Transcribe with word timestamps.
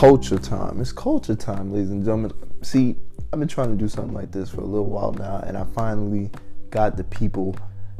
culture 0.00 0.38
time. 0.38 0.80
It's 0.80 0.92
culture 0.92 1.34
time, 1.34 1.70
ladies 1.70 1.90
and 1.90 2.02
gentlemen. 2.02 2.32
See, 2.62 2.96
I've 3.30 3.38
been 3.38 3.46
trying 3.48 3.68
to 3.68 3.76
do 3.76 3.86
something 3.86 4.14
like 4.14 4.32
this 4.32 4.48
for 4.48 4.62
a 4.62 4.64
little 4.64 4.86
while 4.86 5.12
now, 5.12 5.44
and 5.46 5.58
I 5.58 5.64
finally 5.74 6.30
got 6.70 6.96
the 6.96 7.04
people 7.04 7.54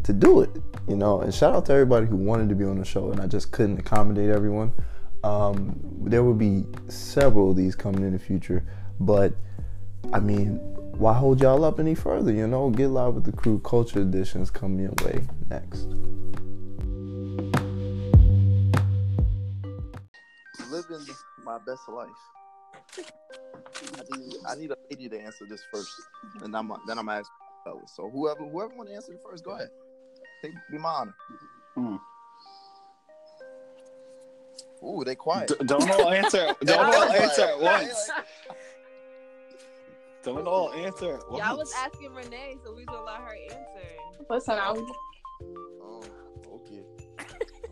to 0.04 0.14
do 0.14 0.40
it. 0.40 0.48
You 0.88 0.96
know, 0.96 1.21
and 1.21 1.34
shout 1.34 1.54
out 1.54 1.66
to 1.66 1.74
everybody 1.74 2.06
who 2.06 2.16
wanted 2.16 2.48
to 2.48 2.54
be 2.54 2.64
on 2.64 2.78
the 2.78 2.86
show, 2.86 3.12
and 3.12 3.21
I 3.21 3.26
just 3.26 3.52
couldn't 3.52 3.79
accommodate 3.79 4.30
everyone. 4.30 4.72
Um, 5.25 5.79
there 6.00 6.25
will 6.25 6.32
be 6.32 6.64
several 6.89 7.50
of 7.50 7.57
these 7.58 7.76
coming 7.76 8.03
in 8.03 8.14
the 8.14 8.18
future, 8.18 8.64
but 8.98 9.35
I 10.11 10.21
mean, 10.21 10.57
why 10.96 11.12
hold 11.12 11.43
y'all 11.43 11.67
up 11.67 11.79
any 11.79 11.94
further? 11.94 12.32
You 12.32 12.46
know, 12.46 12.71
get 12.71 12.89
live 12.89 13.12
with 13.12 13.25
the 13.25 13.32
crew. 13.32 13.58
Culture 13.58 14.00
editions 14.00 14.50
coming 14.50 14.79
your 14.79 14.94
way 15.04 15.21
next. 15.50 15.85
Living 20.71 21.04
my 21.50 21.59
best 21.67 21.89
life. 21.89 22.09
I 22.96 24.17
need, 24.17 24.35
I 24.46 24.54
need 24.54 24.71
a 24.71 24.77
lady 24.89 25.08
to 25.08 25.21
answer 25.21 25.45
this 25.49 25.63
first, 25.72 25.91
and 26.43 26.57
I'm 26.57 26.72
then 26.86 26.99
I'm 26.99 27.08
asking 27.08 27.35
fellas. 27.64 27.93
So 27.96 28.08
whoever 28.08 28.45
whoever 28.45 28.75
want 28.77 28.89
to 28.89 28.95
answer 28.95 29.13
it 29.13 29.21
first, 29.29 29.45
go 29.45 29.53
ahead. 29.53 29.71
Take 30.43 30.53
be 30.71 30.79
my 30.79 30.89
honor. 30.89 31.14
Hmm. 31.75 31.96
Ooh, 34.83 35.03
they 35.05 35.14
quiet. 35.14 35.48
D- 35.48 35.56
don't 35.67 35.91
all 35.91 36.08
answer. 36.11 36.55
Don't 36.62 36.94
all 36.94 37.12
answer 37.12 37.42
at 37.42 37.61
once. 37.61 38.11
Don't 40.22 40.47
all 40.47 40.72
answer 40.72 41.17
at 41.17 41.30
once. 41.30 41.44
Y'all 41.44 41.58
was 41.58 41.75
asking 41.77 42.14
Renee, 42.14 42.56
so 42.64 42.72
we 42.72 42.84
gonna 42.86 43.05
let 43.05 43.20
her 43.20 43.34
answer. 43.50 44.27
Listen, 44.30 44.55
I, 44.55 44.75
Oh, 45.83 46.03
okay. 46.55 46.83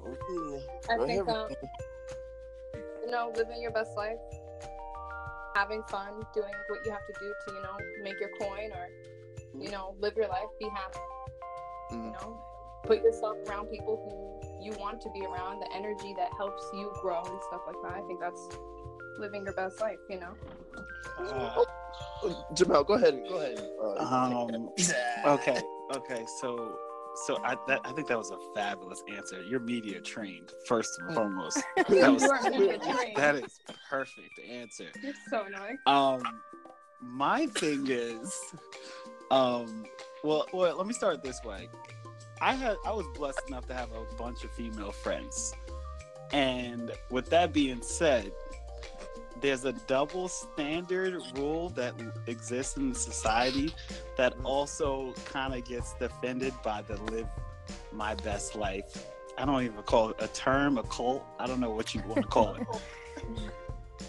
Okay. 0.06 0.66
I 0.90 0.96
Go 0.96 1.06
think 1.06 1.28
ahead, 1.28 1.36
um, 1.36 1.48
you 3.08 3.14
know, 3.14 3.32
living 3.36 3.62
your 3.62 3.70
best 3.70 3.96
life, 3.96 4.18
having 5.56 5.82
fun, 5.90 6.08
doing 6.34 6.52
what 6.68 6.84
you 6.84 6.90
have 6.92 7.06
to 7.06 7.14
do 7.18 7.32
to, 7.46 7.54
you 7.54 7.62
know, 7.62 7.76
make 8.02 8.20
your 8.20 8.28
coin 8.38 8.70
or, 8.70 8.88
you 9.58 9.70
know, 9.70 9.94
live 9.98 10.12
your 10.14 10.28
life, 10.28 10.44
be 10.60 10.68
happy. 10.68 10.98
You 11.90 11.96
Mm. 11.96 12.12
know, 12.12 12.38
put 12.84 13.02
yourself 13.02 13.38
around 13.48 13.68
people 13.68 13.96
who 14.04 14.62
you 14.62 14.72
want 14.78 15.00
to 15.00 15.10
be 15.14 15.24
around, 15.24 15.60
the 15.60 15.72
energy 15.74 16.12
that 16.18 16.28
helps 16.36 16.62
you 16.74 16.92
grow 17.00 17.22
and 17.24 17.40
stuff 17.48 17.62
like 17.66 17.76
that. 17.82 17.94
I 17.94 18.06
think 18.06 18.20
that's 18.20 18.46
living 19.18 19.44
your 19.44 19.54
best 19.54 19.80
life. 19.80 19.98
You 20.10 20.20
know. 20.20 20.34
Uh, 21.18 21.64
Oh, 22.20 22.44
Jamel, 22.52 22.84
go 22.84 22.94
ahead. 22.94 23.14
Go 23.28 23.36
ahead. 23.36 23.58
Uh, 23.80 24.02
um, 24.04 24.70
okay, 25.24 25.62
okay. 25.94 26.26
So, 26.40 26.76
so 27.26 27.38
I 27.44 27.56
that, 27.66 27.80
I 27.84 27.92
think 27.92 28.08
that 28.08 28.18
was 28.18 28.30
a 28.30 28.38
fabulous 28.54 29.02
answer. 29.14 29.42
You're 29.42 29.60
media 29.60 30.00
trained, 30.00 30.50
first 30.66 30.98
and 31.00 31.14
foremost. 31.14 31.62
That 31.76 32.12
was 32.12 32.22
You 32.22 32.30
are 32.30 32.42
media 32.50 32.78
trained. 32.82 33.16
that 33.16 33.34
is 33.36 33.60
perfect 33.88 34.38
answer. 34.50 34.86
You're 35.02 35.14
so 35.30 35.44
annoying. 35.44 35.78
Um, 35.86 36.22
my 37.00 37.46
thing 37.46 37.86
is, 37.88 38.34
um, 39.30 39.84
well, 40.24 40.46
well, 40.52 40.76
let 40.76 40.86
me 40.86 40.94
start 40.94 41.22
this 41.22 41.40
way. 41.44 41.68
I 42.40 42.54
had 42.54 42.76
I 42.86 42.92
was 42.92 43.06
blessed 43.14 43.42
enough 43.48 43.66
to 43.66 43.74
have 43.74 43.90
a 43.92 44.04
bunch 44.16 44.44
of 44.44 44.50
female 44.52 44.92
friends, 44.92 45.54
and 46.32 46.92
with 47.10 47.30
that 47.30 47.52
being 47.52 47.82
said, 47.82 48.32
there's 49.40 49.64
a 49.64 49.72
double 49.72 50.28
standard 50.28 51.20
rule 51.36 51.70
that 51.70 51.94
exists 52.26 52.76
in 52.76 52.94
society 52.94 53.74
that 54.16 54.34
also 54.44 55.12
kind 55.24 55.54
of 55.54 55.64
gets 55.64 55.94
defended 55.94 56.54
by 56.62 56.82
the 56.82 56.96
live 57.12 57.26
my 57.92 58.14
best 58.16 58.56
life. 58.56 59.06
I 59.36 59.44
don't 59.44 59.62
even 59.62 59.82
call 59.82 60.10
it 60.10 60.16
a 60.20 60.28
term, 60.28 60.78
a 60.78 60.82
cult. 60.84 61.24
I 61.38 61.46
don't 61.46 61.60
know 61.60 61.70
what 61.70 61.94
you 61.94 62.02
want 62.06 62.22
to 62.22 62.28
call 62.28 62.54
it. 62.54 62.66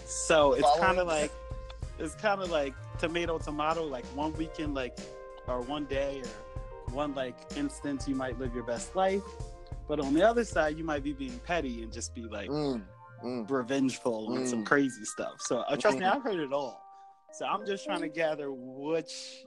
So 0.06 0.54
it's 0.54 0.68
kind 0.78 0.98
of 0.98 1.06
like 1.06 1.32
it's 1.98 2.14
kind 2.14 2.40
of 2.40 2.50
like 2.50 2.74
tomato 2.98 3.38
tomato. 3.38 3.84
Like 3.84 4.04
one 4.06 4.32
weekend, 4.34 4.74
like 4.74 4.98
or 5.46 5.60
one 5.62 5.84
day 5.86 6.22
or 6.22 6.94
one 6.94 7.14
like 7.14 7.36
instance, 7.56 8.08
you 8.08 8.14
might 8.14 8.38
live 8.38 8.54
your 8.54 8.64
best 8.64 8.96
life, 8.96 9.22
but 9.88 10.00
on 10.00 10.14
the 10.14 10.22
other 10.22 10.44
side, 10.44 10.76
you 10.76 10.84
might 10.84 11.02
be 11.02 11.12
being 11.12 11.38
petty 11.40 11.82
and 11.82 11.92
just 11.92 12.14
be 12.14 12.22
like 12.22 12.48
Mm, 12.50 12.82
mm. 13.22 13.50
revengeful 13.50 14.34
and 14.34 14.48
some 14.48 14.62
Mm. 14.62 14.66
crazy 14.66 15.04
stuff. 15.04 15.40
So 15.40 15.58
uh, 15.60 15.76
trust 15.76 15.98
me, 15.98 16.04
Mm. 16.04 16.16
I've 16.16 16.22
heard 16.22 16.40
it 16.40 16.52
all. 16.52 16.80
So 17.32 17.44
I'm 17.46 17.64
just 17.66 17.84
trying 17.84 18.00
to 18.00 18.08
gather 18.08 18.50
which 18.52 19.44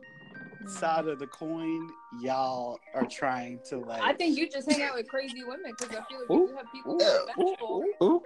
side 0.67 1.07
of 1.07 1.19
the 1.19 1.27
coin 1.27 1.89
y'all 2.21 2.79
are 2.93 3.05
trying 3.05 3.59
to 3.65 3.77
like. 3.79 4.01
I 4.01 4.13
think 4.13 4.37
you 4.37 4.49
just 4.49 4.71
hang 4.71 4.81
out 4.83 4.95
with 4.95 5.07
crazy 5.09 5.43
women 5.43 5.73
because 5.77 5.95
I 5.95 6.01
feel 6.09 6.19
like 6.21 6.31
Ooh. 6.31 6.47
you 6.49 6.55
have 6.55 6.65
people 6.71 6.93
who 6.97 7.03
are 7.03 7.25
vengeful. 7.35 7.83
Ooh, 8.01 8.05
ooh, 8.05 8.23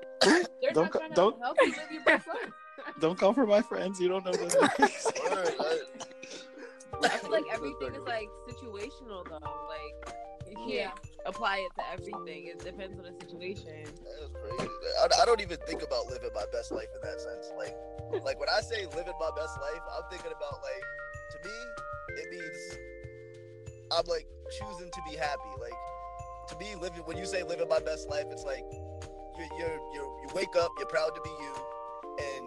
They're 0.61 0.71
Don't 0.73 0.83
not 0.83 0.91
co- 0.91 0.99
trying 0.99 1.09
to 1.09 1.15
don't- 1.15 1.41
help 1.41 1.57
you 1.61 1.67
live 1.71 1.91
your 1.91 2.03
best 2.03 2.27
life. 2.27 2.51
don't 2.99 3.17
come 3.17 3.33
for 3.33 3.47
my 3.47 3.61
friends. 3.63 3.99
You 3.99 4.09
don't 4.09 4.23
know 4.25 4.31
this. 4.31 4.53
Word, 4.55 5.55
word. 5.59 5.79
I 7.03 7.09
feel 7.17 7.31
like 7.31 7.43
everything 7.51 7.95
is 7.95 8.01
like 8.07 8.29
situational 8.47 9.27
though. 9.27 9.67
Like 9.67 10.15
you 10.36 10.36
can't 10.57 10.69
Yeah. 10.69 10.91
apply 11.25 11.57
it 11.57 11.71
to 11.77 11.83
everything. 11.93 12.47
It 12.47 12.59
depends 12.59 12.97
on 12.99 13.05
the 13.05 13.13
situation. 13.19 13.83
That's 13.85 14.33
crazy. 14.33 14.71
I, 15.01 15.21
I 15.21 15.25
don't 15.25 15.41
even 15.41 15.57
think 15.67 15.81
about 15.83 16.07
living 16.07 16.29
my 16.33 16.45
best 16.51 16.71
life 16.71 16.87
in 16.95 17.01
that 17.09 17.21
sense. 17.21 17.51
Like, 17.57 17.75
like 18.23 18.39
when 18.39 18.49
I 18.49 18.61
say 18.61 18.85
living 18.95 19.13
my 19.19 19.31
best 19.35 19.59
life, 19.61 19.81
I'm 19.95 20.03
thinking 20.09 20.31
about 20.35 20.59
like, 20.63 20.83
to 21.31 21.37
me, 21.47 21.55
it 22.21 22.31
means 22.31 22.77
I'm 23.91 24.05
like 24.07 24.27
choosing 24.59 24.89
to 24.91 25.01
be 25.09 25.15
happy. 25.17 25.51
Like, 25.59 25.77
to 26.49 26.57
me, 26.57 26.75
living 26.81 27.01
when 27.05 27.17
you 27.17 27.25
say 27.25 27.43
living 27.43 27.67
my 27.69 27.79
best 27.79 28.09
life, 28.09 28.25
it's 28.31 28.43
like 28.43 28.63
you 28.71 29.45
you 29.59 29.67
you 29.93 30.01
you 30.23 30.27
wake 30.33 30.55
up, 30.55 30.71
you're 30.77 30.87
proud 30.87 31.11
to 31.15 31.21
be 31.21 31.29
you, 31.29 31.53
and 32.19 32.45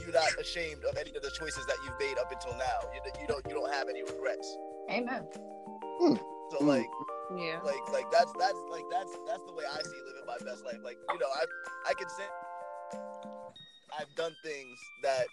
you're 0.00 0.12
not 0.12 0.28
ashamed 0.40 0.84
of 0.84 0.96
any 0.96 1.10
of 1.16 1.22
the 1.22 1.30
choices 1.38 1.64
that 1.66 1.76
you've 1.84 1.98
made 1.98 2.18
up 2.18 2.30
until 2.30 2.56
now. 2.58 2.78
You, 2.94 3.00
you 3.20 3.26
don't 3.26 3.44
you 3.48 3.54
don't 3.54 3.72
have 3.72 3.88
any 3.88 4.02
regrets. 4.02 4.56
Amen. 4.90 5.24
Hmm. 6.00 6.14
So 6.50 6.58
Mm. 6.58 6.66
like 6.66 6.90
Yeah. 7.36 7.60
like 7.62 7.82
like 7.92 8.10
that's 8.10 8.32
that's 8.38 8.58
like 8.70 8.84
that's 8.90 9.12
that's 9.26 9.44
the 9.46 9.52
way 9.52 9.64
I 9.64 9.82
see 9.82 10.00
living 10.06 10.26
my 10.26 10.38
best 10.44 10.64
life. 10.64 10.78
Like 10.82 10.98
you 11.12 11.18
know, 11.18 11.28
I 11.28 11.44
I 11.90 11.94
can 11.94 12.08
say 12.08 12.24
I've 13.98 14.14
done 14.14 14.34
things 14.44 14.78
that 15.02 15.26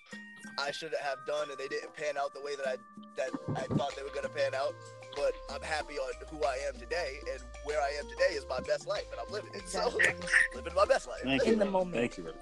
I 0.57 0.71
shouldn't 0.71 1.01
have 1.01 1.17
done, 1.27 1.49
and 1.49 1.57
they 1.57 1.67
didn't 1.67 1.93
pan 1.93 2.17
out 2.17 2.33
the 2.33 2.41
way 2.41 2.55
that 2.55 2.67
I 2.67 2.75
that 3.17 3.29
I 3.55 3.67
thought 3.77 3.95
they 3.95 4.03
were 4.03 4.13
gonna 4.13 4.29
pan 4.29 4.53
out. 4.55 4.73
But 5.15 5.31
I'm 5.53 5.61
happy 5.61 5.97
on 5.97 6.11
who 6.29 6.43
I 6.43 6.57
am 6.67 6.77
today, 6.77 7.19
and 7.31 7.41
where 7.63 7.79
I 7.81 7.89
am 7.99 8.09
today 8.09 8.33
is 8.35 8.45
my 8.49 8.59
best 8.61 8.85
life, 8.87 9.05
and 9.11 9.19
I'm 9.25 9.31
living 9.31 9.51
it. 9.53 9.67
So 9.69 9.87
living 10.55 10.73
my 10.75 10.85
best 10.85 11.07
life. 11.07 11.21
Thank 11.23 11.43
In 11.43 11.53
you. 11.53 11.55
the 11.59 11.65
moment. 11.65 11.95
Thank 11.95 12.17
you. 12.17 12.33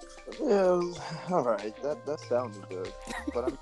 Yeah, 0.42 1.36
all 1.36 1.44
right. 1.44 1.76
That 1.84 2.04
that 2.08 2.20
sounded 2.22 2.68
good, 2.70 2.92
but 3.34 3.44
I'm 3.46 3.58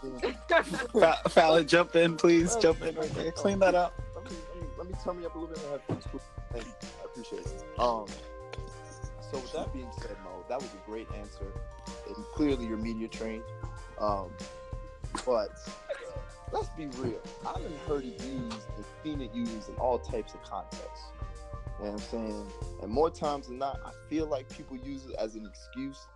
Fa- 1.00 1.20
Fallon, 1.30 1.68
jump 1.68 1.96
in, 1.98 2.16
please. 2.16 2.56
Jump 2.58 2.82
in 2.84 2.96
right 2.96 3.14
there. 3.16 3.32
Clean 3.34 3.60
that 3.60 3.76
up. 3.76 3.94
Let 4.82 4.90
me, 4.90 4.96
turn 5.04 5.20
me 5.20 5.26
up 5.28 5.36
a 5.36 5.38
little 5.38 5.54
bit. 5.54 5.84
Thank 6.52 6.66
you. 6.66 6.72
I 7.02 7.06
appreciate 7.06 7.46
it. 7.46 7.64
Um, 7.78 8.08
so 9.30 9.38
with 9.38 9.54
that 9.54 9.72
being 9.74 9.92
said, 10.02 10.16
Mo, 10.24 10.44
that 10.50 10.60
was 10.60 10.70
a 10.74 10.90
great 10.90 11.08
answer, 11.16 11.54
and 12.08 12.26
clearly 12.34 12.66
you're 12.66 12.78
media 12.78 13.08
trained. 13.08 13.44
Um, 14.00 14.32
but 15.24 15.52
let's 16.52 16.70
be 16.70 16.88
real. 16.98 17.22
I 17.46 17.60
haven't 17.60 17.78
heard 17.88 18.06
it 18.06 18.20
used 18.24 18.68
and 18.76 18.86
seen 19.04 19.22
it 19.22 19.32
used 19.36 19.70
in 19.70 19.76
all 19.76 20.00
types 20.00 20.34
of 20.34 20.42
contexts. 20.42 21.12
You 21.78 21.86
know 21.86 21.92
what 21.92 22.02
I'm 22.02 22.08
saying? 22.10 22.48
And 22.82 22.92
more 22.92 23.12
times 23.12 23.50
than 23.50 23.60
not, 23.60 23.80
I 23.86 23.92
feel 24.10 24.26
like 24.26 24.50
people 24.50 24.78
use 24.78 25.06
it 25.06 25.16
as 25.20 25.36
an 25.36 25.46
excuse 25.46 26.08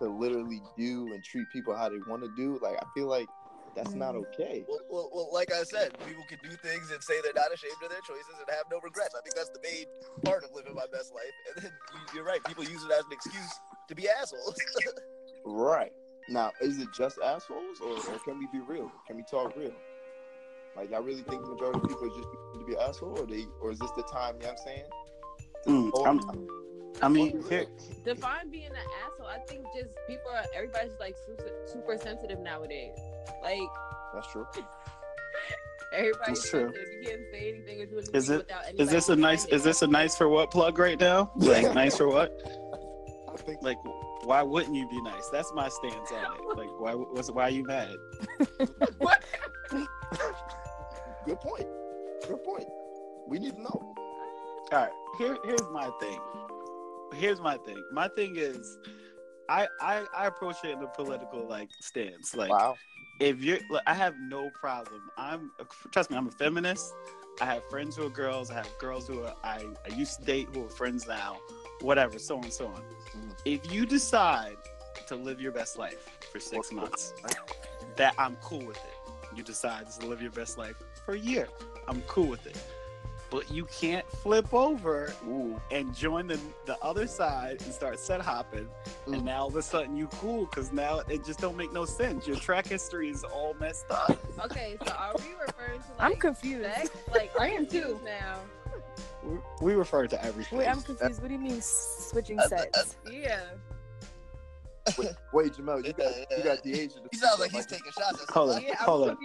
to 0.00 0.08
literally 0.08 0.62
do 0.78 1.12
and 1.12 1.24
treat 1.24 1.50
people 1.50 1.74
how 1.74 1.88
they 1.88 1.98
want 2.06 2.22
to 2.22 2.30
do. 2.36 2.60
Like 2.62 2.76
I 2.76 2.86
feel 2.94 3.08
like 3.08 3.28
that's 3.74 3.94
not 3.94 4.14
okay. 4.16 4.64
Well, 4.68 4.80
well, 4.90 5.10
well, 5.12 5.28
like 5.32 5.52
I 5.52 5.62
said, 5.62 5.96
people 6.06 6.24
can 6.28 6.38
do 6.42 6.50
things 6.56 6.90
and 6.90 7.02
say 7.02 7.14
they're 7.22 7.32
not 7.34 7.52
ashamed 7.52 7.76
of 7.82 7.90
their 7.90 8.00
choices 8.00 8.34
and 8.38 8.48
have 8.50 8.64
no 8.70 8.78
regrets. 8.82 9.14
I 9.16 9.20
think 9.22 9.34
that's 9.34 9.50
the 9.50 9.60
main 9.62 9.86
part 10.24 10.44
of 10.44 10.50
living 10.54 10.74
my 10.74 10.86
best 10.92 11.12
life. 11.14 11.32
And 11.56 11.64
then 11.64 11.72
you're 12.14 12.24
right, 12.24 12.42
people 12.44 12.64
use 12.64 12.84
it 12.84 12.90
as 12.90 13.04
an 13.04 13.12
excuse 13.12 13.60
to 13.88 13.94
be 13.94 14.08
assholes. 14.08 14.56
right. 15.44 15.92
Now, 16.28 16.52
is 16.60 16.78
it 16.78 16.88
just 16.92 17.18
assholes 17.24 17.80
or, 17.80 17.92
or 18.12 18.18
can 18.20 18.38
we 18.38 18.46
be 18.52 18.60
real? 18.60 18.90
Can 19.06 19.16
we 19.16 19.24
talk 19.24 19.56
real? 19.56 19.72
Like, 20.76 20.92
I 20.92 20.98
really 20.98 21.22
think 21.22 21.42
the 21.42 21.48
majority 21.50 21.80
of 21.80 21.88
people 21.88 22.04
are 22.04 22.08
just 22.08 22.28
using 22.54 22.60
to 22.60 22.64
be 22.66 22.76
asshole, 22.78 23.18
or 23.18 23.26
they, 23.26 23.44
or 23.60 23.72
is 23.72 23.78
this 23.78 23.90
the 23.90 24.04
time? 24.04 24.36
You 24.36 24.46
know 24.46 24.52
what 24.52 24.58
I'm 24.60 24.66
saying? 24.66 24.84
Mm, 25.66 25.90
Oh, 25.94 26.04
I'm- 26.04 26.61
I 27.02 27.08
mean, 27.08 27.42
here, 27.48 27.66
Define 28.04 28.50
being 28.50 28.66
an 28.66 28.72
asshole. 29.04 29.26
I 29.26 29.38
think 29.46 29.64
just 29.76 29.96
people 30.06 30.30
are 30.32 30.44
everybody's 30.54 30.92
like 31.00 31.16
super, 31.26 31.50
super 31.66 31.96
sensitive 31.98 32.38
nowadays. 32.40 32.96
Like 33.42 33.60
That's 34.14 34.30
true. 34.32 34.46
everybody's 35.92 36.26
That's 36.38 36.50
true. 36.50 36.60
sensitive. 36.72 36.88
You 36.92 37.08
can't 37.08 37.20
say 37.32 37.48
anything 37.54 37.80
or 37.82 37.86
do 37.86 37.96
anything 37.98 38.14
Is 38.14 38.30
it- 38.30 38.38
without 38.38 38.62
is 38.80 38.90
this 38.90 39.08
a 39.08 39.16
nice? 39.16 39.44
Is 39.46 39.64
this 39.64 39.82
a 39.82 39.86
nice 39.86 40.16
for 40.16 40.28
what 40.28 40.50
plug 40.50 40.78
right 40.78 40.98
now? 40.98 41.32
Like 41.36 41.74
nice 41.82 41.96
for 41.96 42.08
what? 42.08 42.32
I 43.32 43.36
think 43.36 43.62
Like, 43.62 43.78
why 44.24 44.42
wouldn't 44.42 44.74
you 44.76 44.88
be 44.88 45.00
nice? 45.02 45.28
That's 45.32 45.52
my 45.54 45.68
stance 45.68 46.10
on 46.12 46.34
it. 46.34 46.40
Like, 46.56 46.68
why? 46.80 46.92
What's 46.92 47.30
why 47.30 47.44
are 47.44 47.50
you 47.50 47.64
mad? 47.64 47.88
what? 48.98 49.24
good 51.26 51.40
point. 51.40 51.66
Good 52.28 52.44
point. 52.44 52.66
We 53.26 53.38
need 53.38 53.54
to 53.56 53.62
know. 53.62 53.94
All 54.70 54.78
right, 54.78 54.90
here, 55.18 55.36
here's 55.44 55.60
my 55.72 55.90
thing. 56.00 56.18
Here's 57.14 57.40
my 57.40 57.56
thing. 57.58 57.82
My 57.92 58.08
thing 58.08 58.36
is, 58.36 58.78
I, 59.48 59.66
I 59.80 60.04
I 60.16 60.26
approach 60.26 60.56
it 60.64 60.70
in 60.70 60.82
a 60.82 60.86
political 60.86 61.46
like 61.46 61.68
stance. 61.80 62.34
Like 62.34 62.50
Wow. 62.50 62.76
if 63.20 63.42
you're, 63.42 63.58
like, 63.70 63.82
I 63.86 63.94
have 63.94 64.14
no 64.18 64.50
problem. 64.50 65.02
I'm 65.16 65.50
trust 65.92 66.10
me, 66.10 66.16
I'm 66.16 66.28
a 66.28 66.32
feminist. 66.32 66.92
I 67.40 67.46
have 67.46 67.62
friends 67.70 67.96
who 67.96 68.06
are 68.06 68.10
girls. 68.10 68.50
I 68.50 68.54
have 68.54 68.68
girls 68.78 69.06
who 69.08 69.22
are 69.24 69.34
I, 69.42 69.64
I 69.90 69.94
used 69.94 70.20
to 70.20 70.24
date 70.24 70.48
who 70.54 70.64
are 70.66 70.68
friends 70.70 71.06
now. 71.06 71.38
Whatever, 71.80 72.18
so 72.18 72.36
on, 72.38 72.50
so 72.50 72.66
on. 72.68 72.82
Mhm. 73.16 73.36
If 73.44 73.72
you 73.72 73.84
decide 73.86 74.56
to 75.08 75.16
live 75.16 75.40
your 75.40 75.52
best 75.52 75.78
life 75.78 76.08
for 76.32 76.38
six 76.40 76.70
months, 76.72 77.12
that 77.96 78.14
I'm 78.18 78.36
cool 78.36 78.64
with 78.64 78.76
it. 78.76 79.36
You 79.36 79.42
decide 79.42 79.90
to 79.90 80.06
live 80.06 80.20
your 80.22 80.30
best 80.30 80.58
life 80.58 80.76
for 81.04 81.14
a 81.14 81.18
year. 81.18 81.48
I'm 81.88 82.02
cool 82.02 82.26
with 82.26 82.46
it. 82.46 82.56
But 83.32 83.50
you 83.50 83.64
can't 83.64 84.06
flip 84.18 84.52
over 84.52 85.14
Ooh. 85.26 85.58
and 85.70 85.94
join 85.96 86.26
the, 86.26 86.38
the 86.66 86.76
other 86.84 87.06
side 87.06 87.62
and 87.62 87.72
start 87.72 87.98
set 87.98 88.20
hopping. 88.20 88.68
Mm. 89.06 89.14
And 89.14 89.24
now 89.24 89.40
all 89.40 89.48
of 89.48 89.56
a 89.56 89.62
sudden 89.62 89.96
you 89.96 90.06
cool 90.08 90.44
because 90.44 90.70
now 90.70 90.98
it 91.08 91.24
just 91.24 91.40
don't 91.40 91.56
make 91.56 91.72
no 91.72 91.86
sense. 91.86 92.26
Your 92.26 92.36
track 92.36 92.66
history 92.66 93.08
is 93.08 93.24
all 93.24 93.54
messed 93.58 93.86
up. 93.90 94.18
Okay, 94.44 94.76
so 94.86 94.92
are 94.92 95.14
we 95.18 95.32
referring 95.40 95.80
to 95.80 95.86
like 95.98 96.12
I'm 96.12 96.16
confused. 96.16 96.74
sex? 96.74 96.90
Like 97.10 97.32
I 97.40 97.48
am 97.48 97.64
too. 97.66 97.98
now. 98.04 98.40
We, 99.24 99.38
we 99.62 99.72
refer 99.74 100.06
to 100.08 100.22
everything. 100.22 100.58
Wait, 100.58 100.68
I'm 100.68 100.82
confused. 100.82 101.22
What 101.22 101.28
do 101.28 101.34
you 101.34 101.40
mean 101.40 101.62
switching 101.62 102.38
Uh, 102.38 102.42
uh, 102.42 102.48
sets? 102.48 102.96
Yeah. 103.10 103.40
Wait, 105.32 105.52
Jamel, 105.54 105.84
you 105.86 105.92
got 105.92 106.12
you 106.36 106.44
got 106.44 106.62
the 106.62 106.72
age 106.78 106.90
of 106.96 107.02
the. 107.02 107.08
He 107.10 107.16
sounds 107.18 107.40
like 107.40 107.50
he's 107.52 107.66
taking 107.66 107.92
shots 107.92 108.22
at 108.22 108.30
Hold 108.30 108.50
on. 108.56 108.62
Yeah, 108.62 108.74
Hold 108.76 109.10
on. 109.10 109.18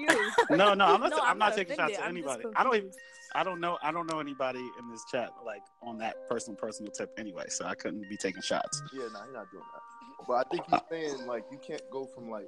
no, 0.58 0.74
no, 0.74 0.86
I'm 0.86 1.00
not. 1.02 1.10
No, 1.10 1.18
I'm, 1.18 1.24
I'm 1.32 1.38
not 1.38 1.50
not 1.50 1.56
taking 1.56 1.76
shots 1.76 1.98
at 1.98 2.08
anybody. 2.08 2.44
I 2.56 2.64
don't 2.64 2.76
even. 2.76 2.92
I 3.36 3.44
don't 3.44 3.60
know. 3.60 3.78
I 3.84 3.92
don't 3.92 4.10
know 4.10 4.20
anybody 4.20 4.60
in 4.80 4.90
this 4.90 5.04
chat 5.12 5.32
like 5.46 5.62
on 5.84 5.98
that 6.00 6.16
personal 6.30 6.58
personal 6.58 6.92
tip 6.92 7.12
anyway. 7.18 7.46
So 7.50 7.66
I 7.66 7.76
couldn't 7.76 8.08
be 8.10 8.18
taking 8.18 8.42
shots. 8.42 8.82
Yeah, 8.94 9.08
no, 9.14 9.22
he's 9.24 9.34
not 9.34 9.52
doing 9.52 9.64
that. 9.74 10.26
But 10.28 10.34
I 10.34 10.44
think 10.50 10.64
he's 10.70 10.80
saying 10.90 11.28
like 11.28 11.44
you 11.52 11.58
can't 11.58 11.82
go 11.92 12.06
from 12.06 12.30
like 12.30 12.48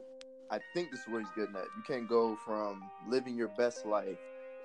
I 0.51 0.59
think 0.73 0.89
this 0.91 1.01
is 1.01 1.07
where 1.07 1.21
he's 1.21 1.29
getting 1.35 1.55
at. 1.55 1.63
You 1.77 1.83
can't 1.85 2.07
go 2.07 2.37
from 2.45 2.81
living 3.07 3.35
your 3.35 3.49
best 3.49 3.85
life 3.85 4.17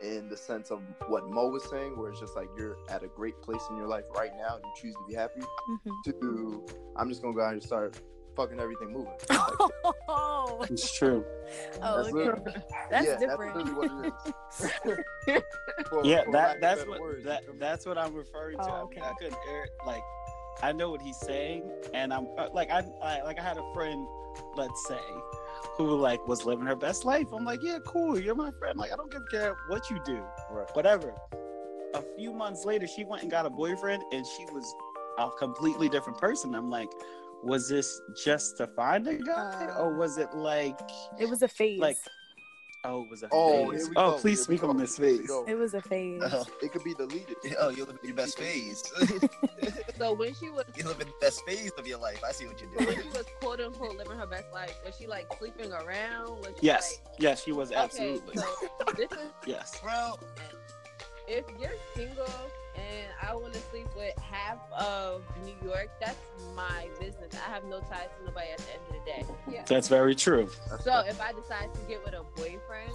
in 0.02 0.28
the 0.28 0.36
sense 0.36 0.70
of 0.70 0.80
what 1.08 1.28
Mo 1.28 1.48
was 1.48 1.68
saying, 1.70 1.96
where 1.96 2.10
it's 2.10 2.20
just 2.20 2.36
like 2.36 2.48
you're 2.56 2.76
at 2.90 3.02
a 3.02 3.08
great 3.08 3.40
place 3.42 3.60
in 3.70 3.76
your 3.76 3.86
life 3.86 4.04
right 4.16 4.32
now 4.36 4.56
and 4.56 4.64
you 4.64 4.72
choose 4.82 4.94
to 4.94 5.04
be 5.08 5.14
happy, 5.14 5.40
Mhm. 5.40 5.92
to 6.06 6.66
I'm 6.96 7.08
just 7.08 7.22
gonna 7.22 7.34
go 7.34 7.42
out 7.42 7.52
and 7.52 7.62
start 7.62 8.00
fucking 8.36 8.60
everything 8.60 8.92
moving. 8.92 9.12
Like, 9.30 9.94
Oh, 10.08 10.64
It's 10.70 10.92
true. 10.92 11.24
oh, 11.82 11.96
That's 11.96 12.08
okay. 12.08 12.12
literally- 12.12 12.52
That's 12.90 13.06
yeah, 13.06 13.18
different. 13.18 13.54
That's 13.54 13.70
what 13.70 14.04
it 14.04 14.12
is. 14.26 15.42
For- 15.88 16.04
yeah, 16.04 16.24
for 16.24 16.32
that 16.32 16.60
that's 16.60 16.86
what 16.86 17.00
words, 17.00 17.24
that 17.24 17.42
you 17.42 17.48
feel 17.50 17.58
that's 17.58 17.86
what 17.86 17.98
I'm 17.98 18.14
referring 18.14 18.58
to. 18.58 18.64
Oh, 18.64 18.72
I, 18.72 18.80
okay. 18.82 19.00
mean, 19.00 19.10
I 19.10 19.12
couldn't 19.18 19.36
air 19.50 19.64
it 19.64 19.70
like 19.86 20.02
I 20.62 20.72
know 20.72 20.90
what 20.90 21.02
he's 21.02 21.16
saying, 21.16 21.68
and 21.92 22.12
I'm 22.14 22.28
uh, 22.38 22.48
like 22.52 22.70
I, 22.70 22.84
I 23.02 23.22
like 23.22 23.38
I 23.38 23.42
had 23.42 23.58
a 23.58 23.72
friend, 23.74 24.06
let's 24.56 24.86
say, 24.86 25.00
who 25.76 25.96
like 25.96 26.26
was 26.28 26.44
living 26.44 26.64
her 26.66 26.76
best 26.76 27.04
life. 27.04 27.26
I'm 27.32 27.44
like, 27.44 27.60
yeah, 27.62 27.78
cool, 27.86 28.18
you're 28.18 28.34
my 28.36 28.50
friend. 28.58 28.78
Like 28.78 28.92
I 28.92 28.96
don't 28.96 29.10
give 29.10 29.22
a 29.22 29.30
care 29.36 29.54
what 29.68 29.90
you 29.90 29.98
do, 30.04 30.22
Right. 30.50 30.68
whatever. 30.74 31.14
A 31.94 32.02
few 32.16 32.32
months 32.32 32.64
later, 32.64 32.86
she 32.86 33.04
went 33.04 33.22
and 33.22 33.30
got 33.30 33.46
a 33.46 33.50
boyfriend, 33.50 34.02
and 34.12 34.24
she 34.26 34.44
was 34.52 34.72
a 35.18 35.28
completely 35.38 35.88
different 35.88 36.18
person. 36.18 36.54
I'm 36.54 36.70
like, 36.70 36.88
was 37.44 37.68
this 37.68 38.00
just 38.24 38.56
to 38.58 38.66
find 38.66 39.06
a 39.08 39.14
guy, 39.14 39.66
Uh, 39.76 39.82
or 39.82 39.94
was 39.94 40.18
it 40.18 40.32
like, 40.34 40.78
It 41.18 41.28
was 41.28 41.42
a 41.42 41.48
phase. 41.48 41.80
like, 41.80 41.96
oh, 42.84 43.02
it 43.04 43.10
was 43.10 43.22
a 43.22 43.28
Oh, 43.32 43.70
phase? 43.70 43.88
oh, 43.96 44.12
go, 44.12 44.18
please 44.18 44.38
here 44.38 44.56
speak 44.56 44.64
on 44.64 44.76
this 44.76 44.96
here 44.96 45.18
phase. 45.18 45.30
it 45.48 45.54
was 45.54 45.74
a 45.74 45.80
phase. 45.82 46.22
Oh, 46.24 46.44
It 46.62 46.72
could 46.72 46.84
be 46.84 46.94
deleted. 46.94 47.36
oh, 47.60 47.68
you're 47.70 47.86
living 47.86 47.98
your 48.04 48.14
best 48.16 48.38
phase. 48.38 48.82
So 49.98 50.12
when 50.12 50.34
she 50.34 50.50
was 50.50 50.64
you're 50.76 50.88
living 50.88 51.06
the 51.06 51.14
best 51.20 51.44
phase 51.46 51.70
of 51.78 51.86
your 51.86 51.98
life. 51.98 52.20
I 52.26 52.32
see 52.32 52.46
what 52.46 52.60
you're 52.60 52.68
when 52.70 52.84
doing. 52.86 52.98
she 53.02 53.08
was 53.16 53.24
quote 53.40 53.60
unquote 53.60 53.96
living 53.96 54.18
her 54.18 54.26
best 54.26 54.52
life, 54.52 54.74
was 54.84 54.96
she 54.96 55.06
like 55.06 55.26
sleeping 55.38 55.72
around? 55.72 56.30
Was 56.40 56.48
she, 56.58 56.66
Yes, 56.66 56.98
yes, 57.20 57.44
she 57.44 57.52
was 57.52 57.70
absolutely. 57.70 58.36
okay, 58.38 58.66
so 58.80 58.92
this 58.96 59.12
is 59.12 59.28
Yes. 59.46 59.80
Bro, 59.80 60.18
if 61.26 61.44
you're 61.60 61.70
single 61.94 62.26
and 62.76 63.06
I 63.22 63.34
want 63.34 63.52
to 63.54 63.60
sleep 63.70 63.86
with 63.96 64.16
half 64.18 64.58
of 64.72 65.22
New 65.44 65.54
York, 65.64 65.88
that's 66.00 66.18
my 66.56 66.88
business. 66.98 67.32
I 67.34 67.50
have 67.50 67.64
no 67.64 67.80
ties 67.80 68.08
to 68.18 68.24
nobody 68.26 68.48
at 68.50 68.58
the 68.58 68.72
end 68.72 68.82
of 68.88 68.92
the 68.94 69.10
day. 69.10 69.24
Yeah. 69.50 69.62
That's 69.66 69.88
very 69.88 70.14
true. 70.14 70.48
So 70.82 71.00
if 71.06 71.20
I 71.20 71.32
decide 71.32 71.72
to 71.74 71.80
get 71.88 72.04
with 72.04 72.14
a 72.14 72.24
boyfriend, 72.36 72.92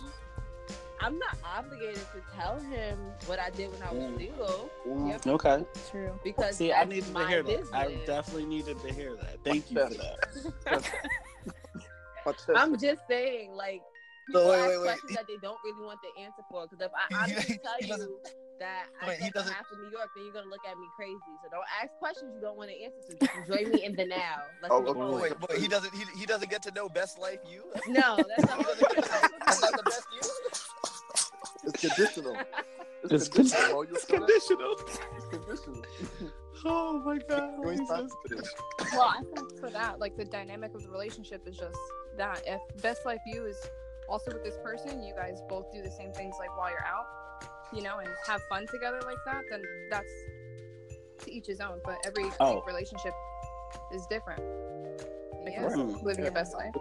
I'm 1.02 1.18
not 1.18 1.38
obligated 1.46 1.96
to 2.14 2.22
tell 2.38 2.60
him 2.60 3.00
what 3.26 3.40
I 3.40 3.50
did 3.52 3.72
when 3.72 3.82
I 3.82 3.94
was 3.94 4.04
Mm. 4.04 4.18
single 4.18 4.70
Yep. 5.08 5.28
Okay. 5.28 5.66
True. 5.90 6.20
because 6.26 6.58
See, 6.58 6.74
I 6.74 6.80
that's 6.80 6.90
needed 6.90 7.06
to 7.06 7.12
my 7.14 7.28
hear 7.30 7.42
business. 7.44 7.70
that. 7.70 7.88
I 7.88 7.96
definitely 8.06 8.46
needed 8.48 8.82
to 8.82 8.94
hear 8.94 9.16
that. 9.16 9.38
Thank 9.46 9.72
you 9.72 9.78
for 9.88 9.94
that. 9.94 10.92
I'm 12.56 12.78
just 12.78 13.02
saying, 13.08 13.54
like, 13.54 13.82
No, 14.30 14.40
people 14.40 14.50
wait, 14.52 14.60
ask 14.60 14.68
wait, 14.70 14.78
wait. 14.78 14.84
questions 14.88 15.16
that 15.16 15.28
they 15.28 15.38
don't 15.38 15.58
really 15.64 15.86
want 15.86 16.00
the 16.02 16.22
answer 16.22 16.44
for. 16.50 16.68
Because 16.68 16.86
if 16.86 16.92
I 16.94 17.06
He- 17.10 17.34
honestly 17.34 17.54
he 17.54 17.60
tell 17.60 17.98
doesn't- 17.98 18.10
you 18.10 18.20
that 18.60 18.86
I 19.02 19.08
wait, 19.08 19.20
he 19.20 19.30
doesn't- 19.32 19.54
half 19.54 19.66
of 19.72 19.80
New 19.80 19.90
York, 19.90 20.10
then 20.16 20.26
you're 20.26 20.34
gonna 20.34 20.50
look 20.50 20.66
at 20.70 20.78
me 20.78 20.86
crazy. 20.96 21.18
So 21.44 21.50
don't 21.52 21.64
ask 21.82 21.92
questions 22.00 22.34
you 22.36 22.42
don't 22.42 22.58
want 22.58 22.70
to 22.70 22.78
answer. 22.84 23.00
So 23.08 23.14
just 23.16 23.36
enjoy 23.50 23.70
me 23.72 23.86
in 23.86 23.96
the 23.96 24.06
now. 24.06 24.44
Let's 24.62 24.74
Oh, 24.74 24.82
move 24.94 25.22
wait, 25.22 25.34
but 25.40 25.54
he 25.58 25.68
doesn't. 25.68 25.94
He, 25.94 26.04
he 26.20 26.26
doesn't 26.26 26.50
get 26.50 26.62
to 26.64 26.72
know 26.72 26.90
best 26.90 27.18
life 27.20 27.40
you. 27.50 27.64
No, 27.88 28.18
that's 28.18 28.46
not 28.48 28.66
That's 29.46 29.62
not 29.62 29.72
the 29.78 29.84
best 29.86 30.08
you. 30.14 30.20
It's 31.64 31.80
conditional. 31.82 32.36
It's, 33.04 33.14
It's, 33.14 33.28
conditional. 33.30 33.72
Mo. 33.74 33.82
You 33.84 33.96
it's 33.96 34.06
conditional. 34.06 34.76
It's 35.18 35.26
conditional. 35.30 35.82
Oh 36.66 37.00
my 37.06 37.18
god. 37.20 37.54
You 37.64 37.70
ain't 37.70 37.80
he's 37.80 37.88
signed 37.88 38.10
so- 38.12 38.18
for 38.28 38.36
this. 38.36 38.54
Well, 38.92 39.02
I 39.04 39.22
think 39.34 39.60
for 39.62 39.70
that, 39.70 40.00
like 40.02 40.18
the 40.18 40.26
dynamic 40.26 40.76
of 40.76 40.84
the 40.84 40.90
relationship 40.90 41.48
is 41.48 41.56
just 41.56 41.78
that. 42.18 42.42
If 42.46 42.60
best 42.82 43.06
life 43.06 43.22
you 43.26 43.46
is 43.46 43.56
also 44.10 44.32
with 44.32 44.44
this 44.44 44.58
person, 44.64 45.04
you 45.04 45.14
guys 45.14 45.42
both 45.48 45.72
do 45.72 45.82
the 45.82 45.92
same 45.92 46.12
things 46.14 46.36
like 46.40 46.56
while 46.58 46.70
you're 46.70 46.86
out, 46.86 47.06
you 47.74 47.82
know, 47.82 48.00
and 48.00 48.10
have 48.28 48.42
fun 48.50 48.66
together 48.68 49.00
like 49.06 49.18
that, 49.26 49.44
then 49.50 49.62
that's 49.90 50.12
to 51.20 51.32
each 51.32 51.48
his 51.48 51.62
own. 51.62 51.80
But 51.86 51.98
every 52.06 52.26
Oh. 52.40 52.62
relationship 52.66 53.14
is 53.92 54.06
different. 54.08 54.42
Yeah. 54.42 55.46
Because 55.46 55.76
Mm. 55.76 56.04
living 56.04 56.24
your 56.26 56.34
best 56.34 56.54
life. 56.54 56.74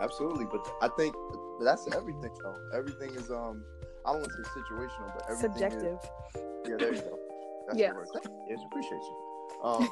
Absolutely, 0.00 0.44
but 0.44 0.68
I 0.82 0.88
think 0.88 1.14
that's 1.60 1.86
everything. 1.94 2.30
Though 2.42 2.56
everything 2.74 3.14
is 3.14 3.30
um, 3.30 3.64
I 4.04 4.12
don't 4.12 4.20
want 4.20 4.32
to 4.32 4.44
say 4.44 4.60
situational, 4.60 5.10
but 5.14 5.24
everything 5.30 5.62
is. 5.66 5.72
Subjective. 5.72 5.98
Is, 6.34 6.42
yeah, 6.68 6.76
there 6.76 6.94
you 6.94 7.00
go. 7.00 7.18
That's 7.66 7.78
Yes. 7.78 7.92
the 7.92 7.96
word. 7.98 8.08
Thank 8.12 8.26
you. 8.26 8.46
Yes, 8.50 8.60
appreciate 8.66 9.00
you. 9.00 9.16
Um, 9.64 9.88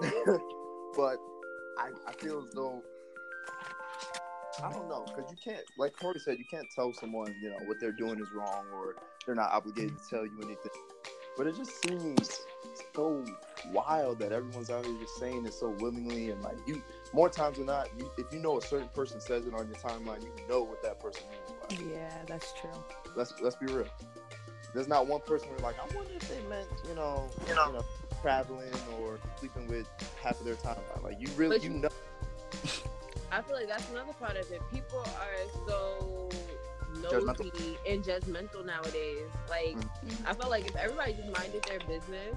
but 0.96 1.18
I, 1.78 1.90
I 2.08 2.12
feel 2.12 2.38
as 2.38 2.50
though 2.54 2.82
I 4.62 4.72
don't 4.72 4.88
know 4.88 5.04
because 5.06 5.30
you 5.30 5.36
can't, 5.42 5.64
like 5.76 5.92
Corey 5.92 6.18
said, 6.18 6.38
you 6.38 6.44
can't 6.44 6.68
tell 6.70 6.92
someone 6.92 7.34
you 7.40 7.50
know 7.50 7.58
what 7.66 7.78
they're 7.80 7.92
doing 7.92 8.18
is 8.18 8.28
wrong 8.32 8.64
or 8.74 8.96
they're 9.24 9.34
not 9.34 9.50
obligated 9.52 9.96
to 9.98 10.08
tell 10.10 10.24
you 10.26 10.36
anything. 10.42 10.72
But 11.36 11.46
it 11.46 11.56
just 11.56 11.80
seems 11.82 12.40
so 12.94 13.24
wild 13.72 14.18
that 14.18 14.32
everyone's 14.32 14.70
out 14.70 14.84
here 14.84 14.96
just 14.98 15.16
saying 15.18 15.46
it 15.46 15.52
so 15.54 15.70
willingly 15.78 16.30
and 16.30 16.42
like 16.42 16.56
you. 16.66 16.82
More 17.12 17.28
times 17.28 17.58
than 17.58 17.66
not, 17.66 17.88
you, 17.96 18.10
if 18.18 18.32
you 18.32 18.40
know 18.40 18.58
a 18.58 18.62
certain 18.62 18.88
person 18.88 19.20
says 19.20 19.46
it 19.46 19.54
on 19.54 19.66
your 19.68 19.76
timeline, 19.76 20.22
you 20.22 20.32
know 20.48 20.62
what 20.62 20.82
that 20.82 20.98
person 21.00 21.22
means. 21.30 21.52
By 21.52 21.74
it. 21.74 21.90
Yeah, 21.94 22.24
that's 22.26 22.52
true. 22.60 22.70
Let's 23.14 23.34
let's 23.40 23.56
be 23.56 23.66
real. 23.66 23.86
There's 24.74 24.88
not 24.88 25.06
one 25.06 25.20
person 25.22 25.48
who's 25.52 25.62
like, 25.62 25.76
I 25.78 25.94
wonder 25.96 26.12
if 26.14 26.28
they 26.28 26.40
meant, 26.48 26.68
you 26.88 26.94
know, 26.94 27.30
you 27.48 27.54
know, 27.54 27.84
traveling 28.20 28.72
or 29.00 29.18
sleeping 29.38 29.66
with 29.68 29.88
half 30.22 30.38
of 30.40 30.44
their 30.44 30.56
timeline. 30.56 31.02
Like 31.02 31.16
you 31.20 31.28
really, 31.36 31.56
But 31.58 31.64
you 31.64 31.72
you- 31.74 31.78
know. 31.80 31.88
I 33.38 33.42
feel 33.42 33.54
like 33.54 33.68
that's 33.68 33.88
another 33.90 34.12
part 34.14 34.36
of 34.36 34.50
it. 34.50 34.60
People 34.72 34.98
are 34.98 35.68
so 35.68 36.28
Judgmental. 36.92 37.44
nosy 37.54 37.78
and 37.86 38.02
judgmental 38.02 38.66
nowadays. 38.66 39.30
Like, 39.48 39.76
Mhm. 39.76 40.26
I 40.26 40.34
feel 40.34 40.50
like 40.50 40.66
if 40.66 40.74
everybody 40.74 41.12
just 41.12 41.28
minded 41.28 41.62
their 41.62 41.78
business, 41.78 42.34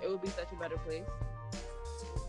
it 0.00 0.08
would 0.08 0.22
be 0.22 0.28
such 0.28 0.52
a 0.52 0.54
better 0.54 0.78
place. 0.78 1.02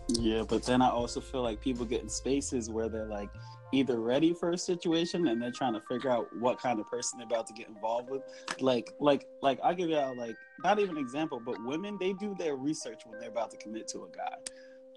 Yeah, 0.08 0.42
but 0.42 0.64
then 0.64 0.82
I 0.82 0.90
also 0.90 1.22
feel 1.22 1.44
like 1.44 1.62
people 1.62 1.86
get 1.86 2.02
in 2.02 2.10
spaces 2.10 2.72
where 2.72 2.90
they're 2.90 3.06
like 3.06 3.30
either 3.72 4.00
ready 4.00 4.34
for 4.34 4.52
a 4.52 4.58
situation 4.58 5.28
and 5.28 5.40
they're 5.40 5.52
trying 5.52 5.74
to 5.74 5.82
figure 5.82 6.10
out 6.10 6.36
what 6.36 6.60
kind 6.60 6.80
of 6.80 6.88
person 6.88 7.20
they're 7.20 7.28
about 7.28 7.46
to 7.48 7.54
get 7.54 7.68
involved 7.68 8.10
with. 8.10 8.24
Like, 8.60 8.92
like, 9.00 9.28
like 9.42 9.60
I'll 9.64 9.76
give 9.76 9.90
y'all 9.90 10.16
like 10.16 10.38
not 10.64 10.80
even 10.80 10.98
an 10.98 11.04
example, 11.04 11.40
but 11.40 11.62
women 11.62 11.98
they 12.00 12.14
do 12.14 12.34
their 12.34 12.56
research 12.56 13.06
when 13.06 13.20
they're 13.20 13.30
about 13.30 13.52
to 13.52 13.58
commit 13.58 13.88
to 13.90 14.06
a 14.06 14.10
guy. 14.10 14.36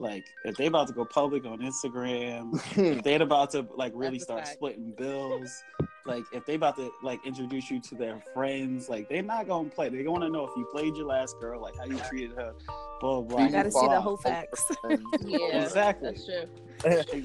Like 0.00 0.26
if 0.44 0.56
they 0.56 0.66
about 0.66 0.86
to 0.88 0.92
go 0.92 1.04
public 1.04 1.44
on 1.44 1.58
Instagram, 1.58 2.54
if 2.76 3.02
they're 3.02 3.22
about 3.22 3.50
to 3.50 3.66
like 3.74 3.92
really 3.94 4.18
start 4.18 4.44
fact. 4.44 4.54
splitting 4.54 4.92
bills, 4.92 5.62
like 6.06 6.24
if 6.32 6.46
they 6.46 6.54
about 6.54 6.76
to 6.76 6.90
like 7.02 7.24
introduce 7.26 7.70
you 7.70 7.80
to 7.80 7.94
their 7.94 8.22
friends, 8.32 8.88
like 8.88 9.08
they're 9.08 9.22
not 9.22 9.48
gonna 9.48 9.68
play. 9.68 9.88
They 9.88 10.06
want 10.06 10.22
to 10.22 10.30
know 10.30 10.44
if 10.44 10.52
you 10.56 10.66
played 10.72 10.96
your 10.96 11.06
last 11.06 11.36
girl, 11.40 11.60
like 11.60 11.76
how 11.76 11.84
you 11.84 11.98
treated 12.08 12.36
her, 12.36 12.54
blah 13.00 13.20
blah. 13.20 13.36
blah. 13.36 13.44
You 13.46 13.50
gotta 13.50 13.70
see 13.70 13.86
the 13.88 14.00
whole 14.00 14.16
facts. 14.16 14.64
Yeah, 15.24 15.64
Exactly. 15.64 16.16
That's 16.82 17.04
true. 17.10 17.18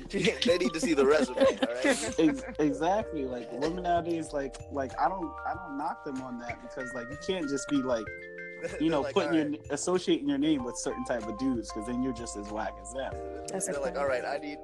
they 0.45 0.57
need 0.57 0.73
to 0.73 0.79
see 0.79 0.93
the 0.93 1.05
resume. 1.05 1.37
All 1.37 1.45
right. 1.45 1.85
Ex- 1.85 2.43
exactly 2.59 3.25
like 3.25 3.51
women 3.51 3.83
nowadays 3.83 4.33
like 4.33 4.55
like 4.71 4.91
i 4.99 5.07
don't 5.07 5.31
i 5.45 5.53
don't 5.53 5.77
knock 5.77 6.03
them 6.03 6.21
on 6.21 6.39
that 6.39 6.61
because 6.61 6.91
like 6.93 7.07
you 7.09 7.17
can't 7.25 7.47
just 7.49 7.67
be 7.69 7.77
like 7.77 8.05
you 8.79 8.89
know, 8.89 9.01
like, 9.01 9.13
putting 9.13 9.29
all 9.29 9.35
your 9.35 9.51
associating 9.71 10.27
your 10.29 10.37
name 10.37 10.63
with 10.63 10.77
certain 10.77 11.03
type 11.05 11.27
of 11.27 11.37
dudes, 11.37 11.69
because 11.71 11.87
then 11.87 12.01
you're 12.03 12.13
just 12.13 12.37
as 12.37 12.49
whack 12.51 12.73
as 12.81 12.93
them. 12.93 13.13
That's 13.47 13.65
They're 13.67 13.75
a 13.75 13.79
like, 13.79 13.97
all 13.97 14.07
right, 14.07 14.23
I 14.25 14.37
need, 14.37 14.57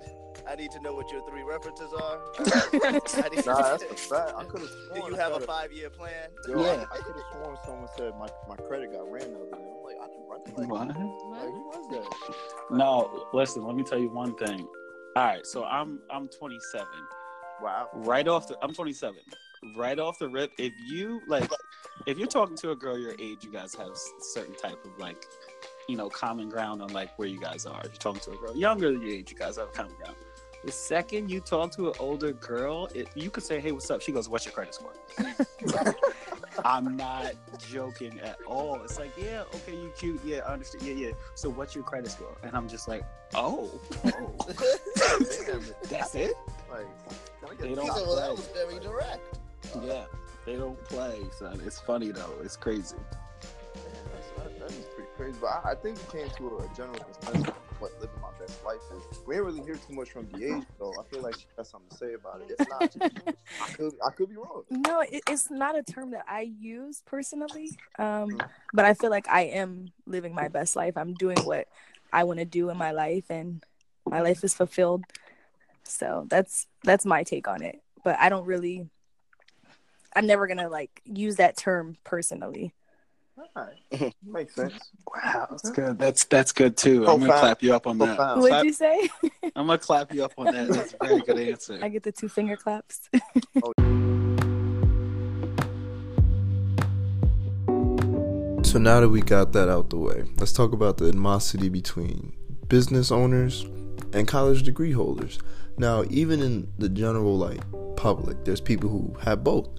I 0.48 0.56
need 0.56 0.72
to 0.72 0.80
know 0.82 0.94
what 0.94 1.12
your 1.12 1.28
three 1.30 1.44
references 1.44 1.92
are. 1.94 2.20
I 3.26 3.30
need- 3.30 3.46
Nah, 3.46 3.62
that's 3.78 3.84
a 3.84 3.96
fact. 3.96 4.34
I 4.38 4.44
could 4.46 4.62
have 4.62 4.70
Do 4.96 5.02
you 5.10 5.16
have 5.16 5.34
a 5.34 5.40
five-year 5.40 5.90
plan? 5.90 6.30
Yo, 6.48 6.62
Yeah. 6.62 6.86
I, 6.92 6.96
I 6.96 6.98
could 7.00 7.16
have 7.16 7.26
sworn 7.34 7.58
someone 7.66 7.88
said 7.98 8.14
my, 8.20 8.28
my 8.48 8.56
credit 8.56 8.92
got 8.92 9.12
ran 9.12 9.32
the 9.34 9.40
other 9.40 9.52
day. 9.52 9.58
I'm 9.58 9.84
like, 9.84 9.98
I 10.02 10.08
didn't 10.08 10.28
run 10.28 10.42
it. 10.46 10.58
Like, 10.58 10.70
What? 10.70 10.88
like, 10.88 10.96
who 10.98 11.68
was 11.68 11.88
that? 12.70 12.76
No, 12.78 13.28
listen. 13.34 13.66
Let 13.66 13.76
me 13.76 13.84
tell 13.84 14.00
you 14.00 14.10
one 14.10 14.36
thing. 14.36 14.68
All 15.16 15.26
right, 15.26 15.46
so 15.46 15.64
I'm 15.66 16.00
I'm 16.12 16.28
27. 16.28 16.86
Wow. 17.62 17.90
Right 17.94 18.28
off 18.28 18.48
the, 18.48 18.58
I'm 18.62 18.74
27. 18.74 19.16
Right 19.76 20.00
off 20.00 20.18
the 20.20 20.30
rip, 20.30 20.52
if 20.58 20.72
you 20.88 21.20
like, 21.28 21.50
if 22.06 22.18
you're 22.18 22.28
talking 22.28 22.56
to 22.58 22.72
a 22.72 22.76
girl 22.76 22.98
your 22.98 23.16
age, 23.20 23.44
you 23.44 23.52
guys 23.52 23.76
have 23.76 23.92
certain 24.20 24.56
type 24.56 24.84
of 24.86 24.98
like, 24.98 25.26
you 25.88 25.96
know, 25.96 26.10
common 26.10 26.50
ground 26.50 26.82
on 26.82 26.90
like 26.94 27.18
where 27.18 27.28
you 27.28 27.40
guys 27.40 27.66
are. 27.66 27.82
If 27.82 27.92
you're 27.92 28.14
talking 28.14 28.22
to 28.22 28.32
a 28.32 28.38
girl 28.38 28.56
younger 28.56 28.92
than 28.92 29.02
your 29.02 29.12
age, 29.12 29.32
you 29.32 29.38
guys 29.38 29.58
have 29.58 29.74
common 29.74 29.94
ground. 29.96 30.16
The 30.66 30.72
second 30.72 31.32
you 31.32 31.40
talk 31.40 31.72
to 31.78 31.88
an 31.88 31.94
older 32.00 32.34
girl, 32.34 32.90
it, 32.94 33.08
you 33.16 33.30
could 33.30 33.44
say, 33.44 33.62
"Hey, 33.62 33.72
what's 33.72 33.90
up?" 33.90 34.02
She 34.02 34.12
goes, 34.12 34.28
"What's 34.28 34.46
your 34.46 34.54
credit 34.54 34.76
score?" 34.76 34.94
I'm 36.66 36.98
not 36.98 37.34
joking 37.70 38.20
at 38.20 38.38
all. 38.46 38.82
It's 38.84 39.00
like, 39.00 39.12
yeah, 39.18 39.44
okay, 39.56 39.74
you 39.74 39.92
cute, 39.98 40.20
yeah, 40.26 40.40
I 40.40 40.54
understand, 40.54 40.84
yeah, 40.84 41.08
yeah. 41.08 41.14
So 41.36 41.50
what's 41.50 41.76
your 41.76 41.84
credit 41.84 42.12
score? 42.12 42.36
And 42.44 42.56
I'm 42.56 42.68
just 42.68 42.88
like, 42.88 43.04
oh, 43.36 43.70
oh. 44.06 44.36
That's 45.90 46.16
it. 46.16 46.34
Like, 46.70 47.58
They 47.60 47.74
don't 47.74 47.86
well, 47.86 48.16
that 48.16 48.32
was 48.32 48.48
very 48.48 48.80
direct. 48.80 49.40
Yeah, 49.82 50.06
they 50.50 50.58
don't 50.58 50.84
play, 50.86 51.22
son. 51.38 51.62
It's 51.66 51.80
funny 51.80 52.12
though. 52.12 52.34
It's 52.44 52.58
crazy. 52.58 52.96
Man, 52.96 53.84
that's, 54.12 54.30
that, 54.38 54.60
that 54.60 54.72
is 54.72 54.86
pretty 54.96 55.10
crazy. 55.16 55.38
But 55.40 55.48
I, 55.48 55.72
I 55.72 55.76
think 55.76 56.00
we 56.12 56.20
came 56.20 56.30
to 56.38 56.58
a 56.58 56.76
general 56.76 56.98
consensus 56.98 57.50
of 57.50 57.82
what 57.82 57.92
living 58.02 58.20
my 58.20 58.32
best 58.40 58.66
life 58.66 58.80
is. 58.96 59.20
We 59.28 59.36
didn't 59.36 59.46
really 59.46 59.62
hear 59.62 59.76
too 59.76 59.94
much 59.94 60.10
from 60.10 60.26
DH, 60.26 60.66
though. 60.80 60.94
I 61.00 61.04
feel 61.14 61.22
like 61.22 61.36
she 61.36 61.46
has 61.58 61.70
something 61.70 61.90
to 61.90 61.98
say 61.98 62.14
about 62.16 62.42
it. 62.42 62.56
If 62.58 62.68
not, 62.68 62.96
I 63.62 63.72
could, 63.74 63.94
I 64.06 64.10
could 64.10 64.30
be 64.30 64.36
wrong. 64.38 64.64
No, 64.72 65.02
it, 65.02 65.22
it's 65.30 65.52
not 65.52 65.78
a 65.78 65.84
term 65.84 66.12
that 66.12 66.26
I 66.28 66.52
use 66.60 67.04
personally. 67.06 67.70
Um, 68.00 68.40
but 68.74 68.86
I 68.86 68.96
feel 68.96 69.12
like 69.12 69.30
I 69.30 69.42
am 69.42 69.92
living 70.08 70.34
my 70.34 70.48
best 70.48 70.76
life. 70.76 70.98
I'm 70.98 71.14
doing 71.14 71.38
what 71.44 71.68
I 72.12 72.24
want 72.24 72.40
to 72.40 72.46
do 72.46 72.72
in 72.72 72.78
my 72.78 72.92
life, 72.92 73.26
and 73.30 73.64
my 74.04 74.22
life 74.22 74.44
is 74.44 74.56
fulfilled. 74.56 75.04
So 75.84 76.26
that's 76.28 76.66
that's 76.84 77.06
my 77.06 77.22
take 77.22 77.48
on 77.48 77.62
it. 77.62 77.84
But 78.04 78.18
I 78.20 78.30
don't 78.30 78.46
really. 78.46 78.90
I'm 80.16 80.26
never 80.28 80.48
gonna 80.48 80.70
like 80.70 81.02
use 81.06 81.36
that 81.38 81.58
term 81.58 81.98
personally. 82.04 82.74
All 83.56 83.68
right. 83.92 84.14
Makes 84.26 84.56
sense. 84.56 84.74
Wow, 85.08 85.48
that's 85.50 85.70
good. 85.72 85.98
That's 85.98 86.26
that's 86.26 86.52
good 86.52 86.76
too. 86.76 87.00
I'm 87.08 87.20
gonna 87.20 87.26
Profound. 87.28 87.40
clap 87.40 87.64
you 87.64 87.74
up 87.76 87.88
on 87.88 87.98
that. 88.00 88.18
Profound. 88.18 88.42
What'd 88.42 88.52
Clap- 88.54 88.66
you 88.66 88.74
say? 88.74 89.10
I'm 89.56 89.68
gonna 89.68 89.78
clap 89.78 90.14
you 90.14 90.26
up 90.26 90.34
on 90.38 90.46
that. 90.54 90.68
That's 90.70 90.94
a 91.00 91.06
very 91.08 91.22
good 91.22 91.40
answer. 91.40 91.80
I 91.84 91.90
get 91.90 92.04
the 92.04 92.12
two 92.12 92.28
finger 92.30 92.58
claps. 92.58 93.10
So 98.64 98.78
now 98.78 99.00
that 99.00 99.10
we 99.10 99.22
got 99.22 99.52
that 99.54 99.68
out 99.68 99.90
the 99.90 99.98
way, 99.98 100.26
let's 100.38 100.52
talk 100.52 100.74
about 100.74 100.98
the 100.98 101.06
animosity 101.06 101.70
between 101.70 102.34
business 102.68 103.10
owners 103.12 103.64
and 104.14 104.28
college 104.28 104.62
degree 104.62 104.92
holders. 104.92 105.40
Now, 105.78 106.04
even 106.12 106.42
in 106.44 106.72
the 106.78 106.88
general 106.90 107.36
like 107.38 107.62
public, 107.96 108.46
there's 108.46 108.62
people 108.62 108.90
who 108.90 109.16
have 109.22 109.44
both, 109.44 109.70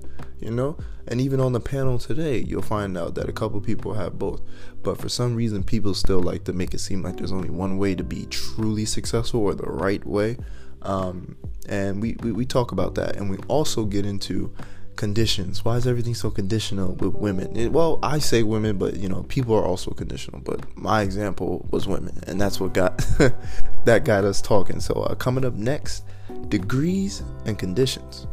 you 0.40 0.50
know? 0.50 0.76
And 1.06 1.20
even 1.20 1.40
on 1.40 1.52
the 1.52 1.60
panel 1.60 1.98
today, 1.98 2.38
you'll 2.38 2.62
find 2.62 2.96
out 2.96 3.14
that 3.16 3.28
a 3.28 3.32
couple 3.32 3.60
people 3.60 3.94
have 3.94 4.18
both. 4.18 4.40
But 4.82 4.98
for 4.98 5.08
some 5.08 5.34
reason, 5.34 5.62
people 5.62 5.94
still 5.94 6.20
like 6.20 6.44
to 6.44 6.52
make 6.52 6.74
it 6.74 6.78
seem 6.80 7.02
like 7.02 7.16
there's 7.16 7.32
only 7.32 7.50
one 7.50 7.78
way 7.78 7.94
to 7.94 8.04
be 8.04 8.26
truly 8.26 8.84
successful 8.84 9.40
or 9.40 9.54
the 9.54 9.64
right 9.66 10.04
way. 10.06 10.36
Um, 10.82 11.36
and 11.68 12.00
we, 12.00 12.16
we, 12.22 12.32
we 12.32 12.46
talk 12.46 12.72
about 12.72 12.94
that. 12.94 13.16
And 13.16 13.30
we 13.30 13.36
also 13.48 13.84
get 13.84 14.06
into 14.06 14.54
conditions. 14.96 15.64
Why 15.64 15.76
is 15.76 15.86
everything 15.86 16.14
so 16.14 16.30
conditional 16.30 16.92
with 16.94 17.14
women? 17.14 17.56
It- 17.56 17.72
well, 17.72 17.98
I 18.02 18.18
say 18.18 18.42
women, 18.42 18.76
but 18.76 18.96
you 18.96 19.08
know, 19.08 19.22
people 19.24 19.54
are 19.54 19.64
also 19.64 19.90
conditional. 19.92 20.40
But 20.40 20.76
my 20.76 21.02
example 21.02 21.66
was 21.70 21.88
women, 21.88 22.20
and 22.26 22.40
that's 22.40 22.60
what 22.60 22.74
got 22.74 22.98
that 23.84 24.04
got 24.04 24.24
us 24.24 24.42
talking. 24.42 24.78
So 24.80 24.94
uh, 24.94 25.14
coming 25.14 25.44
up 25.44 25.54
next, 25.54 26.04
degrees 26.48 27.22
and 27.46 27.58
conditions. 27.58 28.26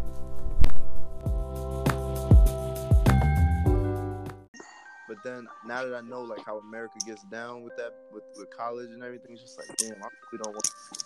Then 5.27 5.48
now 5.65 5.84
that 5.86 5.93
I 5.96 6.01
know 6.01 6.22
like 6.22 6.46
how 6.46 6.57
America 6.57 6.96
gets 7.05 7.24
down 7.24 7.63
with 7.63 7.75
that 7.77 7.93
with, 8.12 8.24
with 8.38 8.50
college 8.50 8.89
and 8.91 9.03
everything, 9.03 9.34
it's 9.34 9.41
just 9.41 9.57
like 9.57 9.67
damn, 9.77 9.91
I 10.03 10.07
really 10.31 10.43
don't 10.43 10.53
want. 10.53 10.65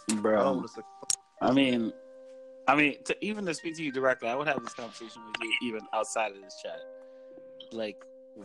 I 0.10 0.14
don't 0.14 0.22
Bro, 0.22 0.54
want 0.54 0.74
to. 0.76 0.84
I 1.42 1.52
mean, 1.52 1.92
I 2.68 2.76
mean, 2.76 3.04
to, 3.06 3.26
even 3.26 3.46
to 3.48 3.54
speak 3.54 3.76
to 3.78 3.84
you 3.84 3.92
directly, 3.92 4.30
I 4.30 4.36
would 4.36 4.48
have 4.48 4.62
this 4.64 4.74
conversation 4.74 5.22
with 5.26 5.36
you 5.42 5.70
even 5.70 5.82
outside 5.94 6.32
of 6.32 6.42
this 6.42 6.56
chat. 6.62 6.80
Like 7.72 7.98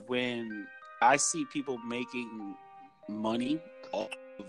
when 0.06 0.66
I 1.02 1.16
see 1.16 1.44
people 1.52 1.78
making 1.78 2.54
money 3.08 3.60
off 3.92 4.10
of 4.38 4.46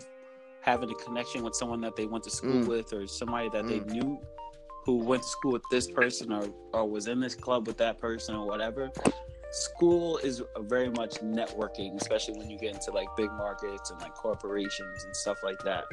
having 0.62 0.90
a 0.90 0.96
connection 0.96 1.44
with 1.44 1.56
someone 1.56 1.82
that 1.82 1.96
they 1.96 2.06
went 2.06 2.24
to 2.24 2.30
school 2.30 2.64
Mm. 2.64 2.68
with, 2.68 2.94
or 2.94 3.06
somebody 3.08 3.50
that 3.50 3.66
Mm. 3.66 3.70
they 3.70 3.80
knew 3.94 4.20
who 4.86 4.98
went 4.98 5.22
to 5.24 5.28
school 5.30 5.52
with 5.52 5.64
this 5.70 5.92
person, 5.92 6.32
or 6.32 6.48
or 6.74 6.90
was 6.90 7.08
in 7.08 7.20
this 7.20 7.36
club 7.36 7.68
with 7.68 7.78
that 7.78 7.98
person, 8.00 8.36
or 8.36 8.48
whatever. 8.48 8.90
School 9.52 10.18
is 10.18 10.42
very 10.62 10.90
much 10.90 11.16
networking, 11.16 11.96
especially 12.00 12.38
when 12.38 12.50
you 12.50 12.58
get 12.58 12.74
into 12.74 12.92
like 12.92 13.08
big 13.16 13.32
markets 13.32 13.92
and 13.92 14.00
like 14.02 14.14
corporations 14.14 15.04
and 15.06 15.16
stuff 15.16 15.38
like 15.44 15.60
that. 15.64 15.86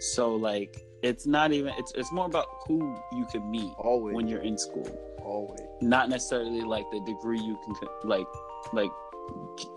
So 0.00 0.34
like 0.34 0.84
it's 1.02 1.26
not 1.26 1.52
even 1.52 1.72
it's 1.78 1.92
it's 1.94 2.12
more 2.12 2.26
about 2.26 2.46
who 2.66 2.96
you 3.12 3.26
can 3.30 3.48
meet 3.50 3.72
Always, 3.78 4.14
when 4.14 4.26
you're 4.28 4.42
in 4.42 4.56
school, 4.58 4.88
always. 5.22 5.60
not 5.80 6.08
necessarily 6.08 6.62
like 6.62 6.84
the 6.90 7.00
degree 7.00 7.40
you 7.40 7.58
can 7.64 7.74
like 8.04 8.26
like 8.72 8.90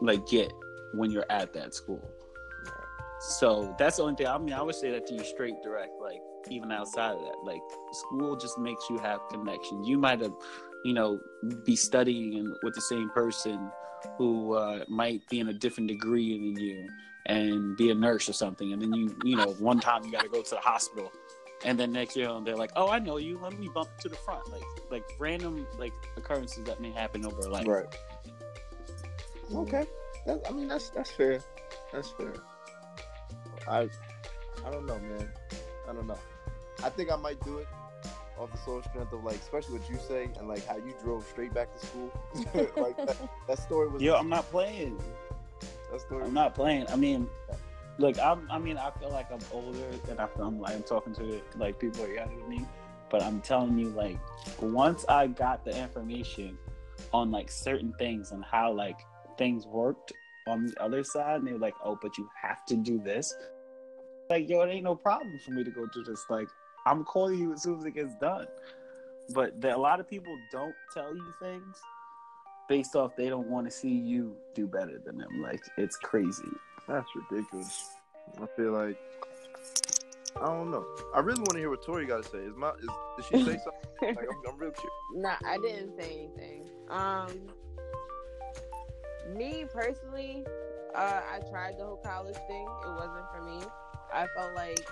like 0.02 0.26
get 0.28 0.52
when 0.94 1.12
you're 1.12 1.26
at 1.30 1.54
that 1.54 1.74
school. 1.74 2.02
So 3.20 3.76
that's 3.80 3.98
the 3.98 4.04
only 4.04 4.16
thing. 4.16 4.28
I 4.28 4.38
mean, 4.38 4.54
I 4.54 4.62
would 4.62 4.76
say 4.76 4.92
that 4.92 5.08
to 5.08 5.14
you 5.16 5.24
straight 5.24 5.56
direct, 5.64 6.00
like 6.00 6.22
even 6.50 6.72
outside 6.72 7.14
of 7.14 7.20
that, 7.20 7.38
like 7.44 7.62
school 7.92 8.36
just 8.36 8.60
makes 8.60 8.84
you 8.90 9.00
have 9.00 9.20
connections. 9.32 9.88
You 9.88 9.98
might 9.98 10.22
have, 10.22 10.34
you 10.88 10.94
know, 10.94 11.20
be 11.66 11.76
studying 11.76 12.56
with 12.64 12.74
the 12.74 12.80
same 12.80 13.10
person 13.10 13.70
who 14.18 14.54
uh, 14.54 14.86
might 14.88 15.22
be 15.28 15.42
in 15.42 15.50
a 15.50 15.54
different 15.54 15.90
degree 15.90 16.32
than 16.38 16.64
you 16.64 16.88
and 17.26 17.76
be 17.76 17.92
a 17.92 17.94
nurse 17.94 18.30
or 18.30 18.34
something, 18.34 18.72
and 18.72 18.82
then 18.82 18.94
you, 18.94 19.14
you 19.26 19.36
know, 19.36 19.48
one 19.60 19.82
time 19.82 20.06
you 20.06 20.14
got 20.14 20.22
to 20.22 20.30
go 20.30 20.42
to 20.42 20.50
the 20.50 20.62
hospital, 20.62 21.12
and 21.66 21.78
then 21.78 21.92
next 21.92 22.16
year 22.16 22.30
they're 22.46 22.56
like, 22.56 22.72
"Oh, 22.78 22.90
I 22.90 23.00
know 23.00 23.18
you. 23.18 23.38
Let 23.38 23.60
me 23.60 23.70
bump 23.74 23.90
to 24.00 24.08
the 24.08 24.16
front." 24.16 24.50
Like, 24.50 24.64
like 24.90 25.04
random 25.20 25.68
like 25.78 25.92
occurrences 26.16 26.64
that 26.64 26.80
may 26.80 26.92
happen 26.92 27.26
over 27.26 27.42
life. 27.50 27.68
Right. 27.68 27.94
Okay. 29.54 29.86
That, 30.26 30.40
I 30.48 30.54
mean, 30.54 30.70
that's 30.70 30.90
that's 30.92 31.12
fair. 31.12 31.42
That's 31.92 32.12
fair. 32.12 32.34
I 33.68 33.90
I 34.66 34.72
don't 34.72 34.86
know, 34.86 35.00
man. 35.00 35.30
I 35.90 35.92
don't 35.92 36.08
know. 36.08 36.20
I 36.82 36.88
think 36.88 37.12
I 37.12 37.18
might 37.18 37.44
do 37.44 37.58
it 37.58 37.68
off 38.40 38.52
the 38.52 38.58
sole 38.58 38.82
strength 38.84 39.14
of 39.14 39.24
like, 39.24 39.36
especially 39.36 39.80
what 39.80 39.90
you 39.90 39.98
say 39.98 40.30
and 40.38 40.48
like 40.48 40.66
how 40.66 40.78
you 40.78 40.94
drove 41.04 41.26
straight 41.26 41.54
back 41.54 41.74
to 41.78 41.86
school. 41.86 42.12
like 42.78 42.98
that, 42.98 43.18
that 43.48 43.60
story 43.60 43.90
was. 43.90 44.02
Yo, 44.02 44.16
I'm 44.16 44.30
not 44.30 44.50
playing. 44.50 45.00
That 45.92 46.02
story. 46.02 46.24
I'm 46.24 46.34
not 46.34 46.56
playing. 46.56 46.86
I 46.90 46.96
mean, 46.96 47.28
look, 47.98 48.20
I'm, 48.20 48.48
I 48.52 48.60
mean, 48.60 48.78
I 48.78 48.92
feel 48.92 49.10
like 49.10 49.32
I'm 49.32 49.40
older 49.52 49.86
and 50.10 50.20
I 50.20 50.28
feel 50.28 50.46
I'm 50.46 50.60
like 50.60 50.76
I'm 50.76 50.84
talking 50.84 51.14
to 51.16 51.42
like 51.58 51.80
people 51.80 52.04
are 52.04 52.14
younger 52.14 52.36
than 52.36 52.50
me, 52.50 52.66
but 53.10 53.24
I'm 53.24 53.42
telling 53.42 53.78
you, 53.78 53.90
like, 53.90 54.18
once 54.60 55.06
I 55.08 55.28
got 55.28 55.64
the 55.66 55.78
information 55.78 56.58
on 57.14 57.32
like 57.32 57.50
certain 57.50 57.94
things 57.98 58.32
and 58.32 58.44
how 58.44 58.72
like 58.72 59.00
things 59.38 59.66
worked 59.66 60.14
on 60.48 60.66
the 60.66 60.82
other 60.82 61.04
side, 61.04 61.40
and 61.40 61.48
they 61.48 61.54
were 61.54 61.60
like, 61.60 61.76
oh, 61.84 61.98
but 62.02 62.18
you 62.18 62.30
have 62.42 62.66
to 62.66 62.76
do 62.76 63.00
this. 63.00 63.34
Like, 64.30 64.50
yo, 64.50 64.62
it 64.62 64.70
ain't 64.70 64.84
no 64.84 64.96
problem 64.96 65.40
for 65.40 65.52
me 65.52 65.64
to 65.64 65.72
go 65.72 65.86
do 65.94 66.04
this. 66.04 66.26
Like, 66.30 66.48
I'm 66.88 67.04
calling 67.04 67.38
you 67.38 67.54
as 67.54 67.64
soon 67.64 67.80
as 67.80 67.86
it 67.86 67.92
gets 67.92 68.16
done. 68.16 68.48
But 69.34 69.60
the, 69.60 69.76
a 69.76 69.78
lot 69.78 70.00
of 70.00 70.10
people 70.10 70.38
don't 70.52 70.76
tell 70.94 71.14
you 71.14 71.34
things 71.42 71.78
based 72.70 72.96
off 72.96 73.16
they 73.16 73.30
don't 73.30 73.48
want 73.48 73.66
to 73.66 73.72
see 73.72 73.90
you 73.90 74.36
do 74.54 74.68
better 74.68 75.00
than 75.06 75.18
them. 75.18 75.42
Like 75.42 75.62
it's 75.78 75.98
crazy. 75.98 76.50
That's 76.88 77.08
ridiculous. 77.16 77.90
I 78.42 78.46
feel 78.56 78.72
like 78.72 78.98
I 80.42 80.46
don't 80.46 80.72
know. 80.72 80.86
I 81.14 81.20
really 81.20 81.40
want 81.40 81.54
to 81.54 81.60
hear 81.60 81.70
what 81.70 81.84
Tori 81.84 82.06
got 82.06 82.24
to 82.24 82.30
say. 82.30 82.38
Is 82.38 82.56
my 82.56 82.70
is 82.72 82.88
did 83.18 83.26
she 83.26 83.46
say 83.46 83.60
something? 83.64 83.74
Like, 84.16 84.28
I'm, 84.30 84.54
I'm 84.54 84.58
real 84.60 84.70
curious. 84.70 84.94
Nah, 85.16 85.38
I 85.44 85.58
didn't 85.58 86.00
say 86.00 86.30
anything. 86.38 86.70
Um, 86.88 87.48
me 89.36 89.66
personally, 89.74 90.46
uh, 90.94 91.22
I 91.34 91.40
tried 91.50 91.80
the 91.80 91.86
whole 91.86 91.98
college 91.98 92.36
thing. 92.48 92.68
It 92.84 92.94
wasn't 92.96 93.26
for 93.34 93.42
me. 93.42 93.60
I 94.14 94.28
felt 94.36 94.54
like 94.56 94.88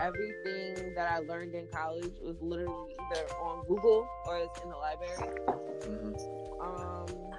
everything 0.00 0.94
that 0.94 1.12
I 1.12 1.18
learned 1.18 1.54
in 1.54 1.66
college 1.72 2.14
was 2.22 2.36
literally 2.40 2.94
either 3.12 3.26
on 3.42 3.64
Google 3.66 4.08
or 4.26 4.38
it's 4.38 4.60
in 4.62 4.70
the 4.70 4.76
library. 4.76 5.38
Mm-hmm. 5.82 6.60
Um, 6.60 7.30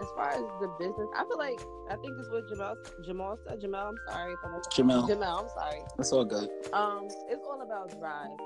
as 0.00 0.08
far 0.16 0.30
as 0.30 0.42
the 0.60 0.68
business, 0.78 1.08
I 1.16 1.24
feel 1.24 1.38
like 1.38 1.60
I 1.88 1.96
think 1.96 2.16
this 2.16 2.26
is 2.26 2.32
what 2.32 2.48
Jamal 2.48 2.76
Jamal 3.04 3.38
said. 3.46 3.60
Jamal, 3.60 3.88
I'm 3.88 3.98
sorry 4.08 4.32
if 4.32 4.38
I'm 4.44 4.60
Jamel. 4.72 5.06
Jamal, 5.06 5.38
I'm 5.38 5.48
sorry. 5.48 5.82
That's 5.96 6.12
all 6.12 6.24
good. 6.24 6.48
Um, 6.72 7.06
it's 7.28 7.44
all 7.46 7.62
about 7.62 7.90
drive. 8.00 8.36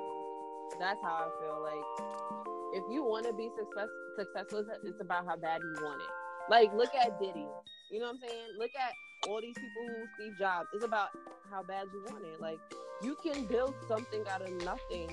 That's 0.78 1.00
how 1.02 1.24
I 1.24 1.28
feel. 1.40 1.62
Like, 1.62 1.86
if 2.74 2.84
you 2.92 3.04
want 3.04 3.24
to 3.26 3.32
be 3.32 3.48
success 3.56 3.88
successful, 4.18 4.66
it's 4.84 5.00
about 5.00 5.26
how 5.26 5.36
bad 5.36 5.60
you 5.62 5.82
want 5.82 6.02
it. 6.02 6.08
Like, 6.50 6.74
look 6.74 6.94
at 6.94 7.18
Diddy. 7.18 7.46
You 7.90 8.00
know 8.00 8.06
what 8.06 8.16
I'm 8.22 8.28
saying? 8.28 8.46
Look 8.58 8.70
at 8.76 8.92
all 9.26 9.40
these 9.40 9.54
people 9.54 9.86
who 9.86 10.06
Steve 10.14 10.38
Jobs. 10.38 10.68
It's 10.72 10.84
about 10.84 11.10
how 11.50 11.62
bad 11.62 11.88
you 11.92 12.02
want 12.10 12.24
it. 12.24 12.40
Like, 12.40 12.60
you 13.02 13.16
can 13.22 13.46
build 13.46 13.74
something 13.88 14.22
out 14.30 14.42
of 14.42 14.50
nothing, 14.64 15.10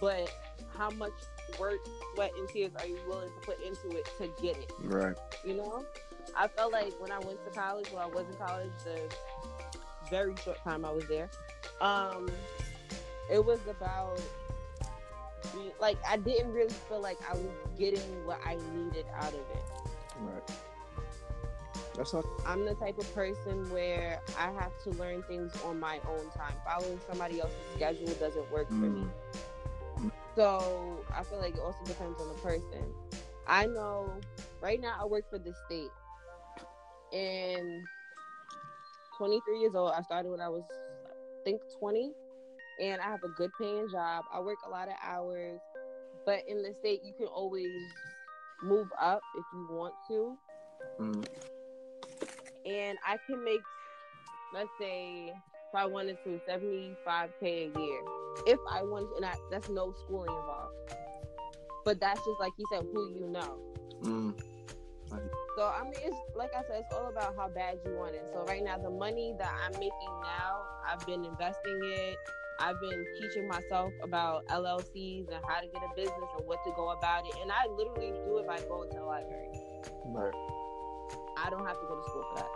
but 0.00 0.32
how 0.76 0.90
much 0.90 1.12
work, 1.58 1.78
sweat, 2.14 2.32
and 2.38 2.48
tears 2.48 2.72
are 2.78 2.86
you 2.86 2.98
willing 3.08 3.28
to 3.28 3.46
put 3.46 3.60
into 3.62 3.96
it 3.96 4.08
to 4.18 4.28
get 4.42 4.56
it? 4.56 4.72
Right. 4.82 5.16
You 5.44 5.54
know, 5.54 5.84
I 6.36 6.48
felt 6.48 6.72
like 6.72 6.92
when 7.00 7.12
I 7.12 7.18
went 7.18 7.44
to 7.44 7.50
college, 7.50 7.90
when 7.92 8.02
I 8.02 8.06
was 8.06 8.26
in 8.26 8.34
college, 8.34 8.70
the 8.84 9.00
very 10.10 10.34
short 10.44 10.62
time 10.64 10.84
I 10.84 10.90
was 10.90 11.06
there, 11.08 11.30
um, 11.80 12.28
it 13.30 13.44
was 13.44 13.60
about 13.68 14.20
being, 15.52 15.72
like 15.80 15.98
I 16.08 16.16
didn't 16.16 16.52
really 16.52 16.74
feel 16.88 17.00
like 17.00 17.18
I 17.28 17.34
was 17.34 17.46
getting 17.78 18.24
what 18.24 18.40
I 18.44 18.56
needed 18.74 19.06
out 19.14 19.28
of 19.28 19.34
it. 19.34 19.64
Right. 20.20 20.50
That's 21.96 22.12
not. 22.12 22.24
I'm 22.46 22.64
the 22.64 22.74
type 22.74 22.98
of 22.98 23.12
person 23.14 23.70
where 23.70 24.20
I 24.38 24.50
have 24.52 24.72
to 24.84 24.90
learn 24.90 25.22
things 25.22 25.52
on 25.64 25.80
my 25.80 25.98
own 26.08 26.30
time. 26.36 26.54
Following 26.64 27.00
somebody 27.08 27.40
else's 27.40 27.56
schedule 27.74 28.12
doesn't 28.20 28.50
work 28.52 28.68
for 28.68 28.74
me. 28.74 29.06
So 30.34 30.98
I 31.14 31.22
feel 31.22 31.40
like 31.40 31.54
it 31.54 31.60
also 31.60 31.82
depends 31.86 32.20
on 32.20 32.28
the 32.28 32.34
person. 32.34 32.84
I 33.48 33.66
know 33.66 34.12
right 34.60 34.80
now 34.80 34.94
I 35.00 35.06
work 35.06 35.24
for 35.30 35.38
the 35.38 35.54
state. 35.66 35.90
And 37.12 37.82
23 39.16 39.60
years 39.60 39.74
old, 39.74 39.92
I 39.96 40.02
started 40.02 40.30
when 40.30 40.40
I 40.40 40.48
was 40.48 40.64
I 40.70 41.44
think 41.44 41.62
20 41.78 42.12
and 42.82 43.00
I 43.00 43.04
have 43.04 43.22
a 43.24 43.28
good 43.28 43.50
paying 43.58 43.88
job. 43.90 44.24
I 44.32 44.40
work 44.40 44.58
a 44.66 44.68
lot 44.68 44.88
of 44.88 44.94
hours, 45.02 45.60
but 46.26 46.40
in 46.46 46.62
the 46.62 46.74
state 46.80 47.00
you 47.02 47.14
can 47.16 47.28
always 47.28 47.70
move 48.62 48.88
up 49.00 49.20
if 49.38 49.44
you 49.54 49.68
want 49.70 49.94
to. 50.08 50.36
Mm. 51.00 51.26
And 52.66 52.98
I 53.06 53.16
can 53.26 53.44
make 53.44 53.60
let's 54.52 54.70
say 54.80 55.28
if 55.28 55.74
I 55.74 55.86
wanted 55.86 56.16
to 56.24 56.40
75k 56.48 57.42
a 57.42 57.80
year. 57.80 58.00
If 58.46 58.58
I 58.70 58.82
wanted 58.82 59.10
and 59.16 59.24
I, 59.24 59.34
that's 59.50 59.68
no 59.68 59.94
schooling 60.04 60.28
involved. 60.28 60.74
But 61.84 62.00
that's 62.00 62.18
just 62.18 62.40
like 62.40 62.52
you 62.58 62.64
said, 62.72 62.84
who 62.92 63.10
you 63.14 63.28
know. 63.28 63.58
Mm. 64.02 64.40
So 65.56 65.62
I 65.62 65.84
mean, 65.84 65.94
it's 66.02 66.16
like 66.34 66.50
I 66.54 66.62
said, 66.62 66.84
it's 66.84 66.94
all 66.94 67.08
about 67.08 67.34
how 67.36 67.48
bad 67.48 67.78
you 67.84 67.96
want 67.96 68.14
it. 68.14 68.28
So 68.32 68.44
right 68.44 68.62
now, 68.62 68.76
the 68.78 68.90
money 68.90 69.34
that 69.38 69.52
I'm 69.64 69.72
making 69.72 70.14
now, 70.22 70.62
I've 70.86 71.04
been 71.06 71.24
investing 71.24 71.80
it. 71.82 72.16
I've 72.58 72.80
been 72.80 73.04
teaching 73.20 73.46
myself 73.46 73.92
about 74.02 74.46
LLCs 74.46 75.28
and 75.28 75.44
how 75.46 75.60
to 75.60 75.66
get 75.66 75.82
a 75.82 75.94
business 75.94 76.30
and 76.38 76.46
what 76.46 76.58
to 76.64 76.72
go 76.74 76.90
about 76.90 77.26
it. 77.26 77.34
And 77.42 77.52
I 77.52 77.66
literally 77.68 78.12
do 78.24 78.38
it 78.38 78.46
by 78.46 78.58
going 78.60 78.90
to 78.90 78.96
the 78.96 79.04
library. 79.04 79.48
Right. 80.06 80.32
I 81.38 81.50
don't 81.50 81.66
have 81.66 81.78
to 81.80 81.86
go 81.86 81.96
to 81.96 82.02
school 82.08 82.24
for 82.32 82.36
that. 82.40 82.50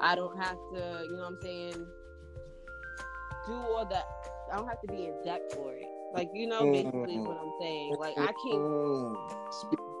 I 0.00 0.14
don't 0.14 0.36
have 0.38 0.56
to, 0.74 1.04
you 1.04 1.16
know 1.16 1.22
what 1.22 1.32
I'm 1.32 1.38
saying, 1.42 1.86
do 3.46 3.54
all 3.54 3.86
that. 3.90 4.04
I 4.52 4.56
don't 4.56 4.68
have 4.68 4.80
to 4.80 4.88
be 4.88 5.06
in 5.06 5.14
debt 5.24 5.42
for 5.54 5.72
it. 5.74 5.86
Like, 6.14 6.28
you 6.32 6.46
know, 6.46 6.72
basically 6.72 7.16
is 7.16 7.26
what 7.26 7.36
I'm 7.38 7.52
saying. 7.60 7.94
Like, 7.98 8.18
I 8.18 8.26
can 8.26 8.58
Mm. 8.60 9.16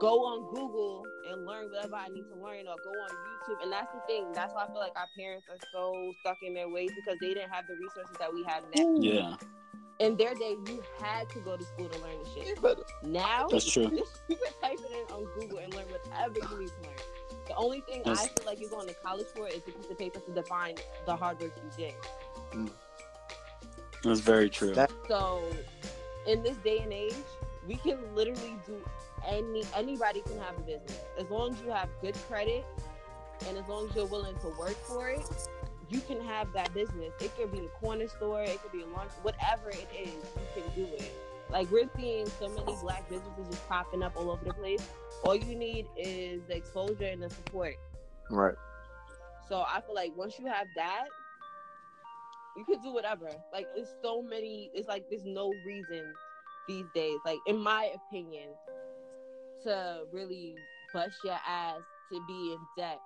Go 0.00 0.24
on 0.24 0.54
Google 0.54 1.04
and 1.28 1.44
learn 1.44 1.70
whatever 1.70 1.96
I 1.96 2.08
need 2.08 2.22
to 2.28 2.36
learn 2.36 2.68
or 2.68 2.76
go 2.84 2.90
on 2.90 3.08
YouTube. 3.10 3.62
And 3.64 3.72
that's 3.72 3.92
the 3.92 4.00
thing. 4.06 4.30
That's 4.32 4.54
why 4.54 4.62
I 4.64 4.66
feel 4.68 4.78
like 4.78 4.92
our 4.94 5.08
parents 5.18 5.48
are 5.50 5.58
so 5.72 6.12
stuck 6.20 6.36
in 6.42 6.54
their 6.54 6.68
ways 6.68 6.90
because 6.94 7.18
they 7.20 7.34
didn't 7.34 7.50
have 7.50 7.66
the 7.66 7.74
resources 7.74 8.14
that 8.20 8.32
we 8.32 8.44
have 8.44 8.62
now. 8.74 9.02
Yeah, 9.02 9.34
In 9.98 10.16
their 10.16 10.34
day, 10.34 10.54
you 10.68 10.82
had 11.02 11.28
to 11.30 11.40
go 11.40 11.56
to 11.56 11.64
school 11.64 11.88
to 11.88 11.98
learn 12.00 12.14
the 12.22 12.30
shit. 12.30 12.62
better. 12.62 12.82
Now, 13.02 13.48
that's 13.50 13.70
true. 13.70 13.90
you 14.28 14.36
can 14.36 14.52
type 14.62 14.78
it 14.78 14.92
in 15.08 15.14
on 15.14 15.26
Google 15.40 15.58
and 15.58 15.74
learn 15.74 15.86
whatever 15.86 16.34
you 16.38 16.58
need 16.60 16.68
to 16.68 16.82
learn. 16.88 16.98
The 17.48 17.56
only 17.56 17.80
thing 17.80 18.02
I 18.04 18.14
feel 18.14 18.46
like 18.46 18.60
you're 18.60 18.70
going 18.70 18.88
to 18.88 18.94
college 18.94 19.26
for 19.34 19.48
is 19.48 19.56
a 19.56 19.60
piece 19.60 19.90
of 19.90 19.98
paper 19.98 20.20
to 20.20 20.30
define 20.32 20.76
the 21.06 21.16
hard 21.16 21.40
work 21.40 21.52
you 21.56 21.84
did. 21.84 21.94
Mm. 22.52 22.70
That's 24.04 24.20
very 24.20 24.50
true. 24.50 24.74
That- 24.74 24.92
So, 25.08 25.42
in 26.26 26.42
this 26.42 26.56
day 26.58 26.78
and 26.78 26.92
age, 26.92 27.14
we 27.66 27.76
can 27.76 27.98
literally 28.14 28.56
do 28.66 28.76
any 29.26 29.62
anybody 29.74 30.20
can 30.22 30.38
have 30.38 30.56
a 30.56 30.60
business 30.60 31.00
as 31.18 31.28
long 31.28 31.52
as 31.52 31.60
you 31.62 31.70
have 31.70 31.88
good 32.00 32.14
credit 32.28 32.64
and 33.46 33.58
as 33.58 33.66
long 33.68 33.88
as 33.88 33.96
you're 33.96 34.06
willing 34.06 34.36
to 34.38 34.48
work 34.58 34.76
for 34.86 35.08
it. 35.10 35.26
You 35.90 36.00
can 36.00 36.20
have 36.20 36.52
that 36.52 36.72
business. 36.74 37.12
It 37.20 37.34
could 37.36 37.50
be 37.50 37.60
a 37.60 37.68
corner 37.80 38.08
store, 38.08 38.42
it 38.42 38.60
could 38.62 38.72
be 38.72 38.82
a 38.82 38.86
lunch, 38.86 39.10
whatever 39.22 39.70
it 39.70 39.88
is, 39.98 40.12
you 40.12 40.62
can 40.62 40.74
do 40.74 40.84
it. 40.94 41.12
Like 41.50 41.70
we're 41.70 41.88
seeing 41.96 42.26
so 42.26 42.48
many 42.48 42.76
black 42.82 43.08
businesses 43.08 43.46
just 43.50 43.68
popping 43.68 44.02
up 44.02 44.12
all 44.16 44.30
over 44.30 44.44
the 44.44 44.52
place. 44.52 44.86
All 45.24 45.34
you 45.34 45.56
need 45.56 45.86
is 45.96 46.42
the 46.46 46.56
exposure 46.56 47.04
and 47.04 47.22
the 47.22 47.30
support. 47.30 47.74
Right. 48.30 48.54
So 49.48 49.64
I 49.66 49.80
feel 49.80 49.94
like 49.94 50.12
once 50.16 50.38
you 50.38 50.46
have 50.46 50.66
that, 50.76 51.06
you 52.56 52.64
could 52.64 52.82
do 52.82 52.92
whatever. 52.92 53.30
Like 53.52 53.66
there's 53.74 53.88
so 54.02 54.20
many. 54.20 54.70
It's 54.74 54.88
like 54.88 55.04
there's 55.08 55.24
no 55.24 55.52
reason 55.64 56.12
these 56.66 56.84
days, 56.94 57.18
like 57.24 57.38
in 57.46 57.58
my 57.58 57.90
opinion, 57.94 58.48
to 59.64 60.02
really 60.12 60.54
bust 60.92 61.16
your 61.24 61.38
ass 61.48 61.80
to 62.12 62.20
be 62.26 62.52
in 62.52 62.58
debt. 62.76 62.98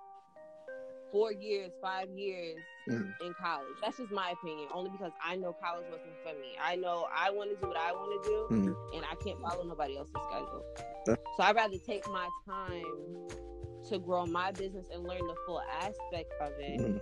Four 1.13 1.31
years, 1.31 1.71
five 1.79 2.09
years 2.09 2.57
Mhm. 2.89 3.13
in 3.21 3.33
college. 3.35 3.75
That's 3.81 3.97
just 3.97 4.11
my 4.11 4.31
opinion. 4.31 4.67
Only 4.73 4.89
because 4.89 5.13
I 5.23 5.35
know 5.35 5.53
college 5.53 5.85
wasn't 5.91 6.17
for 6.23 6.33
me. 6.39 6.57
I 6.59 6.75
know 6.75 7.07
I 7.15 7.29
want 7.29 7.51
to 7.51 7.55
do 7.55 7.67
what 7.67 7.77
I 7.77 7.93
want 7.93 8.23
to 8.23 8.29
do, 8.29 8.47
Mhm. 8.49 8.95
and 8.95 9.05
I 9.05 9.15
can't 9.23 9.39
follow 9.39 9.63
nobody 9.63 9.95
else's 9.95 10.15
schedule. 10.27 10.65
So 11.05 11.43
I'd 11.43 11.55
rather 11.55 11.77
take 11.77 12.05
my 12.09 12.27
time 12.47 13.27
to 13.89 13.99
grow 13.99 14.25
my 14.25 14.51
business 14.53 14.87
and 14.91 15.03
learn 15.03 15.25
the 15.27 15.35
full 15.45 15.61
aspect 15.61 16.33
of 16.41 16.51
it 16.57 16.79
Mhm. 16.81 17.01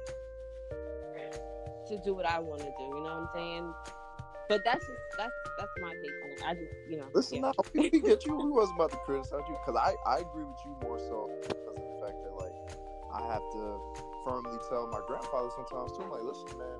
to 1.87 1.97
do 2.03 2.13
what 2.13 2.25
I 2.25 2.39
want 2.39 2.59
to 2.61 2.71
do. 2.77 2.83
You 2.83 2.95
know 2.95 3.01
what 3.03 3.11
I'm 3.11 3.29
saying? 3.33 3.73
But 4.49 4.61
that's 4.65 4.85
just 4.85 4.99
that's 5.17 5.33
that's 5.57 5.71
my 5.79 5.93
take 5.93 6.23
on 6.25 6.31
it. 6.31 6.43
I 6.45 6.53
just 6.55 6.73
you 6.89 6.97
know. 6.97 7.07
Listen, 7.13 7.37
yeah. 7.37 7.41
now 7.43 7.53
we 7.73 7.89
we 7.93 8.01
get 8.01 8.25
you. 8.25 8.35
We 8.35 8.51
wasn't 8.59 8.77
about 8.77 8.91
to 8.91 8.97
criticize 9.05 9.41
you 9.47 9.57
because 9.65 9.79
I 9.79 9.95
I 10.05 10.17
agree 10.19 10.43
with 10.43 10.59
you 10.65 10.75
more 10.83 10.99
so 10.99 11.29
have 13.31 13.47
to 13.53 13.79
firmly 14.25 14.57
tell 14.69 14.87
my 14.87 15.01
grandfather 15.07 15.49
sometimes 15.55 15.91
too. 15.97 16.03
I'm 16.03 16.11
like, 16.11 16.23
listen, 16.23 16.57
man, 16.57 16.79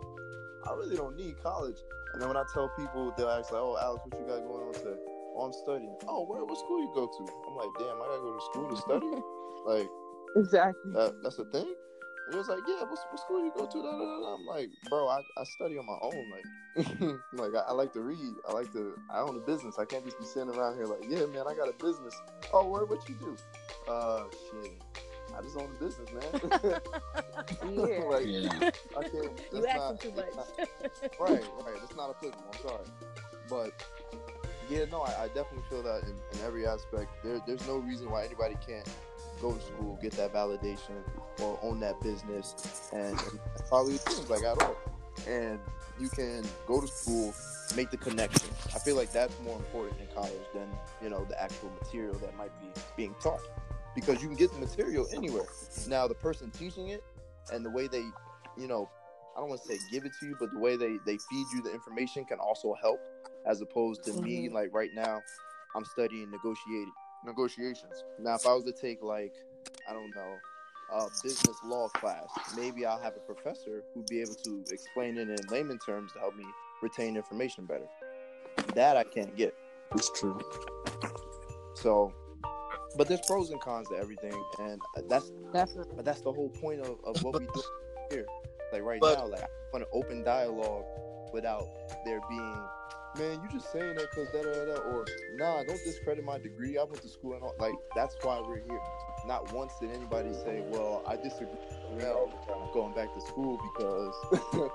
I 0.68 0.74
really 0.74 0.96
don't 0.96 1.16
need 1.16 1.42
college. 1.42 1.78
And 2.14 2.22
then 2.22 2.28
when 2.28 2.38
I 2.38 2.44
tell 2.54 2.70
people, 2.78 3.14
they'll 3.18 3.30
ask 3.30 3.52
like, 3.52 3.62
oh, 3.62 3.78
Alex, 3.82 4.04
what 4.06 4.20
you 4.20 4.28
got 4.28 4.44
going 4.44 4.68
on 4.68 4.74
today? 4.74 5.00
Oh, 5.36 5.48
I'm 5.48 5.54
studying. 5.54 5.96
Oh, 6.08 6.26
where 6.26 6.44
what 6.44 6.58
school 6.58 6.80
you 6.80 6.92
go 6.94 7.08
to? 7.08 7.24
I'm 7.48 7.56
like, 7.56 7.72
damn, 7.80 7.96
I 7.96 8.06
gotta 8.06 8.22
go 8.22 8.36
to 8.36 8.46
school 8.52 8.68
to 8.70 8.78
study. 8.78 9.08
like 9.66 9.90
exactly. 10.36 10.92
that, 10.94 11.16
that's 11.24 11.38
the 11.38 11.46
thing. 11.46 11.74
And 12.28 12.36
it 12.36 12.38
was 12.38 12.50
like, 12.50 12.60
yeah, 12.68 12.84
what, 12.84 13.00
what 13.10 13.20
school 13.20 13.44
you 13.44 13.52
go 13.56 13.66
to? 13.66 13.78
Da, 13.82 13.92
da, 13.92 14.20
da. 14.20 14.36
I'm 14.36 14.46
like, 14.46 14.70
bro, 14.90 15.08
I, 15.08 15.22
I 15.38 15.44
study 15.44 15.78
on 15.78 15.86
my 15.86 15.98
own. 16.02 16.30
Like, 16.30 16.46
like 17.34 17.56
I, 17.56 17.70
I 17.70 17.72
like 17.72 17.94
to 17.94 18.02
read. 18.02 18.36
I 18.48 18.52
like 18.52 18.72
to. 18.74 19.00
I 19.10 19.20
own 19.20 19.36
a 19.36 19.46
business. 19.46 19.80
I 19.80 19.86
can't 19.86 20.04
just 20.06 20.20
be 20.20 20.26
sitting 20.26 20.50
around 20.50 20.76
here 20.76 20.86
like, 20.86 21.04
yeah, 21.08 21.26
man, 21.26 21.46
I 21.48 21.56
got 21.56 21.70
a 21.70 21.76
business. 21.84 22.14
Oh, 22.54 22.68
where? 22.68 22.86
What 22.86 23.08
you 23.08 23.16
do? 23.16 23.36
Uh, 23.90 24.26
shit. 24.52 24.72
I 25.38 25.42
just 25.42 25.58
own 25.58 25.70
a 25.76 25.84
business, 25.84 26.10
man. 26.12 26.52
Yeah. 27.74 28.00
like, 28.10 28.26
Yeah. 28.26 28.70
I 28.98 29.04
can't. 29.04 29.42
You 29.52 29.66
asking 29.68 30.12
too 30.12 30.18
much. 30.18 30.36
not- 30.36 31.20
right, 31.20 31.44
right. 31.66 31.76
It's 31.84 31.96
not 31.96 32.10
applicable. 32.12 32.44
I'm 32.54 32.62
sorry, 32.62 32.86
but 33.50 33.72
yeah, 34.70 34.86
no, 34.90 35.02
I, 35.02 35.24
I 35.24 35.28
definitely 35.28 35.64
feel 35.70 35.84
that 35.84 36.04
in, 36.04 36.12
in 36.40 36.46
every 36.46 36.66
aspect. 36.66 37.10
There, 37.24 37.42
there's 37.46 37.66
no 37.68 37.78
reason 37.78 38.10
why 38.10 38.24
anybody 38.26 38.56
can't 38.66 38.88
go 39.42 39.54
to 39.54 39.62
school, 39.62 40.00
get 40.02 40.14
that 40.14 40.34
validation, 40.34 41.02
or 41.42 41.60
own 41.62 41.80
that 41.82 42.00
business, 42.02 42.90
and, 42.94 43.20
and 43.20 43.40
probably 43.68 43.96
it 43.96 44.02
seems 44.10 44.30
like 44.30 44.44
at 44.44 44.62
all. 44.62 44.78
And 45.28 45.60
you 46.00 46.08
can 46.10 46.44
go 46.68 46.80
to 46.80 46.88
school, 46.88 47.34
make 47.76 47.92
the 47.92 47.98
connection. 47.98 48.50
I 48.74 48.80
feel 48.80 48.96
like 48.96 49.12
that's 49.12 49.38
more 49.42 49.58
important 49.58 50.00
in 50.00 50.08
college 50.16 50.32
than 50.54 50.70
you 51.02 51.10
know 51.10 51.26
the 51.26 51.42
actual 51.42 51.70
material 51.82 52.16
that 52.20 52.36
might 52.38 52.52
be 52.62 52.68
being 52.96 53.14
taught, 53.22 53.42
because 53.96 54.22
you 54.22 54.28
can 54.28 54.38
get 54.38 54.52
the 54.52 54.60
material 54.60 55.08
anywhere. 55.14 55.46
Now, 55.88 56.08
the 56.08 56.16
person 56.16 56.52
teaching 56.52 56.90
it 56.90 57.04
and 57.52 57.66
the 57.66 57.70
way 57.70 57.88
they, 57.88 58.06
you 58.58 58.68
know, 58.68 58.90
I 59.36 59.40
don't 59.40 59.50
want 59.50 59.62
to 59.62 59.68
say 59.68 59.78
give 59.92 60.06
it 60.06 60.12
to 60.20 60.26
you, 60.26 60.36
but 60.40 60.52
the 60.52 60.60
way 60.60 60.76
they 60.76 60.98
they 61.06 61.18
feed 61.30 61.46
you 61.54 61.62
the 61.64 61.74
information 61.74 62.26
can 62.26 62.40
also 62.40 62.74
help, 62.82 63.00
as 63.46 63.62
opposed 63.62 64.04
to 64.04 64.14
me. 64.22 64.50
Mhm. 64.50 64.54
Like 64.54 64.74
right 64.74 64.94
now, 64.94 65.22
I'm 65.76 65.86
studying 65.86 66.30
negotiating 66.30 66.92
negotiations. 67.26 68.04
Now, 68.20 68.36
if 68.36 68.46
I 68.46 68.54
was 68.54 68.66
to 68.66 68.74
take 68.74 69.02
like, 69.02 69.34
I 69.90 69.94
don't 69.94 70.14
know, 70.16 70.38
a 70.92 71.08
business 71.24 71.56
law 71.64 71.88
class, 71.90 72.28
maybe 72.58 72.86
I'll 72.86 73.00
have 73.00 73.16
a 73.16 73.20
professor 73.20 73.84
who'd 73.94 74.08
be 74.08 74.20
able 74.22 74.36
to 74.44 74.66
explain 74.70 75.18
it 75.18 75.30
in 75.30 75.38
layman 75.50 75.80
terms 75.80 76.12
to 76.14 76.20
help 76.20 76.36
me 76.36 76.44
retain 76.82 77.16
information 77.16 77.66
better. 77.66 77.88
That 78.76 78.98
I 78.98 79.06
can't 79.06 79.34
get. 79.38 79.56
It's 79.96 80.12
true. 80.20 80.38
So 81.74 82.14
but 82.98 83.08
there's 83.08 83.22
pros 83.28 83.50
and 83.52 83.60
cons 83.62 83.88
to 83.90 83.96
everything, 83.98 84.34
and 84.60 84.80
that's 85.10 85.30
Definitely. 85.54 85.94
but 85.96 86.06
that's 86.06 86.22
the 86.22 86.32
whole 86.32 86.50
point 86.50 86.82
of, 86.82 86.98
of 87.06 87.22
what 87.24 87.40
we 87.40 87.46
do 87.48 87.64
here. 88.12 88.26
Like 88.74 88.84
right 88.84 89.00
But- 89.00 89.18
now, 89.20 89.28
like 89.28 89.42
I 89.44 89.48
want 89.74 89.84
an 89.84 89.90
open 89.94 90.24
dialogue 90.24 90.84
without 91.34 91.68
there 92.06 92.20
being, 92.30 92.56
man, 93.18 93.42
you 93.42 93.50
just 93.52 93.72
saying 93.72 93.96
that 93.96 94.08
because 94.12 94.28
da 94.34 94.42
da 94.44 94.66
da, 94.66 94.82
or 94.82 95.06
nah, 95.36 95.64
don't 95.64 95.80
discredit 95.86 96.24
my 96.26 96.38
degree. 96.38 96.78
I 96.78 96.84
went 96.84 97.02
to 97.02 97.08
school 97.10 97.34
and 97.34 97.44
all. 97.44 97.56
Like 97.60 97.74
that's 97.96 98.16
why 98.22 98.40
we're 98.42 98.58
here. 98.60 98.80
Not 99.28 99.54
once 99.54 99.74
did 99.80 99.92
anybody 99.92 100.34
say, 100.34 100.64
well, 100.70 101.04
I 101.08 101.16
disagree 101.16 101.48
with 101.92 102.02
Mel 102.04 102.32
going 102.74 102.94
back 102.96 103.14
to 103.14 103.22
school 103.22 103.60
because 103.74 104.14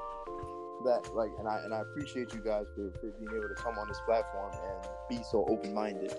that 0.84 1.10
like, 1.14 1.30
and 1.38 1.48
I 1.48 1.60
and 1.64 1.74
I 1.74 1.80
appreciate 1.80 2.32
you 2.32 2.40
guys 2.40 2.66
for 2.74 2.90
for 3.00 3.08
being 3.18 3.30
able 3.36 3.48
to 3.48 3.54
come 3.56 3.76
on 3.78 3.88
this 3.88 4.00
platform 4.06 4.52
and 4.52 4.88
be 5.08 5.22
so 5.24 5.44
open 5.48 5.74
minded. 5.74 6.14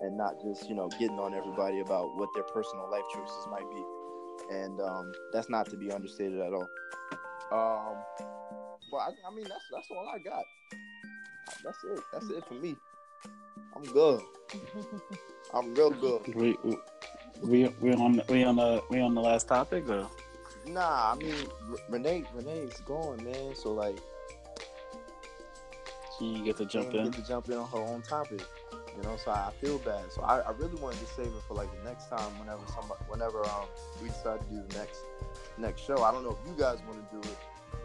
And 0.00 0.16
not 0.16 0.40
just 0.42 0.68
you 0.68 0.74
know 0.74 0.88
getting 0.98 1.18
on 1.18 1.34
everybody 1.34 1.80
about 1.80 2.16
what 2.16 2.28
their 2.34 2.44
personal 2.44 2.90
life 2.90 3.04
choices 3.12 3.46
might 3.50 3.68
be 3.70 3.84
and 4.50 4.80
um, 4.80 5.12
that's 5.32 5.48
not 5.48 5.68
to 5.70 5.76
be 5.76 5.90
understated 5.90 6.40
at 6.40 6.52
all. 6.52 6.68
Um, 7.52 7.96
but 8.90 8.98
I, 8.98 9.10
I 9.28 9.34
mean, 9.34 9.44
that's 9.48 9.64
that's 9.72 9.88
all 9.90 10.08
I 10.08 10.18
got. 10.18 10.44
That's 11.64 11.78
it. 11.84 12.00
That's 12.12 12.30
it 12.30 12.44
for 12.46 12.54
me. 12.54 12.76
I'm 13.76 13.84
good. 13.84 14.20
I'm 15.54 15.74
real 15.74 15.90
good. 15.90 16.34
We 16.34 16.58
we 17.42 17.68
we 17.80 17.94
on 17.94 18.22
we 18.28 18.44
on 18.44 18.56
the 18.56 18.82
we 18.90 19.00
on 19.00 19.14
the 19.14 19.20
last 19.20 19.48
topic 19.48 19.88
or 19.88 20.08
Nah, 20.66 21.12
I 21.12 21.14
mean, 21.16 21.34
R- 21.70 21.76
Renee, 21.88 22.24
Renee's 22.34 22.80
gone, 22.82 23.24
man. 23.24 23.54
So 23.54 23.72
like, 23.72 23.98
she 26.18 26.40
get 26.42 26.58
to 26.58 26.66
jump 26.66 26.94
in? 26.94 27.04
get 27.04 27.14
to 27.14 27.26
jump 27.26 27.48
in 27.48 27.54
on 27.54 27.68
her 27.70 27.78
own 27.78 28.02
topic. 28.02 28.42
You 28.96 29.02
know, 29.02 29.16
so 29.16 29.30
I 29.30 29.50
feel 29.60 29.78
bad. 29.78 30.10
So 30.12 30.22
I, 30.22 30.40
I 30.40 30.50
really 30.52 30.74
wanted 30.80 31.00
to 31.00 31.06
save 31.06 31.26
it 31.26 31.42
for 31.46 31.54
like 31.54 31.68
the 31.78 31.88
next 31.88 32.08
time, 32.08 32.38
whenever 32.38 32.62
somebody, 32.66 33.00
whenever 33.08 33.44
um 33.46 33.66
we 34.02 34.08
decide 34.08 34.40
to 34.40 34.46
do 34.46 34.62
the 34.68 34.78
next 34.78 35.00
next 35.58 35.82
show. 35.82 36.02
I 36.02 36.12
don't 36.12 36.24
know 36.24 36.36
if 36.42 36.48
you 36.48 36.54
guys 36.58 36.78
want 36.86 36.98
to 36.98 37.16
do 37.16 37.28
it, 37.28 37.38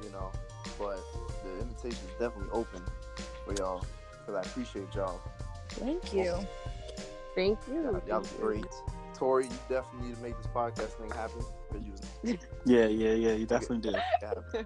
you 0.04 0.10
know, 0.12 0.32
but 0.80 1.00
the 1.44 1.62
invitation 1.62 2.04
is 2.06 2.12
definitely 2.20 2.50
open 2.52 2.82
for 3.46 3.54
y'all 3.54 3.86
because 4.12 4.36
I 4.36 4.50
appreciate 4.50 4.94
y'all. 4.96 5.22
Thank 5.70 6.14
you. 6.14 6.40
Thank 7.36 7.60
you. 7.68 7.84
Y'all, 7.84 8.02
y'all 8.08 8.20
was 8.20 8.32
great. 8.32 8.66
Tori, 9.14 9.46
you 9.46 9.52
definitely 9.70 10.10
need 10.10 10.16
to 10.16 10.22
make 10.22 10.38
this 10.38 10.48
podcast 10.48 10.98
thing 11.00 11.10
happen 11.12 11.44
because 11.70 11.86
you 11.86 11.92
was 11.92 12.38
Yeah, 12.66 12.86
yeah, 12.88 13.14
yeah. 13.14 13.34
You 13.34 13.46
definitely 13.46 13.92
did. 13.92 14.66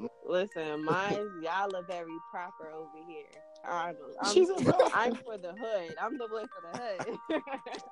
Listen, 0.26 0.84
mine, 0.84 1.30
y'all 1.42 1.74
are 1.76 1.82
very 1.82 2.16
proper 2.30 2.68
over 2.72 2.88
here. 3.06 3.26
I'm, 3.64 3.96
I'm, 4.20 4.34
She's 4.34 4.48
a 4.48 4.90
I'm 4.94 5.14
for 5.24 5.38
the 5.38 5.52
hood. 5.52 5.94
I'm 6.00 6.18
the 6.18 6.26
boy 6.28 6.44
for 6.46 6.62
the 6.62 6.78
hood. 6.78 7.42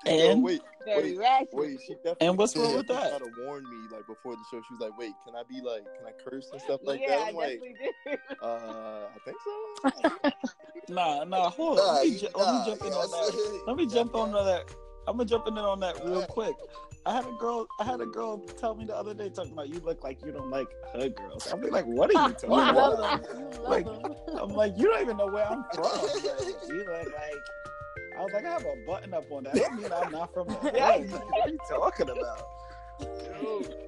Yo, 0.05 0.31
And 0.31 0.43
wait, 0.43 0.63
very 0.85 1.13
wait, 1.13 1.19
ratchet. 1.19 1.49
wait. 1.53 1.81
She 1.87 1.95
definitely 1.95 2.27
And 2.27 2.39
what's 2.39 2.57
wrong 2.57 2.75
with 2.77 2.87
that? 2.89 3.11
Tried 3.11 3.19
to 3.19 3.45
warn 3.45 3.65
me 3.65 3.77
like 3.93 4.07
before 4.07 4.35
the 4.35 4.43
show. 4.51 4.61
She 4.67 4.75
was 4.75 4.81
like, 4.81 4.99
"Wait, 4.99 5.13
can 5.25 5.37
I 5.37 5.43
be 5.49 5.61
like, 5.61 5.85
can 5.85 6.07
I 6.07 6.13
curse 6.29 6.49
and 6.53 6.61
stuff 6.61 6.81
like 6.85 7.01
yeah, 7.01 7.17
that?" 7.17 7.27
I 7.27 7.29
I'm 7.29 7.35
like, 7.37 7.61
definitely 7.61 7.77
did. 8.05 8.19
uh, 8.43 9.07
I 9.15 9.19
think 9.25 9.37
so. 9.45 10.33
nah, 10.95 11.25
nah. 11.25 11.51
Hold 11.51 11.79
on. 11.79 11.95
Let 11.97 12.05
me, 12.09 12.29
Nah, 12.35 12.39
let 12.39 12.53
me 12.55 12.71
jump 12.71 12.85
in 12.85 12.93
on 12.93 13.11
that. 13.11 13.63
Let 13.67 13.77
me 13.77 13.87
jump 13.87 14.15
on 14.15 14.33
that. 14.33 14.75
I'm 15.07 15.17
gonna 15.17 15.29
jump 15.29 15.47
in 15.49 15.59
on 15.59 15.81
that 15.81 16.05
real 16.05 16.25
quick. 16.27 16.55
I 17.07 17.15
had 17.17 17.27
a 17.27 17.33
girl. 17.33 17.67
I 17.81 17.85
had 17.85 18.01
a 18.01 18.07
girl 18.07 18.39
tell 18.39 18.75
me 18.75 18.85
the 18.85 18.95
other 18.95 19.15
day 19.15 19.31
talking 19.31 19.53
about 19.53 19.69
you 19.69 19.81
look 19.81 20.05
like 20.05 20.19
you 20.25 20.33
don't 20.33 20.51
like 20.51 20.69
hood 20.95 21.17
girls. 21.17 21.51
I'm 21.51 21.63
like, 21.63 21.87
what 21.87 22.15
are 22.15 22.29
you 22.29 22.35
talking 22.35 22.51
about? 22.51 23.23
them. 23.23 23.47
Like. 23.63 23.87
I'm 24.41 24.51
like, 24.51 24.77
you 24.77 24.89
don't 24.89 25.03
even 25.03 25.17
know 25.17 25.27
where 25.27 25.47
I'm 25.47 25.65
from. 25.75 25.85
Like, 25.85 26.69
you 26.69 26.79
look 26.79 26.89
like. 26.89 27.43
I 28.19 28.23
was 28.23 28.33
like, 28.35 28.45
I 28.45 28.51
have 28.51 28.65
a 28.65 28.75
button 28.87 29.15
up 29.15 29.31
on 29.33 29.45
that. 29.45 29.55
I 29.57 29.75
mean 29.75 29.91
I'm 29.93 30.13
not 30.13 30.35
from 30.35 30.49
the 30.49 30.55
hood. 30.55 30.75
Like, 30.75 31.11
what 31.11 31.47
are 31.47 31.51
you 31.51 31.59
talking 31.69 32.11
about? 32.11 32.47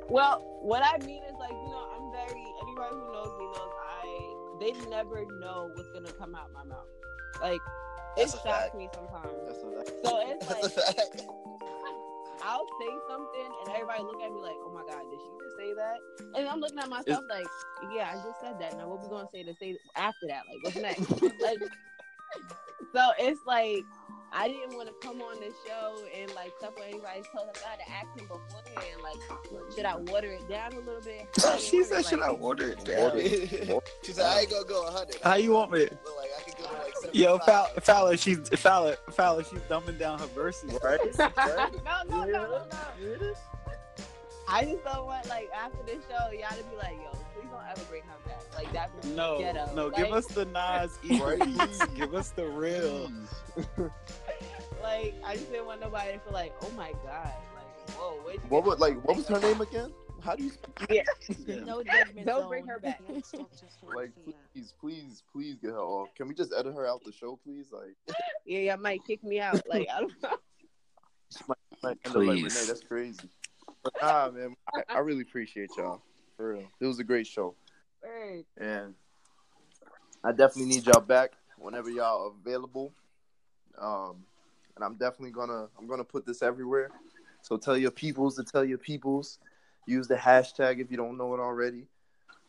Well, 0.08 0.58
what 0.62 0.82
I 0.82 1.04
mean 1.04 1.22
is 1.24 1.34
like, 1.38 1.50
you 1.50 1.68
know, 1.68 1.88
I'm 1.96 2.12
very 2.12 2.44
anybody 2.62 2.94
who 2.94 3.12
knows 3.12 3.38
me 3.38 3.44
knows 3.46 3.72
I 3.84 4.32
they 4.60 4.90
never 4.90 5.24
know 5.40 5.70
what's 5.74 5.90
gonna 5.90 6.12
come 6.12 6.34
out 6.34 6.52
my 6.52 6.64
mouth. 6.64 6.86
Like 7.42 7.60
it 8.16 8.20
That's 8.20 8.34
a 8.34 8.36
shocks 8.38 8.44
fact. 8.44 8.74
me 8.76 8.88
sometimes. 8.94 9.32
That's 9.46 9.62
a, 9.62 9.70
that's 9.76 9.90
So 10.04 10.20
it's 10.22 10.46
That's 10.48 10.76
a 10.76 10.80
like 10.80 10.96
fact. 10.96 11.22
I'll 12.44 12.66
say 12.80 12.90
something 13.08 13.50
and 13.64 13.74
everybody 13.76 14.02
look 14.02 14.20
at 14.20 14.32
me 14.32 14.40
like, 14.40 14.56
oh 14.66 14.72
my 14.74 14.82
god, 14.82 15.02
did 15.08 15.20
she 15.20 15.30
just 15.44 15.56
say 15.56 15.74
that? 15.74 15.96
And 16.38 16.48
I'm 16.48 16.58
looking 16.60 16.78
at 16.80 16.88
myself 16.88 17.22
like, 17.30 17.46
yeah, 17.94 18.10
I 18.10 18.14
just 18.16 18.40
said 18.40 18.58
that. 18.58 18.76
Now 18.76 18.88
what 18.88 19.00
we 19.02 19.08
gonna 19.08 19.28
say 19.32 19.44
to 19.44 19.54
say 19.60 19.76
after 19.96 20.26
that? 20.28 20.42
Like 20.50 20.62
what's 20.64 20.76
next? 20.76 21.22
like 21.40 21.58
so 22.92 23.10
it's 23.18 23.40
like 23.46 23.84
I 24.34 24.48
didn't 24.48 24.74
want 24.76 24.88
to 24.88 24.94
come 25.06 25.20
on 25.20 25.38
the 25.40 25.52
show 25.66 26.02
and 26.18 26.34
like 26.34 26.52
stuff 26.58 26.74
with 26.76 26.86
anybody's 26.88 27.26
told 27.36 27.48
us 27.50 27.62
I 27.66 27.70
had 27.70 27.80
to 27.80 27.90
ask 27.92 28.18
him 28.18 28.26
beforehand, 28.26 29.02
like, 29.02 29.74
should 29.76 29.84
I 29.84 29.96
water 29.96 30.28
it 30.32 30.48
down 30.48 30.72
a 30.72 30.78
little 30.78 31.02
bit? 31.02 31.28
How 31.40 31.56
do 31.56 31.62
you 31.62 31.68
she 31.68 31.84
said, 31.84 32.00
it? 32.00 32.06
"Should 32.06 32.22
I 32.22 32.30
water 32.30 32.70
it 32.70 32.82
down?" 32.84 33.20
she 34.02 34.12
said, 34.12 34.24
I 34.24 34.40
ain't 34.40 34.50
gonna 34.50 34.64
go 34.64 34.84
100. 34.84 35.16
How 35.22 35.34
you 35.34 35.52
want 35.52 35.70
me? 35.72 35.80
Look 35.80 36.16
like 36.16 36.30
I 36.38 36.42
can 36.50 36.61
go 37.02 37.12
to 37.12 37.14
like 37.14 37.14
75. 37.14 37.14
Yo, 37.14 37.38
Fowler, 37.38 37.80
Fowler, 37.80 38.16
she's 38.16 38.48
Fowler, 38.60 38.96
Fowler, 39.10 39.44
she's 39.44 39.60
dumbing 39.60 39.98
down 39.98 40.18
her 40.18 40.26
verses. 40.26 40.78
right. 40.82 41.00
no, 41.18 42.02
no, 42.08 42.24
no, 42.24 42.26
no, 42.26 42.64
no. 42.70 43.32
I 44.48 44.64
just 44.64 44.84
don't 44.84 45.06
want 45.06 45.26
like 45.28 45.50
after 45.54 45.78
this 45.86 46.02
show, 46.08 46.30
y'all 46.32 46.48
to 46.56 46.64
be 46.64 46.76
like, 46.76 46.96
yo, 47.02 47.10
please 47.34 47.48
don't 47.50 47.64
ever 47.70 47.80
bring 47.88 48.02
her 48.02 48.28
back. 48.28 48.42
Like 48.54 48.72
that 48.72 48.90
was 48.94 49.06
No, 49.14 49.38
ghetto. 49.38 49.74
no, 49.74 49.86
like, 49.86 49.96
give 49.96 50.12
us 50.12 50.26
the 50.26 50.44
Nas 50.46 50.98
E 51.04 51.18
Give 51.96 52.14
us 52.14 52.30
the 52.30 52.46
real. 52.48 53.10
like 54.82 55.14
I 55.24 55.34
just 55.36 55.50
didn't 55.50 55.66
want 55.66 55.80
nobody 55.80 56.12
to 56.12 56.18
feel 56.18 56.32
like, 56.32 56.54
oh 56.62 56.70
my 56.76 56.92
god, 57.04 57.32
like 57.54 57.90
whoa, 57.96 58.16
where'd 58.24 58.36
you 58.36 58.42
What 58.48 58.64
get 58.64 58.68
was 58.70 58.78
like? 58.80 59.04
What 59.04 59.16
was 59.16 59.26
her 59.28 59.40
name 59.40 59.60
again? 59.60 59.92
How 60.22 60.36
do 60.36 60.44
you 60.44 60.52
Yeah. 60.88 61.02
No 61.64 61.82
judgment. 61.82 62.26
Don't 62.26 62.42
zone. 62.42 62.48
bring 62.48 62.66
her 62.66 62.78
back. 62.78 63.00
like? 63.94 64.12
Please, 64.54 64.74
please, 64.80 65.22
please 65.32 65.56
get 65.60 65.70
her 65.70 65.78
off. 65.78 66.08
Can 66.14 66.28
we 66.28 66.34
just 66.34 66.52
edit 66.56 66.74
her 66.74 66.86
out 66.86 67.02
the 67.04 67.12
show, 67.12 67.38
please? 67.44 67.66
Like, 67.72 67.96
Yeah, 68.46 68.60
y'all 68.60 68.76
might 68.78 69.04
kick 69.04 69.22
me 69.24 69.40
out. 69.40 69.62
Like 69.68 69.88
I 69.92 70.00
don't 70.00 70.12
know. 70.22 70.36
like, 71.82 71.98
end 72.04 72.14
up 72.16 72.22
like 72.22 72.26
Please. 72.26 72.54
Renee, 72.54 72.66
that's 72.66 72.82
crazy. 72.82 73.28
But 73.82 73.92
nah, 74.00 74.30
man, 74.30 74.54
I, 74.74 74.94
I 74.94 74.98
really 74.98 75.22
appreciate 75.22 75.70
y'all. 75.76 76.02
For 76.36 76.54
real, 76.54 76.64
it 76.80 76.86
was 76.86 76.98
a 76.98 77.04
great 77.04 77.26
show, 77.26 77.54
Word. 78.02 78.44
and 78.58 78.94
I 80.24 80.30
definitely 80.30 80.66
need 80.66 80.86
y'all 80.86 81.00
back 81.00 81.32
whenever 81.58 81.90
y'all 81.90 82.28
are 82.28 82.32
available. 82.40 82.92
Um, 83.78 84.24
and 84.76 84.84
I'm 84.84 84.94
definitely 84.94 85.32
gonna 85.32 85.66
I'm 85.78 85.86
gonna 85.88 86.04
put 86.04 86.24
this 86.26 86.42
everywhere. 86.42 86.90
So 87.42 87.56
tell 87.56 87.76
your 87.76 87.90
peoples 87.90 88.36
to 88.36 88.44
tell 88.44 88.64
your 88.64 88.78
peoples. 88.78 89.38
Use 89.86 90.08
the 90.08 90.16
hashtag 90.16 90.80
if 90.80 90.90
you 90.90 90.96
don't 90.96 91.18
know 91.18 91.34
it 91.34 91.40
already, 91.40 91.86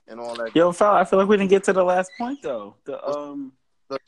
and 0.08 0.20
all 0.20 0.36
that. 0.36 0.56
Yo, 0.56 0.72
Fowler, 0.72 1.00
I 1.00 1.06
feel 1.06 1.20
like 1.20 1.28
we 1.28 1.38
didn't 1.38 1.50
get 1.50 1.64
to 1.66 1.74
the 1.74 1.84
last 1.84 2.12
point 2.18 2.42
though. 2.42 2.76
The 2.86 3.04
um, 3.08 3.54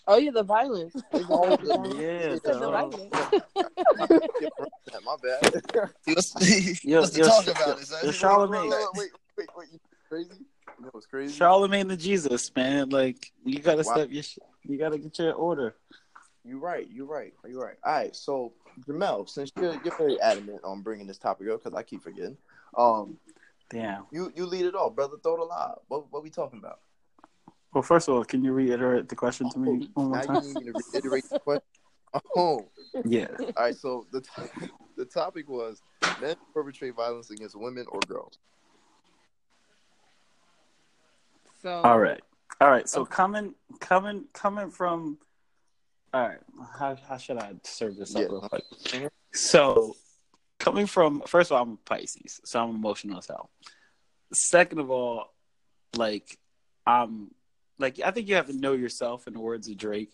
Oh 0.07 0.17
yeah, 0.17 0.31
the 0.31 0.43
violence. 0.43 0.93
Yeah, 1.13 2.35
The 2.35 2.41
the, 2.43 2.69
violence. 2.71 3.11
My 5.03 5.15
bad. 5.21 5.61
What's, 6.05 6.83
Yo, 6.83 7.01
what's 7.01 7.11
the 7.11 7.19
yo, 7.19 7.27
talk 7.27 7.45
yo, 7.45 7.51
about 7.53 7.79
it, 7.79 7.88
son? 7.88 7.99
yo, 8.03 8.07
Wait, 8.07 8.15
Charlamagne. 8.15 8.69
wait, 8.69 8.69
Wait, 8.69 8.88
wait, 8.93 9.09
wait, 9.38 9.47
wait, 9.57 9.67
you 9.71 9.79
crazy? 10.09 10.45
That 10.83 10.93
was 10.93 11.05
crazy? 11.05 11.33
Charlemagne 11.33 11.88
the 11.88 11.97
Jesus, 11.97 12.53
man. 12.55 12.89
Like 12.89 13.31
you 13.43 13.59
gotta 13.59 13.83
Wow. 13.83 13.93
step 13.93 14.09
your, 14.11 14.23
sh- 14.23 14.39
you 14.63 14.77
gotta 14.77 14.97
get 14.97 15.17
your 15.17 15.33
order. 15.33 15.75
You're 16.43 16.59
right. 16.59 16.88
You're 16.91 17.07
right. 17.07 17.33
You're 17.47 17.63
right. 17.65 17.77
All 17.83 17.93
right. 17.93 18.15
So, 18.15 18.53
Jamel, 18.88 19.27
since 19.27 19.51
you're 19.55 19.73
you're 19.83 19.97
very 19.97 20.19
adamant 20.21 20.61
on 20.63 20.81
bringing 20.81 21.07
this 21.07 21.17
topic 21.17 21.49
up, 21.49 21.63
because 21.63 21.75
I 21.77 21.81
keep 21.83 22.03
forgetting, 22.03 22.38
um, 22.77 23.17
Damn. 23.69 24.05
you 24.11 24.31
you 24.35 24.45
lead 24.45 24.65
it 24.65 24.75
off, 24.75 24.95
brother. 24.95 25.17
Throw 25.21 25.38
the 25.38 25.43
lob. 25.43 25.79
What 25.88 26.11
what 26.11 26.23
we 26.23 26.29
talking 26.29 26.59
about? 26.59 26.79
Well, 27.73 27.83
first 27.83 28.07
of 28.07 28.15
all, 28.15 28.23
can 28.23 28.43
you 28.43 28.53
reiterate 28.53 29.09
the 29.09 29.15
question 29.15 29.49
to 29.49 29.59
me 29.59 29.89
one 29.95 30.07
more 30.07 30.17
now 30.17 30.23
time? 30.23 30.43
you 30.43 30.49
need 30.49 30.65
me 30.65 30.71
to 30.71 30.81
reiterate 30.93 31.25
the 31.29 31.39
question. 31.39 31.63
Oh, 32.38 32.69
Yeah. 33.03 33.27
all 33.57 33.63
right. 33.65 33.75
So 33.75 34.07
the 34.13 34.21
t- 34.21 34.27
the 34.95 35.03
topic 35.03 35.49
was 35.49 35.81
men 36.21 36.35
perpetrate 36.53 36.95
violence 36.95 37.29
against 37.29 37.57
women 37.59 37.85
or 37.91 37.99
girls. 38.03 38.39
So 41.61 41.81
All 41.83 41.99
right. 41.99 42.21
All 42.61 42.69
right. 42.69 42.88
So 42.88 43.03
coming, 43.03 43.53
coming, 43.81 44.25
coming 44.33 44.69
from. 44.69 45.17
All 46.13 46.21
right. 46.29 46.38
How 46.79 46.95
how 47.09 47.17
should 47.17 47.38
I 47.38 47.53
serve 47.63 47.97
this 47.97 48.15
up 48.15 48.21
Yeah. 48.21 48.27
real 48.29 48.41
quick? 48.41 48.63
Mhm. 48.85 49.09
So, 49.33 49.97
coming 50.65 50.88
from 50.88 51.21
first 51.28 51.51
of 51.51 51.58
all, 51.58 51.63
I'm 51.63 51.73
a 51.73 51.78
Pisces, 51.86 52.41
so 52.43 52.60
I'm 52.60 52.71
emotional 52.75 53.19
as 53.19 53.28
hell. 53.28 53.51
Second 54.34 54.80
of 54.80 54.89
all, 54.89 55.32
like 55.95 56.39
I'm 56.88 57.32
like 57.78 57.99
I 58.04 58.10
think 58.12 58.28
you 58.28 58.36
have 58.36 58.47
to 58.47 58.58
know 58.58 58.73
yourself 58.73 59.28
in 59.28 59.34
the 59.34 59.39
words 59.39 59.69
of 59.69 59.78
Drake, 59.78 60.12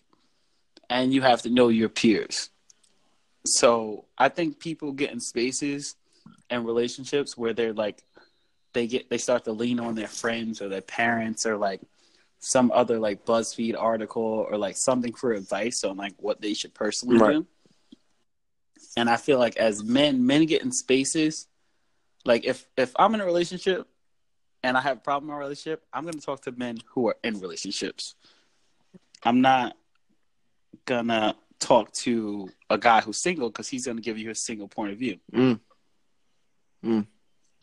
and 0.89 1.13
you 1.13 1.21
have 1.21 1.41
to 1.43 1.49
know 1.49 1.69
your 1.69 1.87
peers. 1.89 2.49
So 3.45 4.05
I 4.17 4.27
think 4.29 4.59
people 4.59 4.91
get 4.91 5.11
in 5.11 5.19
spaces 5.21 5.95
and 6.49 6.65
relationships 6.65 7.37
where 7.37 7.53
they're 7.53 7.73
like 7.73 8.03
they 8.73 8.87
get 8.87 9.09
they 9.09 9.17
start 9.17 9.45
to 9.45 9.53
lean 9.53 9.79
on 9.79 9.95
their 9.95 10.07
friends 10.07 10.61
or 10.61 10.67
their 10.67 10.81
parents 10.81 11.45
or 11.45 11.55
like 11.57 11.81
some 12.39 12.71
other 12.73 12.99
like 12.99 13.25
BuzzFeed 13.25 13.75
article 13.79 14.45
or 14.49 14.57
like 14.57 14.75
something 14.77 15.13
for 15.13 15.31
advice 15.31 15.83
on 15.85 15.95
like 15.95 16.13
what 16.17 16.41
they 16.41 16.53
should 16.53 16.73
personally 16.73 17.17
Right. 17.17 17.33
do. 17.33 17.47
And 18.97 19.09
I 19.09 19.17
feel 19.17 19.39
like 19.39 19.57
as 19.57 19.83
men, 19.83 20.25
men 20.25 20.45
get 20.45 20.63
in 20.63 20.71
spaces. 20.71 21.47
Like 22.25 22.45
if 22.45 22.65
if 22.77 22.91
I'm 22.97 23.15
in 23.15 23.21
a 23.21 23.25
relationship 23.25 23.87
and 24.63 24.77
I 24.77 24.81
have 24.81 24.97
a 24.97 24.99
problem 25.01 25.29
in 25.29 25.35
my 25.35 25.39
relationship, 25.39 25.83
I'm 25.91 26.05
gonna 26.05 26.19
talk 26.19 26.41
to 26.43 26.51
men 26.51 26.77
who 26.93 27.07
are 27.07 27.17
in 27.23 27.39
relationships. 27.39 28.15
I'm 29.23 29.41
not 29.41 29.75
gonna 30.85 31.35
talk 31.59 31.91
to 31.93 32.49
a 32.69 32.77
guy 32.77 33.01
who's 33.01 33.17
single 33.17 33.49
because 33.49 33.67
he's 33.67 33.85
gonna 33.85 34.01
give 34.01 34.17
you 34.17 34.29
his 34.29 34.41
single 34.41 34.67
point 34.67 34.91
of 34.91 34.99
view. 34.99 35.17
Mm. 35.33 35.59
Mm. 36.83 37.07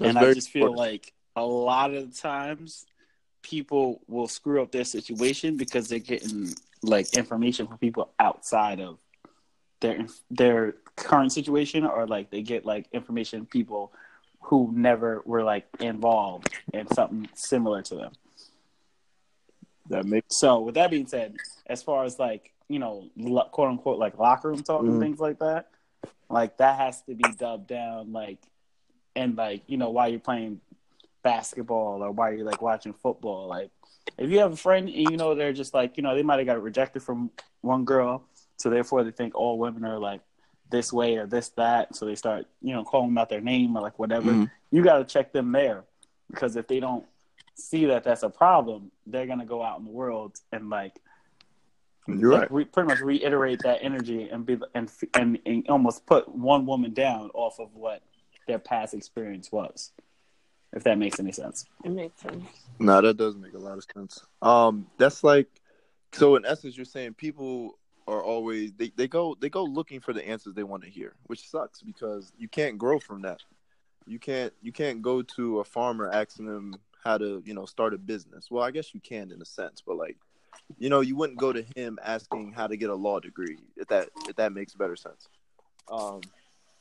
And 0.01 0.19
I 0.19 0.33
just 0.33 0.51
feel 0.51 0.69
important. 0.69 0.79
like 0.79 1.13
a 1.37 1.45
lot 1.45 1.95
of 1.95 2.11
the 2.11 2.17
times 2.17 2.87
people 3.43 4.01
will 4.09 4.29
screw 4.29 4.63
up 4.63 4.73
their 4.73 4.85
situation 4.85 5.57
because 5.57 5.89
they're 5.89 5.99
getting 5.99 6.55
like 6.83 7.17
information 7.17 7.67
from 7.67 7.79
people 7.79 8.13
outside 8.19 8.81
of 8.81 8.99
their 9.81 10.07
their 10.31 10.75
current 11.05 11.33
situation 11.33 11.85
or 11.85 12.07
like 12.07 12.31
they 12.31 12.43
get 12.43 12.65
like 12.65 12.87
information 12.93 13.47
people 13.47 13.93
who 14.43 14.71
never 14.75 15.23
were 15.25 15.43
like 15.43 15.67
involved 15.81 16.49
in 16.73 16.87
something 16.89 17.29
similar 17.35 17.83
to 17.83 17.95
them. 17.97 18.13
that 19.91 20.05
makes 20.05 20.37
So 20.37 20.61
with 20.61 20.75
that 20.75 20.91
being 20.91 21.07
said, 21.07 21.37
as 21.67 21.83
far 21.83 22.05
as 22.05 22.19
like 22.19 22.53
you 22.69 22.79
know, 22.79 23.09
quote 23.51 23.71
unquote, 23.71 23.99
like 23.99 24.19
locker 24.19 24.49
room 24.49 24.63
talk 24.63 24.83
Mhm. 24.83 24.89
and 24.89 25.01
things 25.01 25.19
like 25.21 25.39
that, 25.39 25.71
like 26.29 26.59
that 26.59 26.77
has 26.79 27.01
to 27.03 27.15
be 27.15 27.25
dubbed 27.39 27.67
down, 27.67 28.13
like, 28.13 28.39
and 29.17 29.37
like 29.37 29.63
you 29.67 29.79
know, 29.79 29.89
while 29.91 30.09
you're 30.09 30.21
playing 30.21 30.61
basketball 31.23 32.03
or 32.03 32.11
while 32.11 32.33
you're 32.33 32.45
like 32.45 32.61
watching 32.61 32.93
football, 32.93 33.47
like 33.49 33.71
if 34.19 34.31
you 34.31 34.39
have 34.41 34.53
a 34.53 34.57
friend 34.57 34.89
and 34.89 35.11
you 35.11 35.17
know 35.17 35.35
they're 35.35 35.53
just 35.55 35.73
like 35.73 35.97
you 35.97 36.03
know 36.03 36.15
they 36.15 36.23
might 36.23 36.39
have 36.39 36.47
got 36.47 36.63
rejected 36.63 37.03
from 37.03 37.31
one 37.63 37.85
girl, 37.87 38.23
so 38.59 38.69
therefore 38.69 39.03
they 39.05 39.11
think 39.11 39.35
all 39.35 39.59
women 39.59 39.85
are 39.85 39.99
like 39.99 40.21
this 40.71 40.93
way 40.93 41.17
or 41.17 41.27
this 41.27 41.49
that, 41.51 41.95
so 41.97 42.05
they 42.07 42.15
start 42.15 42.47
you 42.61 42.73
know 42.75 42.85
calling 42.85 43.09
them 43.09 43.19
out 43.19 43.29
their 43.29 43.41
name 43.41 43.77
or 43.77 43.83
like 43.83 43.99
whatever. 43.99 44.31
Mhm. 44.31 44.51
You 44.71 44.83
got 44.83 44.99
to 44.99 45.05
check 45.05 45.33
them 45.33 45.53
there 45.53 45.85
because 46.31 46.57
if 46.57 46.67
they 46.67 46.81
don't 46.81 47.07
see 47.55 47.87
that 47.87 48.05
that's 48.05 48.23
a 48.23 48.31
problem, 48.31 48.91
they're 49.07 49.27
gonna 49.27 49.47
go 49.47 49.63
out 49.63 49.79
in 49.79 49.85
the 49.85 49.91
world 49.91 50.39
and 50.53 50.71
like 50.71 50.95
You're 52.07 52.33
like, 52.33 52.41
right. 52.43 52.53
re- 52.53 52.65
pretty 52.65 52.89
much 52.89 53.01
reiterate 53.01 53.61
that 53.65 53.81
energy 53.83 54.29
and 54.31 54.47
be 54.47 54.59
and, 54.75 54.91
and 55.15 55.39
and 55.45 55.69
almost 55.69 56.07
put 56.07 56.29
one 56.29 56.67
woman 56.67 56.95
down 56.95 57.31
off 57.35 57.59
of 57.59 57.75
what 57.75 58.03
their 58.47 58.59
past 58.59 58.95
experience 58.95 59.51
was. 59.53 59.93
If 60.73 60.85
that 60.85 60.99
makes 60.99 61.19
any 61.19 61.33
sense. 61.33 61.65
It 61.85 61.91
makes 61.91 62.21
sense. 62.21 62.45
No, 62.79 63.01
that 63.01 63.17
does 63.17 63.37
make 63.37 63.55
a 63.55 63.59
lot 63.59 63.79
of 63.79 63.85
sense. 63.95 64.23
Um, 64.43 64.87
that's 64.99 65.25
like, 65.25 65.49
so 66.13 66.37
in 66.37 66.45
essence, 66.45 66.77
you're 66.77 66.85
saying 66.85 67.15
people 67.15 67.79
are 68.09 68.23
always 68.23 68.73
they, 68.73 68.91
they 68.97 69.07
go 69.07 69.37
they 69.39 69.51
go 69.51 69.63
looking 69.63 70.01
for 70.01 70.13
the 70.15 70.27
answers 70.27 70.55
they 70.55 70.63
want 70.63 70.83
to 70.83 70.91
hear, 70.91 71.15
which 71.27 71.49
sucks 71.49 71.83
because 71.83 72.33
you 72.39 72.49
can't 72.49 72.79
grow 72.79 72.99
from 72.99 73.23
that. 73.23 73.41
You 74.07 74.19
can't 74.19 74.53
you 74.63 74.73
can't 74.73 75.03
go 75.03 75.21
to 75.23 75.61
a 75.61 75.65
farmer 75.65 76.11
asking 76.11 76.47
them 76.47 76.75
how 77.05 77.19
to 77.19 77.43
you 77.45 77.53
know 77.53 77.67
start 77.67 77.93
a 77.93 77.99
business. 77.99 78.51
Well, 78.51 78.65
I 78.65 78.71
guess 78.71 78.95
you 78.95 79.01
can 79.01 79.31
in 79.31 79.43
a 79.43 79.45
sense, 79.45 79.83
but 79.87 79.97
like, 79.97 80.17
you 80.79 80.89
know, 80.89 81.01
you 81.01 81.17
wouldn't 81.17 81.39
go 81.39 81.53
to 81.53 81.65
him 81.77 81.99
asking 82.03 82.53
how 82.53 82.67
to 82.67 82.77
get 82.79 82.89
a 82.89 82.95
law 82.95 83.21
degree 83.21 83.59
if 83.77 83.89
that 83.89 84.09
if 84.27 84.37
that 84.37 84.53
makes 84.53 84.73
better 84.75 84.97
sense. 84.97 85.29
Um, 85.91 86.23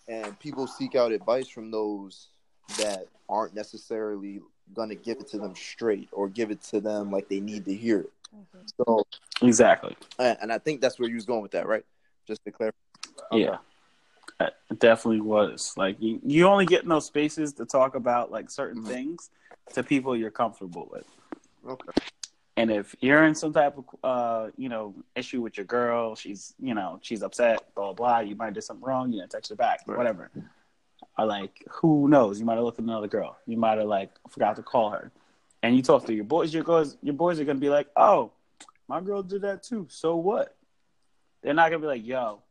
and 0.07 0.39
people 0.39 0.65
seek 0.65 0.95
out 0.95 1.11
advice 1.11 1.49
from 1.49 1.71
those 1.71 2.29
that 2.77 3.07
aren't 3.27 3.53
necessarily 3.53 4.39
going 4.73 4.89
to 4.89 4.95
give 4.95 5.19
it 5.19 5.27
to 5.29 5.37
them 5.37 5.55
straight 5.55 6.07
or 6.13 6.29
give 6.29 6.51
it 6.51 6.61
to 6.61 6.79
them 6.79 7.11
like 7.11 7.27
they 7.27 7.41
need 7.41 7.65
to 7.65 7.73
hear 7.73 7.99
it. 7.99 8.11
So, 8.77 9.05
Exactly. 9.41 9.95
and 10.19 10.51
I 10.51 10.57
think 10.57 10.81
that's 10.81 10.99
where 10.99 11.09
you 11.09 11.15
was 11.15 11.25
going 11.25 11.41
with 11.41 11.51
that, 11.51 11.67
right? 11.67 11.83
Just 12.27 12.43
to 12.45 12.51
clarify. 12.51 12.77
Yeah. 13.31 13.57
It 14.39 14.79
definitely 14.79 15.21
was. 15.21 15.73
Like 15.77 15.95
you, 15.99 16.19
you 16.23 16.45
only 16.47 16.65
get 16.65 16.83
in 16.83 16.89
those 16.89 17.05
spaces 17.05 17.53
to 17.53 17.65
talk 17.65 17.95
about 17.95 18.31
like 18.31 18.49
certain 18.49 18.83
Mhm. 18.83 18.87
things 18.87 19.29
to 19.73 19.81
people 19.83 20.15
you're 20.15 20.29
comfortable 20.31 20.87
with. 20.91 21.05
Okay. 21.67 21.91
And 22.57 22.69
if 22.71 22.95
you're 23.01 23.23
in 23.23 23.33
some 23.35 23.53
type 23.53 23.77
of 23.77 23.85
uh, 24.03 24.51
you 24.57 24.67
know, 24.69 24.93
issue 25.15 25.41
with 25.41 25.57
your 25.57 25.65
girl, 25.65 26.15
she's 26.15 26.53
you 26.59 26.73
know, 26.73 26.99
she's 27.01 27.23
upset, 27.23 27.73
blah 27.75 27.93
blah, 27.93 28.19
you 28.19 28.35
might 28.35 28.53
do 28.53 28.61
something 28.61 28.83
wrong, 28.85 29.11
you 29.11 29.19
know, 29.21 29.27
text 29.27 29.49
her 29.49 29.55
back, 29.55 29.79
Right. 29.87 29.97
whatever. 29.97 30.29
Or 31.17 31.25
like, 31.25 31.63
who 31.69 32.07
knows? 32.07 32.39
You 32.39 32.45
might 32.45 32.55
have 32.55 32.63
looked 32.63 32.79
at 32.79 32.83
another 32.85 33.07
girl. 33.07 33.37
You 33.47 33.57
might 33.57 33.77
have 33.79 33.87
like 33.87 34.11
forgot 34.29 34.55
to 34.57 34.63
call 34.63 34.91
her. 34.91 35.11
And 35.63 35.75
you 35.75 35.81
talk 35.81 36.05
to 36.05 36.13
your 36.13 36.23
boys, 36.23 36.53
your 36.53 36.63
girls 36.63 36.97
your 37.01 37.15
boys 37.15 37.39
are 37.39 37.45
gonna 37.45 37.59
be 37.59 37.69
like, 37.69 37.87
Oh, 37.95 38.31
my 38.87 39.01
girl 39.01 39.23
did 39.23 39.41
that 39.41 39.63
too. 39.63 39.87
So 39.89 40.15
what? 40.15 40.55
They're 41.41 41.53
not 41.53 41.69
gonna 41.69 41.81
be 41.81 41.87
like, 41.87 42.05
yo, 42.05 42.41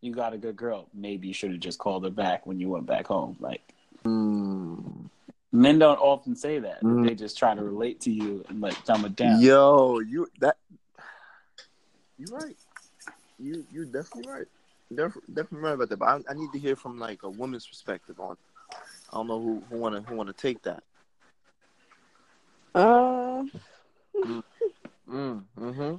you 0.00 0.12
got 0.14 0.32
a 0.32 0.38
good 0.38 0.56
girl. 0.56 0.88
Maybe 0.94 1.28
you 1.28 1.34
should 1.34 1.52
have 1.52 1.60
just 1.60 1.78
called 1.78 2.04
her 2.04 2.10
back 2.10 2.46
when 2.46 2.60
you 2.60 2.68
went 2.68 2.86
back 2.86 3.06
home. 3.06 3.36
Like 3.40 3.62
Mm. 4.04 5.08
men 5.52 5.78
don't 5.78 5.98
often 5.98 6.36
say 6.36 6.60
that. 6.60 6.82
Mhm. 6.82 7.06
They 7.06 7.14
just 7.14 7.36
try 7.36 7.54
to 7.54 7.62
relate 7.62 8.00
to 8.02 8.10
you 8.12 8.44
and 8.48 8.60
like 8.60 8.84
dumb 8.84 9.04
it 9.04 9.16
down. 9.16 9.40
Yo, 9.40 9.98
you 10.00 10.28
that 10.40 10.56
you're 12.18 12.30
right. 12.30 12.56
You 13.38 13.64
you're 13.72 13.84
definitely 13.84 14.30
right. 14.30 14.46
Def, 14.94 15.16
definitely 15.32 15.60
right 15.66 15.74
about 15.74 15.88
that. 15.88 15.96
But 15.98 16.08
I, 16.08 16.20
I 16.30 16.34
need 16.34 16.52
to 16.52 16.58
hear 16.58 16.76
from 16.76 16.98
like 16.98 17.22
a 17.24 17.28
woman's 17.28 17.66
perspective 17.66 18.20
on. 18.20 18.36
I 19.12 19.16
don't 19.16 19.26
know 19.26 19.40
who 19.40 19.62
who 19.68 19.78
wanna 19.78 20.00
who 20.02 20.14
wanna 20.14 20.32
take 20.32 20.62
that. 20.62 20.82
Uh, 22.76 23.42
Mm, 25.08 25.44
mm-hmm. 25.58 25.94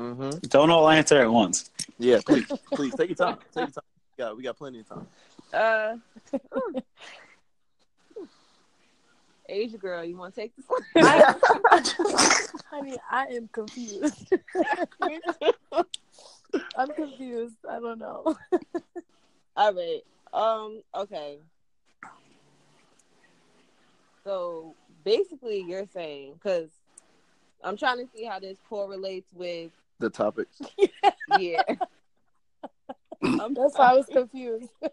Mm-hmm. 0.00 0.38
Don't 0.48 0.70
all 0.70 0.88
answer 0.90 1.20
at 1.22 1.32
once. 1.32 1.70
Yeah, 1.98 2.20
please, 2.24 2.46
please 2.74 2.94
take 2.94 3.08
your 3.08 3.16
time. 3.16 3.38
Take 3.54 3.56
your 3.56 3.70
time. 3.70 3.84
We 4.16 4.22
got 4.22 4.36
we 4.36 4.42
got 4.42 4.56
plenty 4.58 4.80
of 4.80 4.88
time. 4.88 5.06
uh. 5.54 5.96
Asia 9.48 9.78
girl, 9.78 10.04
you 10.04 10.16
want 10.16 10.34
to 10.34 10.40
take 10.40 10.52
this 10.54 10.66
one? 10.68 10.82
Honey, 12.70 12.96
I 13.10 13.24
am 13.26 13.48
confused. 13.50 14.32
I'm 16.76 16.88
confused. 16.92 17.56
I 17.68 17.80
don't 17.80 17.98
know. 17.98 18.36
All 19.56 19.74
right. 19.74 20.02
Um. 20.32 20.82
Okay. 20.94 21.38
So 24.22 24.76
basically, 25.04 25.64
you're 25.66 25.86
saying 25.92 26.34
because 26.34 26.70
I'm 27.62 27.76
trying 27.76 27.98
to 27.98 28.08
see 28.16 28.24
how 28.24 28.38
this 28.38 28.58
correlates 28.68 29.28
with 29.32 29.70
The 30.00 30.08
topics. 30.08 30.62
yeah. 31.38 31.62
I'm, 33.22 33.54
That's 33.54 33.76
why 33.76 33.90
I 33.90 33.94
was 33.94 34.06
confused. 34.06 34.70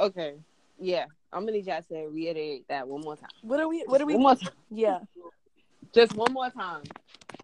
okay. 0.00 0.34
Yeah, 0.80 1.06
I'm 1.32 1.42
gonna 1.42 1.52
need 1.52 1.66
y'all 1.66 1.82
to 1.90 2.08
reiterate 2.08 2.66
that 2.68 2.88
one 2.88 3.02
more 3.02 3.16
time. 3.16 3.30
What 3.42 3.60
are 3.60 3.68
we? 3.68 3.84
What 3.86 4.00
are 4.00 4.06
we? 4.06 4.14
One 4.14 4.22
more 4.22 4.34
time. 4.34 4.50
Yeah. 4.68 4.98
Just 5.94 6.14
one 6.14 6.32
more 6.32 6.50
time. 6.50 6.82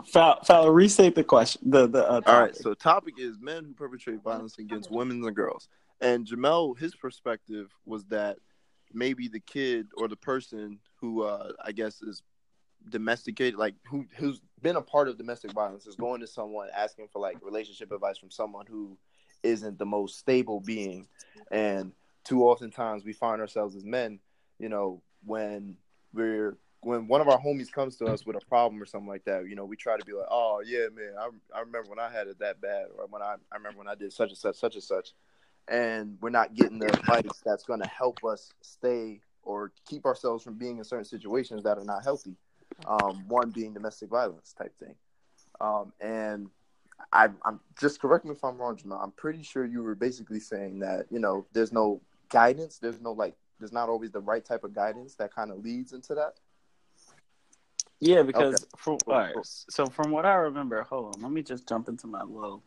Foul, 0.07 0.43
Foul, 0.45 0.71
restate 0.71 1.15
the 1.15 1.25
question. 1.25 1.71
The 1.71 1.87
the 1.87 2.11
uh, 2.11 2.21
All 2.27 2.41
right, 2.41 2.57
so 2.57 2.75
topic 2.75 3.15
is 3.19 3.39
men 3.41 3.65
who 3.65 3.75
perpetrate 3.75 4.23
violence 4.23 4.59
against 4.59 4.91
women 4.91 5.25
and 5.25 5.37
girls. 5.37 5.69
And 6.01 6.27
Jamel, 6.27 6.77
his 6.77 6.97
perspective 6.97 7.71
was 7.87 8.05
that 8.07 8.39
maybe 8.95 9.29
the 9.29 9.41
kid 9.41 9.89
or 9.97 10.09
the 10.09 10.17
person 10.17 10.79
who 10.97 11.23
uh, 11.23 11.53
I 11.65 11.73
guess 11.73 12.03
is 12.03 12.23
domesticated, 12.89 13.59
like 13.59 13.75
who 13.89 14.07
who's 14.17 14.41
been 14.61 14.77
a 14.77 14.83
part 14.83 15.09
of 15.09 15.19
domestic 15.19 15.53
violence, 15.53 15.87
is 15.87 15.97
going 15.97 16.21
to 16.21 16.27
someone 16.27 16.69
asking 16.75 17.09
for 17.13 17.21
like 17.21 17.39
relationship 17.43 17.93
advice 17.93 18.19
from 18.19 18.31
someone 18.31 18.67
who 18.67 18.97
isn't 19.43 19.79
the 19.79 19.87
most 19.87 20.19
stable 20.19 20.61
being. 20.61 21.07
And 21.51 21.93
too 22.25 22.43
often 22.43 22.71
times 22.71 23.05
we 23.05 23.13
find 23.13 23.41
ourselves 23.41 23.75
as 23.75 23.85
men, 23.85 24.21
you 24.59 24.69
know, 24.69 25.03
when 25.25 25.77
we're 26.13 26.57
when 26.81 27.07
one 27.07 27.21
of 27.21 27.29
our 27.29 27.39
homies 27.39 27.71
comes 27.71 27.97
to 27.97 28.07
us 28.07 28.27
with 28.27 28.37
a 28.37 28.45
problem 28.47 28.83
or 28.83 28.87
something 28.87 29.09
like 29.09 29.25
that, 29.25 29.49
you 29.49 29.55
know, 29.55 29.65
we 29.65 29.77
try 29.77 29.97
to 29.97 30.05
be 30.05 30.13
like, 30.13 30.27
oh 30.31 30.63
yeah, 30.67 30.87
man, 30.93 31.13
I, 31.19 31.29
I 31.57 31.61
remember 31.61 31.89
when 31.89 32.01
I 32.01 32.11
had 32.11 32.27
it 32.27 32.41
that 32.41 32.61
bad, 32.61 32.87
or 32.97 33.07
when 33.09 33.23
I, 33.23 33.37
I 33.53 33.57
remember 33.57 33.79
when 33.79 33.89
I 33.89 33.95
did 33.95 34.13
such 34.13 34.31
and 34.31 34.39
such, 34.39 34.57
such 34.57 34.75
and 34.75 34.83
such, 34.83 35.13
and 35.73 36.19
we're 36.21 36.31
not 36.31 36.55
getting 36.55 36.79
the 36.79 36.93
advice 36.93 37.43
that's 37.45 37.65
going 37.65 37.81
to 37.81 37.87
help 37.87 38.23
us 38.25 38.53
stay 38.61 39.23
or 39.43 39.73
keep 39.89 40.05
ourselves 40.05 40.45
from 40.45 40.55
being 40.55 40.79
in 40.79 40.85
certain 40.85 41.05
situations 41.07 41.65
that 41.65 41.79
are 41.79 41.85
not 41.85 42.05
healthy. 42.05 42.37
Um, 42.87 43.25
one 43.29 43.51
being 43.51 43.73
domestic 43.75 44.11
violence 44.11 44.53
type 44.53 44.77
thing, 44.77 44.97
um, 45.61 45.93
and 46.01 46.51
I, 47.13 47.29
I'm 47.45 47.61
just 47.81 48.01
correct 48.01 48.25
me 48.25 48.33
if 48.33 48.45
I'm 48.45 48.59
wrong, 48.59 48.77
Jamal. 48.77 49.01
I'm 49.03 49.13
pretty 49.13 49.43
sure 49.43 49.65
you 49.65 49.83
were 49.83 49.95
basically 49.95 50.41
saying 50.41 50.81
that 50.81 51.07
you 51.11 51.21
know 51.21 51.47
there's 51.53 51.73
no 51.73 52.01
guidance, 52.29 52.79
there's 52.79 53.01
no 53.01 53.13
like, 53.13 53.37
there's 53.61 53.73
not 53.73 53.89
always 53.89 54.11
the 54.11 54.21
right 54.21 54.45
type 54.45 54.65
of 54.65 54.75
guidance 54.75 55.15
that 55.17 55.35
kind 55.35 55.51
of 55.51 55.59
leads 55.59 55.93
into 55.93 56.15
that. 56.15 56.35
yeah, 58.01 58.23
because 58.23 58.55
Okay. 58.55 58.65
from 58.77 58.99
Cool, 59.07 59.15
all 59.15 59.19
right, 59.19 59.37
so 59.45 59.89
from 59.91 60.11
what 60.11 60.27
I 60.27 60.35
remember, 60.35 60.83
hold 60.83 61.15
on, 61.15 61.23
let 61.23 61.31
me 61.33 61.43
just 61.43 61.69
jump 61.69 61.89
into 61.89 62.07
my 62.09 62.23
little 62.23 62.63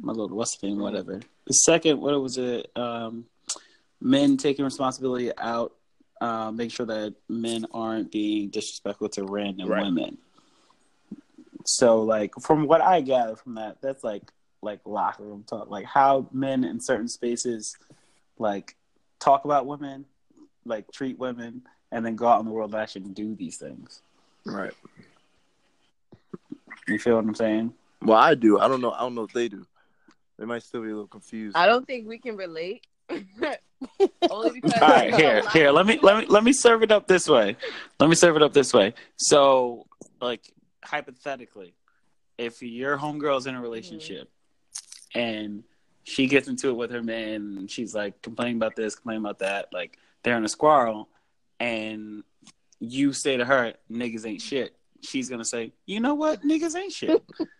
my 0.00 0.12
little 0.12 0.36
what's 0.36 0.62
name, 0.62 0.78
whatever. 0.78 1.20
The 1.46 1.52
second, 1.52 2.00
what 2.00 2.20
was 2.20 2.38
it? 2.38 2.70
Um, 2.76 3.24
men 4.00 4.36
taking 4.36 4.64
responsibility 4.64 5.30
out, 5.38 5.72
uh, 6.20 6.50
make 6.50 6.70
sure 6.70 6.86
that 6.86 7.14
men 7.28 7.66
aren't 7.72 8.10
being 8.12 8.50
disrespectful 8.50 9.08
to 9.10 9.24
random 9.24 9.68
Right. 9.68 9.82
women. 9.82 10.18
So, 11.64 12.02
like, 12.02 12.32
from 12.40 12.66
what 12.66 12.80
I 12.80 13.00
gather 13.00 13.36
from 13.36 13.54
that, 13.56 13.80
that's 13.80 14.04
like 14.04 14.32
like 14.62 14.80
locker 14.84 15.22
room 15.22 15.44
talk, 15.46 15.70
like 15.70 15.84
how 15.84 16.28
men 16.32 16.64
in 16.64 16.80
certain 16.80 17.08
spaces 17.08 17.76
like 18.38 18.74
talk 19.20 19.44
about 19.44 19.66
women, 19.66 20.04
like 20.64 20.90
treat 20.92 21.18
women, 21.18 21.62
and 21.92 22.04
then 22.04 22.16
go 22.16 22.26
out 22.26 22.40
in 22.40 22.46
the 22.46 22.52
world 22.52 22.72
and 22.72 22.82
actually 22.82 23.02
do 23.02 23.34
these 23.34 23.56
things. 23.58 24.00
Right. 24.44 24.72
You 26.88 26.98
feel 26.98 27.16
what 27.16 27.24
I'm 27.24 27.34
saying? 27.34 27.74
Well, 28.02 28.18
I 28.18 28.34
do. 28.34 28.58
I 28.58 28.68
don't 28.68 28.80
know. 28.80 28.92
I 28.92 29.00
don't 29.00 29.14
know 29.14 29.22
if 29.24 29.32
they 29.32 29.48
do. 29.48 29.66
They 30.38 30.44
might 30.44 30.62
still 30.62 30.82
be 30.82 30.88
a 30.88 30.92
little 30.92 31.06
confused. 31.06 31.56
I 31.56 31.66
don't 31.66 31.86
think 31.86 32.06
we 32.06 32.18
can 32.18 32.36
relate. 32.36 32.86
Only 34.30 34.62
All 34.62 34.80
right, 34.80 35.14
here, 35.14 35.48
here. 35.50 35.70
Let 35.70 35.86
me 35.86 35.98
let 36.02 36.18
me 36.18 36.26
let 36.26 36.42
me 36.42 36.52
serve 36.52 36.82
it 36.82 36.90
up 36.90 37.06
this 37.06 37.28
way. 37.28 37.56
Let 38.00 38.08
me 38.08 38.16
serve 38.16 38.36
it 38.36 38.42
up 38.42 38.52
this 38.52 38.74
way. 38.74 38.94
So, 39.16 39.86
like 40.20 40.52
hypothetically, 40.82 41.74
if 42.36 42.62
your 42.62 42.98
homegirl's 42.98 43.46
in 43.46 43.54
a 43.54 43.60
relationship 43.60 44.28
mm-hmm. 45.14 45.18
and 45.18 45.64
she 46.04 46.26
gets 46.26 46.48
into 46.48 46.68
it 46.70 46.76
with 46.76 46.90
her 46.90 47.02
man, 47.02 47.56
and 47.58 47.70
she's 47.70 47.94
like 47.94 48.20
complaining 48.22 48.56
about 48.56 48.76
this, 48.76 48.94
complaining 48.94 49.22
about 49.22 49.38
that, 49.40 49.68
like 49.72 49.98
they're 50.22 50.36
in 50.36 50.44
a 50.44 50.48
squirrel, 50.48 51.08
and 51.60 52.24
you 52.80 53.12
say 53.12 53.36
to 53.36 53.44
her, 53.44 53.74
"Niggas 53.90 54.26
ain't 54.26 54.42
shit." 54.42 54.74
She's 55.02 55.28
gonna 55.28 55.44
say, 55.44 55.72
"You 55.86 56.00
know 56.00 56.14
what? 56.14 56.42
Niggas 56.42 56.76
ain't 56.76 56.92
shit." 56.92 57.22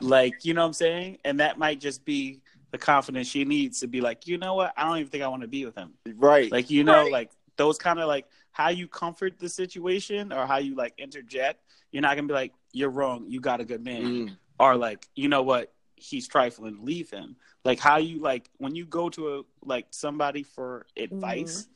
like, 0.00 0.44
you 0.44 0.54
know 0.54 0.62
what 0.62 0.68
I'm 0.68 0.72
saying? 0.74 1.18
And 1.24 1.40
that 1.40 1.58
might 1.58 1.80
just 1.80 2.04
be 2.04 2.40
the 2.70 2.78
confidence 2.78 3.26
she 3.26 3.44
needs 3.44 3.80
to 3.80 3.88
be 3.88 4.00
like, 4.00 4.26
you 4.26 4.38
know 4.38 4.54
what? 4.54 4.72
I 4.76 4.84
don't 4.86 4.98
even 4.98 5.10
think 5.10 5.24
I 5.24 5.28
want 5.28 5.42
to 5.42 5.48
be 5.48 5.64
with 5.64 5.74
him. 5.76 5.94
Right. 6.16 6.50
Like 6.50 6.70
you 6.70 6.84
know, 6.84 7.02
Right. 7.04 7.12
like 7.12 7.30
those 7.56 7.78
kind 7.78 7.98
of 7.98 8.06
like 8.08 8.26
how 8.52 8.68
you 8.68 8.86
comfort 8.88 9.38
the 9.38 9.48
situation 9.48 10.32
or 10.32 10.46
how 10.46 10.58
you 10.58 10.74
like 10.74 10.94
interject. 10.98 11.60
You're 11.92 12.02
not 12.02 12.14
gonna 12.16 12.28
be 12.28 12.34
like, 12.34 12.52
"You're 12.72 12.90
wrong. 12.90 13.24
You 13.28 13.40
got 13.40 13.60
a 13.60 13.64
good 13.64 13.82
man," 13.84 14.02
Mm. 14.02 14.36
or 14.60 14.76
like, 14.76 15.08
you 15.16 15.28
know 15.28 15.42
what? 15.42 15.72
He's 15.96 16.28
trifling. 16.28 16.84
Leave 16.84 17.10
him. 17.10 17.36
Like 17.64 17.80
how 17.80 17.96
you 17.98 18.20
like 18.20 18.48
when 18.58 18.74
you 18.76 18.86
go 18.86 19.08
to 19.10 19.38
a 19.38 19.42
like 19.64 19.86
somebody 19.90 20.42
for 20.44 20.86
advice. 20.96 21.66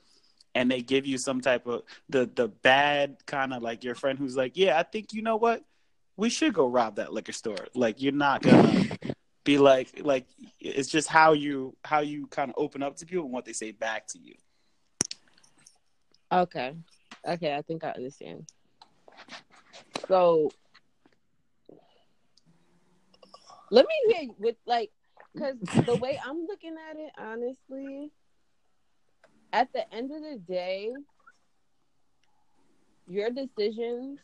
And 0.57 0.71
they 0.71 0.83
give 0.83 1.05
you 1.05 1.19
some 1.19 1.41
type 1.41 1.67
of 1.67 1.83
the 2.09 2.31
the 2.33 2.47
bad 2.47 3.17
kind 3.27 3.53
of 3.53 3.61
like 3.61 3.83
your 3.83 3.97
friend 3.97 4.17
who's 4.17 4.37
like, 4.37 4.57
yeah, 4.57 4.79
I 4.79 4.85
think 4.85 5.13
you 5.13 5.21
know 5.21 5.35
what, 5.35 5.65
we 6.17 6.31
should 6.31 6.55
go 6.55 6.67
rob 6.67 6.97
that 6.97 7.13
liquor 7.13 7.33
store. 7.33 7.69
Like 7.75 8.01
you're 8.01 8.13
not 8.13 8.43
gonna 8.43 8.85
be 9.45 9.59
like 9.59 10.01
like 10.01 10.27
it's 10.61 10.89
just 10.89 11.09
how 11.09 11.33
you 11.33 11.77
how 11.85 12.01
you 12.01 12.27
kind 12.29 12.51
of 12.51 12.55
open 12.59 12.83
up 12.83 12.97
to 12.97 13.07
people 13.07 13.25
and 13.25 13.33
what 13.33 13.45
they 13.45 13.53
say 13.53 13.73
back 13.73 14.07
to 14.09 14.19
you. 14.19 14.35
Okay. 16.33 16.75
Okay, 17.27 17.55
I 17.55 17.63
think 17.63 17.85
I 17.85 17.91
understand. 17.91 18.49
So 20.09 20.51
let 23.71 23.87
me 23.87 24.15
hear 24.15 24.29
with 24.39 24.57
like 24.67 24.91
because 25.35 25.57
the 25.87 25.97
way 26.01 26.19
I'm 26.25 26.47
looking 26.47 26.77
at 26.91 26.97
it, 26.97 27.13
honestly, 27.19 28.13
at 29.53 29.73
the 29.73 29.93
end 29.93 30.11
of 30.13 30.23
the 30.23 30.39
day, 30.39 30.93
your 33.09 33.31
decisions 33.31 34.21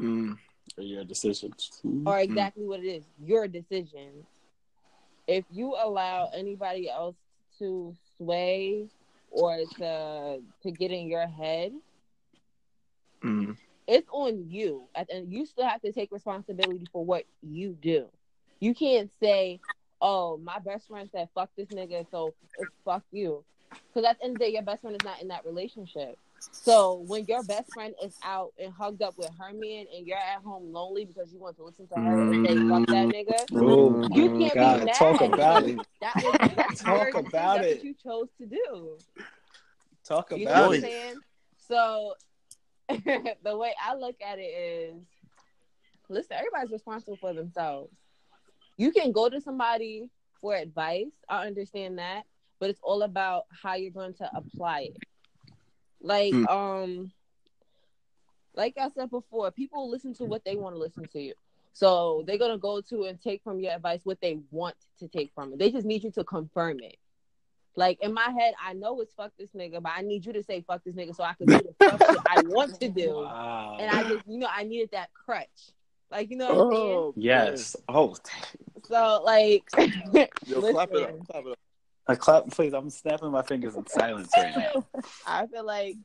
Mm. 0.00 0.38
For 0.78 0.84
your 0.84 1.04
decisions. 1.04 1.82
are 2.06 2.20
exactly 2.20 2.64
what 2.64 2.80
it 2.80 2.86
is. 2.86 3.04
Your 3.24 3.48
decisions. 3.48 4.24
If 5.26 5.44
you 5.50 5.74
allow 5.74 6.30
anybody 6.32 6.88
else 6.88 7.16
to 7.58 7.94
sway 8.16 8.86
or 9.30 9.58
to 9.78 10.40
to 10.62 10.70
get 10.70 10.90
in 10.92 11.08
your 11.08 11.26
head, 11.26 11.72
Mm. 13.22 13.56
it's 13.88 14.08
on 14.12 14.48
you. 14.48 14.84
And 14.94 15.32
you 15.32 15.44
still 15.44 15.66
have 15.66 15.82
to 15.82 15.92
take 15.92 16.12
responsibility 16.12 16.86
for 16.92 17.04
what 17.04 17.24
you 17.42 17.76
do. 17.82 18.06
You 18.60 18.72
can't 18.72 19.10
say, 19.20 19.60
"Oh, 20.00 20.36
my 20.36 20.60
best 20.60 20.86
friend 20.86 21.08
said 21.10 21.28
fuck 21.34 21.50
this 21.56 21.68
nigga, 21.68 22.08
so 22.10 22.34
it's 22.58 22.70
fuck 22.84 23.02
you." 23.10 23.44
Because 23.88 24.08
at 24.08 24.18
the 24.18 24.24
end 24.24 24.32
of 24.34 24.38
the 24.38 24.44
day, 24.46 24.52
your 24.52 24.62
best 24.62 24.82
friend 24.82 24.96
is 24.96 25.04
not 25.04 25.20
in 25.20 25.28
that 25.28 25.44
relationship. 25.44 26.16
So 26.40 27.04
when 27.06 27.24
your 27.26 27.42
best 27.42 27.72
friend 27.72 27.94
is 28.02 28.14
out 28.22 28.52
and 28.62 28.72
hugged 28.72 29.02
up 29.02 29.16
with 29.18 29.30
her 29.38 29.52
man, 29.52 29.86
and 29.94 30.06
you're 30.06 30.16
at 30.18 30.42
home 30.44 30.72
lonely 30.72 31.04
because 31.04 31.32
you 31.32 31.38
want 31.40 31.56
to 31.56 31.64
listen 31.64 31.86
to 31.88 31.94
her 31.96 32.30
and 32.32 32.46
say 32.46 32.54
"fuck 32.68 32.86
that 32.86 33.06
mm. 33.06 33.12
nigga," 33.12 33.46
Oh 33.54 34.08
you 34.14 34.38
can't 34.38 34.54
God, 34.54 34.78
be 34.80 34.84
mad. 34.86 34.94
talk 34.94 35.20
about 35.20 35.62
it. 35.64 35.78
That 36.00 36.14
was 36.70 36.78
Talk 36.80 37.14
about 37.14 37.64
it. 37.64 37.78
what 37.78 37.84
you 37.84 37.94
chose 38.02 38.28
to 38.38 38.46
do. 38.46 38.98
Talk 40.04 40.30
You 40.30 40.44
know 40.44 40.50
about 40.52 40.68
what 40.68 40.76
it. 40.78 40.84
I'm 40.84 40.90
saying? 40.90 41.14
So 41.66 42.14
the 42.88 43.56
way 43.56 43.74
I 43.84 43.94
look 43.96 44.16
at 44.26 44.38
it 44.38 44.42
is 44.42 44.94
listen, 46.08 46.36
everybody's 46.36 46.70
responsible 46.70 47.16
for 47.16 47.32
themselves. 47.32 47.92
You 48.76 48.92
can 48.92 49.12
go 49.12 49.28
to 49.28 49.40
somebody 49.40 50.08
for 50.40 50.54
advice. 50.54 51.10
I 51.28 51.46
understand 51.46 51.98
that, 51.98 52.22
but 52.60 52.70
it's 52.70 52.80
all 52.82 53.02
about 53.02 53.44
how 53.50 53.74
you're 53.74 53.90
going 53.90 54.14
to 54.14 54.30
apply 54.34 54.90
it. 54.94 54.96
Like, 56.00 56.32
Hmm. 56.34 56.46
um, 56.46 57.12
like 58.54 58.76
I 58.78 58.88
said 58.90 59.10
before, 59.10 59.50
people 59.50 59.88
listen 59.90 60.14
to 60.14 60.24
what 60.24 60.44
they 60.44 60.56
want 60.56 60.74
to 60.74 60.78
listen 60.80 61.04
to 61.12 61.20
you. 61.20 61.34
So 61.72 62.24
they're 62.26 62.38
gonna 62.38 62.58
go 62.58 62.80
to 62.80 63.04
and 63.04 63.20
take 63.20 63.42
from 63.44 63.60
your 63.60 63.72
advice 63.72 64.00
what 64.04 64.20
they 64.20 64.40
want 64.50 64.74
to 64.98 65.06
take 65.08 65.32
from 65.34 65.52
it. 65.52 65.58
They 65.60 65.70
just 65.70 65.86
need 65.86 66.02
you 66.02 66.10
to 66.12 66.24
confirm 66.24 66.80
it. 66.80 66.96
Like 67.76 68.02
in 68.02 68.12
my 68.12 68.30
head, 68.36 68.54
I 68.60 68.72
know 68.72 69.00
it's 69.00 69.14
fuck 69.14 69.30
this 69.38 69.50
nigga, 69.52 69.80
but 69.80 69.92
I 69.94 70.00
need 70.00 70.26
you 70.26 70.32
to 70.32 70.42
say 70.42 70.60
fuck 70.62 70.82
this 70.82 70.96
nigga 70.96 71.14
so 71.14 71.22
I 71.22 71.34
can 71.34 71.46
do 71.46 71.58
the 71.58 71.74
fuck 71.88 72.00
shit 72.04 72.18
I 72.26 72.42
want 72.42 72.80
to 72.80 72.88
do. 72.88 73.10
Wow. 73.14 73.76
And 73.78 73.88
I 73.90 74.02
just, 74.08 74.26
you 74.26 74.38
know, 74.38 74.48
I 74.50 74.64
needed 74.64 74.90
that 74.92 75.10
crutch. 75.14 75.46
Like, 76.10 76.30
you 76.30 76.36
know 76.36 76.52
what 76.64 76.76
I'm? 76.76 76.82
Oh, 76.82 77.14
yes. 77.16 77.76
Oh, 77.88 78.16
So, 78.84 79.22
like, 79.24 79.62
Yo, 80.46 80.60
clap 80.72 80.90
it 80.90 81.02
up. 81.02 81.28
Clap 81.28 81.44
it 81.44 81.52
up. 81.52 81.58
I 82.08 82.14
clap, 82.14 82.48
please. 82.50 82.72
I'm 82.72 82.88
snapping 82.90 83.30
my 83.30 83.42
fingers 83.42 83.76
in 83.76 83.86
silence 83.86 84.30
right 84.36 84.56
now. 84.56 84.86
I 85.26 85.46
feel 85.46 85.64
like 85.64 85.96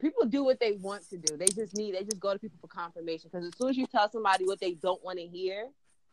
people 0.00 0.26
do 0.26 0.44
what 0.44 0.60
they 0.60 0.72
want 0.72 1.08
to 1.10 1.16
do. 1.16 1.36
They 1.36 1.46
just 1.46 1.74
need, 1.76 1.94
they 1.94 2.04
just 2.04 2.20
go 2.20 2.32
to 2.34 2.38
people 2.38 2.58
for 2.60 2.68
confirmation. 2.68 3.30
Because 3.32 3.46
as 3.46 3.52
soon 3.56 3.70
as 3.70 3.76
you 3.76 3.86
tell 3.86 4.10
somebody 4.10 4.44
what 4.44 4.60
they 4.60 4.74
don't 4.74 5.02
want 5.04 5.18
to 5.18 5.26
hear, 5.26 5.66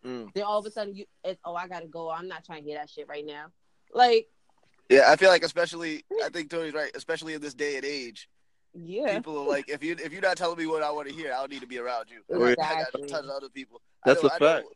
Mm. 0.05 0.33
then 0.33 0.45
all 0.45 0.57
of 0.59 0.65
a 0.65 0.71
sudden 0.71 0.95
you, 0.95 1.03
it's, 1.25 1.41
oh, 1.43 1.55
I 1.55 1.67
gotta 1.67 1.85
go. 1.85 2.09
I'm 2.09 2.29
not 2.29 2.45
trying 2.45 2.63
to 2.63 2.69
hear 2.69 2.77
that 2.79 2.89
shit 2.89 3.09
right 3.09 3.25
now. 3.25 3.47
Like, 3.93 4.29
Yeah, 4.87 5.11
I 5.11 5.17
feel 5.17 5.27
like 5.29 5.43
especially 5.43 6.05
I 6.23 6.29
think 6.29 6.49
Tony's 6.49 6.73
right, 6.73 6.89
especially 6.95 7.33
in 7.33 7.41
this 7.41 7.53
day 7.53 7.75
and 7.75 7.83
age. 7.83 8.29
yeah, 8.73 9.15
People 9.15 9.39
are 9.39 9.45
like 9.49 9.67
if 9.67 9.83
you 9.83 9.97
if 10.01 10.13
you're 10.13 10.21
not 10.21 10.37
telling 10.37 10.57
me 10.57 10.67
what 10.67 10.83
I 10.83 10.91
want 10.91 11.09
to 11.09 11.13
hear, 11.13 11.33
I 11.33 11.39
don't 11.41 11.51
need 11.51 11.59
to 11.59 11.67
be 11.67 11.79
around 11.79 12.05
you. 12.09 12.21
Yeah. 12.29 12.37
I 12.37 12.55
got 12.55 12.77
Exactly. 12.79 13.01
a 13.03 13.07
ton 13.07 13.25
of 13.25 13.29
other 13.31 13.49
people. 13.49 13.81
That's 14.05 14.23
I 14.23 14.23
know, 14.23 14.29
a 14.29 14.31
I 14.31 14.37
know 14.39 14.47
fact. 14.61 14.67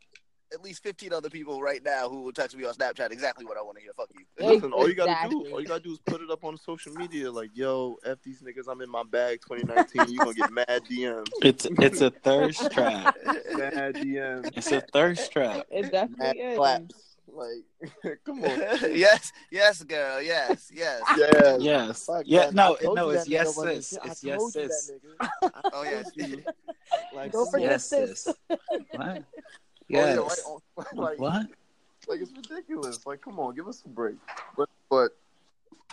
At 0.53 0.61
least 0.63 0.83
15 0.83 1.11
other 1.13 1.29
people 1.29 1.61
right 1.61 1.81
now 1.83 2.07
who 2.09 2.21
will 2.21 2.31
text 2.31 2.55
me 2.55 2.63
on 2.65 2.73
Snapchat 2.73 3.11
exactly 3.11 3.43
what 3.45 3.57
I 3.57 3.61
want 3.61 3.77
to 3.77 3.81
hear. 3.83 3.91
Fuck 3.97 4.09
you. 4.17 4.25
Listen, 4.45 4.71
all 4.71 4.87
you 4.87 4.93
gotta 4.95 5.11
Exactly. 5.11 5.43
do, 5.49 5.51
all 5.53 5.61
you 5.61 5.67
gotta 5.67 5.83
do 5.83 5.93
is 5.93 5.99
put 6.05 6.21
it 6.21 6.29
up 6.29 6.43
on 6.43 6.57
social 6.57 6.93
media. 6.93 7.31
Like, 7.31 7.49
yo, 7.53 7.97
f 8.05 8.17
these 8.23 8.41
niggas, 8.41 8.67
I'm 8.71 8.81
in 8.81 8.89
my 8.89 9.03
bag. 9.03 9.39
2019, 9.47 10.13
you 10.13 10.19
gonna 10.19 10.33
get 10.33 10.51
mad 10.51 10.81
DMs, 10.89 11.27
It's 11.41 11.65
it's 11.79 12.01
a 12.01 12.11
thirst 12.11 12.71
trap. 12.71 13.15
mad 13.25 13.95
DMs, 13.95 14.51
It's 14.55 14.71
a 14.71 14.81
thirst 14.81 15.31
trap. 15.31 15.65
it 15.71 15.83
mad 15.83 15.91
definitely 15.91 16.41
is. 16.43 16.57
claps. 16.57 16.95
Like, 17.35 18.19
come 18.25 18.43
on. 18.43 18.49
yes, 18.95 19.31
yes, 19.49 19.81
girl. 19.83 20.21
Yes, 20.21 20.69
yes. 20.71 21.01
Yeah. 21.17 21.57
Yes. 21.59 22.05
Fuck 22.05 22.23
Yeah. 22.27 22.39
that. 22.41 22.53
No. 22.53 22.77
No. 22.93 23.09
It's 23.09 23.23
that 23.23 23.29
yes, 23.31 23.55
sis. 23.55 23.89
shit. 23.89 23.99
I 24.03 24.07
It's 24.11 24.23
oh, 24.23 24.27
yes, 24.27 24.37
told 24.37 24.55
you 24.55 24.61
sis. 24.69 24.87
that 24.87 24.99
nigga. 25.01 25.71
Oh 25.73 25.83
yes. 25.83 26.11
Like, 27.15 27.31
Don't 27.31 27.49
forget. 27.49 27.71
Yes, 27.71 27.89
this. 27.89 28.21
sis. 28.23 28.35
What? 29.89 30.17
Oh, 30.17 30.27
Yes. 30.27 30.41
yeah, 30.45 30.53
right 30.77 30.87
like, 30.95 31.19
What? 31.19 31.47
like 32.07 32.21
it's 32.21 32.31
ridiculous. 32.31 33.05
Like, 33.05 33.21
come 33.21 33.39
on, 33.39 33.55
give 33.55 33.67
us 33.67 33.83
a 33.85 33.89
break. 33.89 34.15
But 34.57 34.69
but 34.89 35.09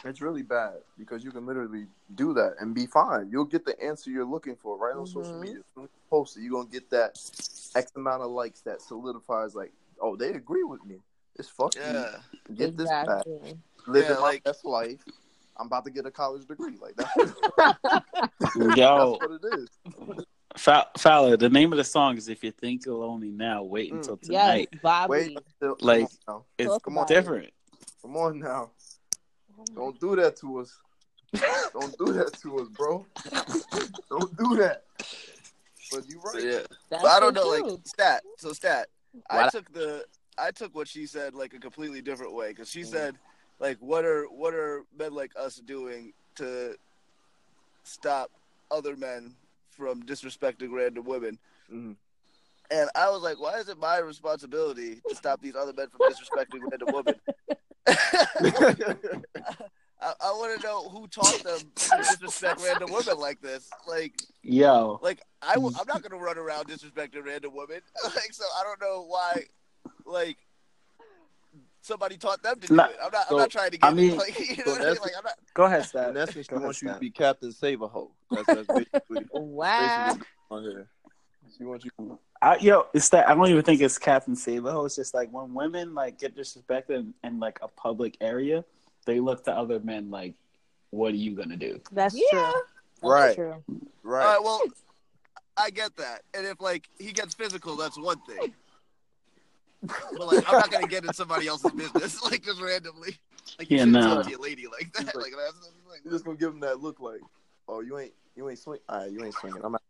it's 0.05 0.20
really 0.22 0.42
bad 0.42 0.74
because 0.98 1.22
you 1.24 1.31
can 1.31 1.44
literally 1.46 1.87
do 2.14 2.33
that 2.35 2.55
and 2.61 2.74
be 2.74 2.87
fine. 2.87 3.29
You'll 3.31 3.44
get 3.44 3.64
the 3.66 3.79
answer 3.83 4.11
you're 4.11 4.24
looking 4.24 4.57
for 4.57 4.76
right 4.79 4.96
on 4.96 5.07
social 5.07 5.35
Mhm. 5.35 5.40
media. 5.40 5.59
As 5.59 5.64
soon 5.74 5.85
as 5.85 5.90
you 5.92 6.00
post 6.09 6.37
it, 6.37 6.40
you're 6.42 6.53
gonna 6.53 6.68
get 6.70 6.88
that 6.90 7.11
X 7.74 7.92
amount 7.96 8.22
of 8.22 8.31
likes 8.31 8.61
that 8.62 8.81
solidifies 8.81 9.54
like, 9.54 9.73
oh, 10.00 10.17
they 10.17 10.33
agree 10.33 10.64
with 10.64 10.85
me. 10.85 10.96
It's 11.37 11.48
fuck 11.48 11.75
Yeah. 11.75 12.17
you. 12.48 12.54
Get 12.56 12.77
this 12.77 12.88
back. 12.88 13.06
exactly. 13.06 13.58
Living 13.87 14.10
Yeah, 14.10 14.17
my 14.17 14.21
like- 14.23 14.44
best 14.44 14.64
life. 14.64 15.04
I'm 15.56 15.67
about 15.67 15.85
to 15.85 15.90
get 15.90 16.06
a 16.06 16.10
college 16.10 16.46
degree. 16.46 16.79
Like 16.81 16.96
that's, 16.96 17.14
Yo, 18.77 19.19
that's 19.19 19.21
what 19.21 19.31
it 19.42 19.58
is. 19.60 20.25
Fa- 20.57 20.88
Fowler. 20.98 21.37
The 21.37 21.48
name 21.48 21.73
of 21.73 21.79
the 21.79 21.85
song 21.85 22.17
is 22.17 22.29
"If 22.29 22.42
You 22.42 22.51
Think 22.51 22.85
You're 22.87 22.96
Lonely 22.96 23.31
Now, 23.31 23.63
Wait 23.63 23.92
Mm. 23.92 23.96
Until 23.98 24.19
yes, 24.23 24.27
Tonight." 24.27 24.83
Bobby. 24.83 25.11
Wait 25.11 25.38
until 25.61 25.77
Like- 25.81 26.09
come 26.27 26.35
on 26.37 26.42
It's 26.59 26.79
come 26.85 26.98
on, 26.98 27.07
different. 27.07 27.53
Come 28.03 28.17
on 28.17 28.38
now. 28.40 28.71
Don't 29.75 29.98
do 30.01 30.17
that 30.17 30.37
to 30.38 30.61
us. 30.61 30.79
Don't 31.73 31.96
do 31.98 32.13
that 32.15 32.33
to 32.42 32.59
us, 32.61 32.69
bro. 32.71 33.07
Don't 34.09 34.37
do 34.37 34.57
that. 34.57 34.85
But 35.92 36.09
you 36.09 36.21
But 36.23 36.35
right. 36.35 36.44
yeah. 36.44 36.61
That's 36.88 37.03
But 37.03 37.05
I 37.07 37.21
don't 37.21 37.37
so 37.37 37.42
know, 37.42 37.59
true. 37.61 37.71
like 37.73 37.87
stat. 37.87 38.23
So 38.38 38.53
stat. 38.53 38.88
I 39.29 39.48
took 39.51 39.73
the 39.73 40.05
I 40.38 40.51
took 40.51 40.75
what 40.75 40.88
she 40.88 41.07
said 41.07 41.35
like 41.35 41.53
a 41.53 41.59
completely 41.59 42.01
different 42.01 42.33
way 42.33 42.48
because 42.51 42.69
Mm. 42.71 42.73
she 42.73 42.85
said 42.85 43.19
like 43.61 43.77
what 43.81 44.05
are 44.05 44.25
what 44.25 44.55
are 44.55 44.85
men 44.98 45.13
like 45.15 45.33
us 45.37 45.57
doing 45.57 46.13
to 46.37 46.77
stop 47.85 48.31
other 48.71 48.96
men 48.96 49.35
from 49.81 50.02
disrespecting 50.02 50.70
random 50.72 51.04
women? 51.06 51.38
Mhm. 51.72 51.96
And 52.70 52.90
I 52.94 53.08
was 53.10 53.22
like, 53.22 53.40
why 53.40 53.54
is 53.58 53.68
it 53.68 53.78
my 53.78 53.98
responsibility 53.98 55.00
to 55.08 55.16
stop 55.16 55.40
these 55.40 55.56
other 55.56 55.72
men 55.72 55.88
from 55.88 56.00
disrespecting 56.02 56.60
random 56.70 56.90
women? 56.92 57.14
I, 60.02 60.12
I 60.20 60.31
want 60.33 60.60
to 60.60 60.66
know 60.66 60.88
who 60.88 61.08
taught 61.08 61.42
them 61.42 61.60
to 61.76 61.96
disrespect 61.96 62.60
random 62.62 62.92
women 62.92 63.18
like 63.18 63.40
this. 63.40 63.68
Like, 63.88 64.14
Yo, 64.42 64.98
like 65.02 65.20
I 65.42 65.54
w- 65.54 65.74
I'm 65.78 65.87
not 65.87 66.02
gonna 66.02 66.22
run 66.22 66.38
around 66.38 66.68
disrespecting 66.68 67.24
random 67.24 67.52
women. 67.54 67.81
Like, 68.04 68.33
so 68.33 68.44
I 68.58 68.62
don't 68.62 68.81
know 68.81 69.04
why. 69.06 69.44
Like, 70.04 70.38
somebody 71.83 72.16
taught 72.16 72.42
them 72.42 72.58
to 72.60 72.66
do 72.68 72.74
Nah, 72.76 72.87
it. 72.87 72.96
I'm 73.02 73.10
not. 73.12 73.28
so, 73.28 73.35
I'm 73.37 73.40
not 73.42 73.50
trying 73.50 73.70
to 73.70 73.78
get. 73.78 73.87
I 73.90 73.92
mean- 73.94 74.16
like, 74.16 74.38
you 74.38 74.56
know 74.56 74.64
so 74.64 74.70
what 74.72 74.81
I 74.81 74.85
mean? 74.85 74.88
that's- 74.88 75.00
Like, 75.00 75.12
I'm 75.18 75.24
not. 75.24 75.35
go 75.54 75.64
ahead, 75.64 75.85
Stat. 75.85 76.10
In 76.10 76.16
essence, 76.16 76.35
Go 76.35 76.42
she 76.42 76.54
ahead, 76.56 76.64
wants 76.64 76.83
you 76.83 76.88
to 76.88 76.98
be 76.98 77.10
Captain 77.10 77.52
Save 77.52 77.83
a 77.83 77.88
Hoe. 77.88 78.10
That's, 78.31 78.46
that's 78.46 78.66
basically 78.68 79.26
Wow. 79.33 80.06
basically 80.08 80.26
on 80.50 80.62
here. 80.62 80.87
She 81.58 81.64
wants 81.64 81.85
you. 81.85 82.18
I, 82.42 82.56
yo, 82.56 82.87
it's 82.94 83.08
that 83.10 83.28
I 83.28 83.35
don't 83.35 83.48
even 83.48 83.62
think 83.62 83.81
it's 83.83 83.98
Captain 83.98 84.35
Sabo. 84.37 84.85
It's 84.87 84.96
just 84.96 85.12
like 85.12 85.31
when 85.31 85.52
women 85.52 85.94
like 85.94 86.18
get 86.18 86.35
disrespected 86.37 86.90
in, 86.90 87.14
in 87.24 87.38
like 87.40 87.58
a 87.60 87.68
public 87.68 88.16
area, 88.20 88.64
they 89.04 89.20
look 89.20 89.44
to 89.44 89.52
other 89.52 89.78
men 89.81 90.10
like, 90.10 90.35
"What 90.90 91.12
are 91.12 91.16
you 91.16 91.33
gonna 91.37 91.56
do?" 91.58 91.81
That's 91.92 92.14
Yeah. 92.14 92.22
true. 92.31 92.40
That's 92.40 92.62
Right. 93.02 93.35
True. 93.35 93.62
Right. 94.02 94.24
All 94.24 94.33
right. 94.35 94.42
Well, 94.42 94.62
I 95.56 95.70
get 95.70 95.96
that. 95.96 96.22
And 96.33 96.46
if 96.46 96.60
like 96.60 96.88
he 96.98 97.12
gets 97.12 97.35
physical, 97.35 97.76
that's 97.76 97.98
one 97.98 98.20
thing. 98.22 98.54
But 99.83 100.26
like, 100.26 100.44
I'm 100.48 100.58
not 100.58 100.70
gonna 100.70 100.87
get 100.94 101.04
in 101.04 101.12
somebody 101.14 101.46
else's 101.46 101.72
business 101.72 102.22
like 102.31 102.44
just 102.44 102.60
randomly. 102.60 103.18
Like, 103.58 103.70
you 103.70 103.76
Yeah, 103.78 103.85
shouldn't 103.85 104.04
nah. 104.04 104.14
talk 104.16 104.24
to 104.24 104.31
your 104.31 104.40
lady 104.40 104.66
like 104.66 104.92
that. 104.94 105.16
Like, 105.16 105.33
that's, 105.37 105.54
that's 105.54 105.72
like, 105.88 106.00
You're 106.04 106.12
just 106.12 106.24
gonna 106.24 106.37
give 106.37 106.50
him 106.52 106.60
that 106.60 106.81
look 106.81 107.00
like, 107.00 107.20
oh, 107.68 107.81
you 107.81 107.98
ain't, 107.98 108.12
you 108.37 108.48
ain't 108.48 108.58
swing. 108.58 108.81
All 108.88 108.98
right, 109.00 109.10
you 109.10 109.24
ain't 109.24 109.35
swinging. 109.35 109.60
I'm 109.64 109.74
out. 109.74 109.83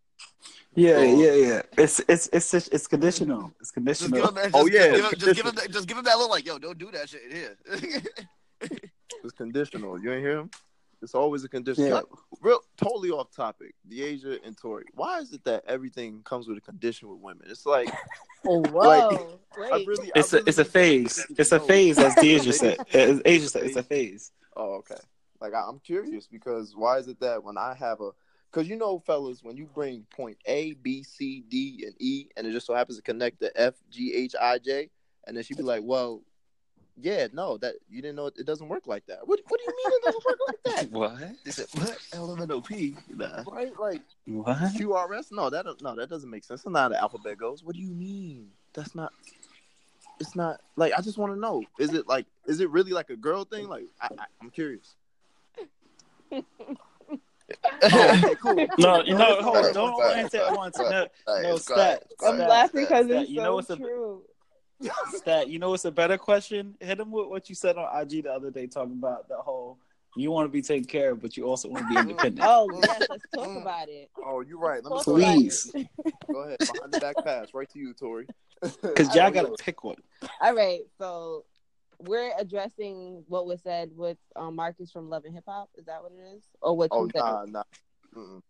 Yeah, 0.75 0.97
Oh. 0.99 1.21
yeah, 1.21 1.33
yeah. 1.35 1.63
It's 1.77 2.01
it's 2.09 2.29
it's 2.33 2.55
it's, 2.55 2.69
it's 2.69 2.87
conditional. 2.87 3.43
Oh, 3.43 3.53
it's 3.61 3.73
just 3.73 3.75
give 3.75 4.11
conditional. 4.11 4.29
him, 4.29 4.35
just, 4.37 4.55
Oh, 4.55 4.67
yeah, 4.67 4.91
give 4.91 5.05
him, 5.05 5.11
just 5.19 5.37
give 5.37 5.47
him, 5.47 5.55
that, 5.57 5.71
just 5.71 5.89
give 5.89 5.99
him 5.99 6.05
that 6.05 6.17
look 6.19 6.31
like, 6.31 6.47
yo, 6.47 6.59
don't 6.59 6.79
do 6.79 6.91
that 6.93 7.09
shit 7.09 7.23
in 7.29 7.37
here. 7.37 8.03
It's 9.23 9.33
conditional. 9.35 10.01
You 10.01 10.13
ain't 10.13 10.23
hear 10.23 10.39
him? 10.39 10.51
It's 11.03 11.15
always 11.15 11.45
a 11.45 11.49
condition. 11.49 11.87
Yeah. 11.87 11.95
Like, 11.95 12.05
real, 12.43 12.61
totally 12.77 13.11
off 13.11 13.35
topic. 13.35 13.75
Deasia 13.91 14.39
and 14.45 14.57
Tori. 14.57 14.85
Why 14.95 15.19
is 15.19 15.33
it 15.33 15.43
that 15.45 15.65
everything 15.67 16.23
comes 16.25 16.47
with 16.47 16.59
a 16.59 16.61
condition 16.61 17.09
with 17.09 17.19
women? 17.19 17.47
It's 17.49 17.65
like 17.67 17.89
Oh, 18.47 18.61
whoa. 18.71 19.39
Like, 19.59 19.73
I 19.73 19.77
Wait. 19.77 19.87
really. 19.87 20.13
It's 20.15 20.33
I 20.33 20.39
a 20.39 20.41
really 20.41 20.49
it's 20.49 20.59
a 20.59 20.65
phase. 20.65 21.27
It's 21.39 21.53
a 21.53 21.61
phase, 21.61 21.99
as 21.99 22.15
Deja 22.21 22.53
said. 22.53 22.79
As 22.93 23.21
Asia 23.25 23.49
said, 23.49 23.65
it's 23.65 23.77
a 23.77 23.83
phase. 23.83 24.33
Oh, 24.57 24.75
okay. 24.77 24.97
Like 25.41 25.55
I, 25.55 25.63
I'm 25.67 25.79
curious 25.81 26.27
because 26.27 26.75
why 26.77 26.99
is 26.99 27.09
it 27.09 27.21
that 27.21 27.43
when 27.43 27.57
I 27.57 27.75
have 27.75 28.01
a, 28.01 28.11
because 28.51 28.69
you 28.69 28.77
know, 28.77 28.99
fellas, 28.99 29.43
when 29.43 29.57
you 29.57 29.67
bring 29.67 30.07
point 30.15 30.37
A, 30.47 30.73
B, 30.75 31.03
C, 31.03 31.45
D, 31.49 31.85
and 31.87 31.95
E, 31.99 32.27
and 32.37 32.47
it 32.47 32.53
just 32.53 32.67
so 32.67 32.75
happens 32.75 32.97
to 32.99 33.03
connect 33.03 33.41
the 33.41 33.51
F, 33.59 33.75
G, 33.91 34.13
H, 34.15 34.35
I, 34.41 34.59
J, 34.59 34.91
and 35.27 35.37
then 35.37 35.45
she'd 35.45 35.57
be 35.57 35.63
like, 35.63 35.83
"Well, 35.83 36.23
yeah, 37.03 37.29
no, 37.33 37.57
that 37.59 37.75
you 37.89 38.03
didn't 38.03 38.17
know 38.17 38.27
it, 38.27 38.35
it 38.39 38.47
doesn't 38.47 38.69
work 38.69 38.87
like 38.87 39.07
that." 39.07 39.27
What 39.27 39.41
What 39.49 39.61
do 39.61 39.65
you 39.67 39.77
mean 39.77 39.99
it 39.99 40.05
doesn't 40.05 40.25
work 40.25 40.39
like 40.47 40.63
that? 40.65 40.91
what? 40.91 41.37
Is 41.45 41.59
it 41.59 41.69
what? 41.75 41.99
LMNOP? 42.13 42.97
Nah. 43.17 43.43
Right? 43.51 43.73
Like 43.79 44.03
What? 44.27 44.57
QRS? 44.57 45.33
No, 45.33 45.51
that 45.51 45.67
no, 45.83 45.95
that 45.97 46.09
doesn't 46.11 46.31
make 46.31 46.45
sense. 46.45 46.63
That's 46.63 46.73
not 46.73 46.81
how 46.83 46.89
the 46.91 47.01
alphabet 47.01 47.39
goes. 47.39 47.63
What 47.65 47.75
do 47.77 47.81
you 47.83 47.91
mean? 47.93 48.49
That's 48.75 48.95
not. 48.95 49.13
It's 50.21 50.37
not 50.37 50.61
like 50.77 50.93
I 50.97 51.01
just 51.01 51.17
want 51.19 51.33
to 51.33 51.39
know. 51.41 51.63
Is 51.79 51.95
it 51.95 52.07
like? 52.07 52.27
Is 52.47 52.61
it 52.61 52.69
really 52.71 52.93
like 52.93 53.11
a 53.11 53.17
girl 53.17 53.45
thing? 53.45 53.69
Like 53.69 53.87
I, 54.01 54.07
I, 54.19 54.25
I'm 54.43 54.51
curious. 54.51 54.95
Oh, 56.33 56.45
okay, 57.83 58.35
cool. 58.37 58.67
No, 58.79 59.03
you 59.03 59.15
know, 59.15 59.43
hold 59.43 59.57
on. 59.57 59.73
Don't 59.75 60.17
answer 60.17 60.39
at 60.43 60.55
once. 60.57 60.79
right. 60.79 60.91
No, 60.91 61.07
All 61.27 61.43
no, 61.43 61.53
right, 61.55 61.65
go 61.67 61.75
ahead, 61.75 61.99
stat. 61.99 62.05
go 62.19 62.29
I'm 62.29 62.39
laughing 62.39 62.83
because 62.83 63.07
Stat, 63.07 63.23
it's 63.23 63.31
you 63.31 63.37
know 63.39 63.45
so 63.45 63.55
what's 63.55 63.71
a- 63.71 63.77
true. 63.77 64.23
Stat, 65.15 65.49
you 65.49 65.59
know 65.59 65.71
what's 65.71 65.85
a 65.85 65.91
better 65.91 66.17
question? 66.19 66.75
Hit 66.81 67.01
him 67.01 67.11
with 67.11 67.29
what 67.29 67.49
you 67.49 67.55
said 67.55 67.77
on 67.77 68.01
IG 68.01 68.25
the 68.25 68.33
other 68.33 68.51
day, 68.51 68.67
talking 68.67 68.95
about 68.95 69.29
the 69.29 69.37
whole 69.37 69.79
you 70.17 70.31
want 70.31 70.47
to 70.47 70.51
be 70.51 70.63
taken 70.63 70.85
care 70.85 71.13
of, 71.13 71.23
but 71.23 71.37
you 71.37 71.45
also 71.45 71.69
want 71.69 71.83
to 71.85 71.89
be 71.89 71.97
independent. 71.99 72.41
Oh, 72.49 72.71
yes, 72.83 73.03
let's 73.09 73.23
talk 73.35 73.57
about 73.57 73.89
it. 73.89 74.11
Oh, 74.25 74.41
you're 74.41 74.59
right. 74.59 74.83
Let 74.83 74.93
me 74.93 74.99
Talk 74.99 75.07
go 75.07 75.17
about 75.17 75.23
ahead. 75.23 75.35
Please, 75.39 75.73
Go 76.33 76.39
ahead. 76.41 76.59
Behind 76.59 76.93
the 76.93 76.99
back 76.99 77.23
pass, 77.23 77.49
right 77.55 77.69
to 77.71 77.79
you, 77.79 77.95
Tori. 77.95 78.27
because 78.63 79.15
y'all 79.15 79.31
gotta 79.31 79.55
pick 79.59 79.85
one. 79.85 79.97
All 80.41 80.55
right, 80.55 80.81
so 80.99 81.45
we're 82.01 82.33
addressing 82.39 83.25
what 83.29 83.47
was 83.47 83.63
said 83.63 83.91
with 83.95 84.17
um, 84.37 84.57
Marcus 84.57 84.91
from 84.91 85.09
Love 85.11 85.25
and 85.25 85.35
Hip 85.35 85.45
Hop. 85.47 85.71
Is 85.77 85.85
that 85.87 86.03
what 86.03 86.13
it 86.13 86.37
is, 86.37 86.43
or 86.61 86.77
what 86.77 86.89
Oh 86.93 87.05
you 87.05 87.11
said? 87.13 87.21
nah, 87.21 87.45
nah. 87.47 87.63
Mm-mm. 88.17 88.41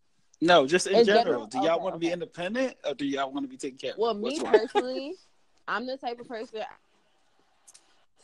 No, 0.41 0.67
just 0.67 0.87
in, 0.87 1.01
In 1.01 1.05
general. 1.05 1.25
general? 1.25 1.47
Do 1.47 1.59
y'all 1.59 1.75
Okay, 1.75 1.83
want 1.83 1.95
to 1.97 1.99
be 1.99 2.11
independent 2.11 2.75
or 2.87 2.95
do 2.95 3.05
y'all 3.05 3.31
want 3.31 3.45
to 3.45 3.49
be 3.49 3.59
taken 3.59 3.77
care 3.77 3.93
of? 3.93 3.99
Well, 3.99 4.19
Which 4.19 4.39
me 4.39 4.43
one? 4.43 4.53
personally, 4.55 5.15
I'm 5.69 5.87
the 5.87 5.97
type 5.97 6.21
of 6.21 6.29
person. 6.29 6.63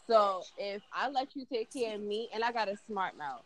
So 0.07 0.43
if 0.59 0.83
I 0.93 1.09
let 1.09 1.35
you 1.35 1.45
take 1.45 1.73
care 1.73 1.95
of 1.95 2.01
me, 2.01 2.29
and 2.33 2.45
I 2.45 2.53
got 2.53 2.69
a 2.69 2.77
smart 2.87 3.17
mouth, 3.19 3.43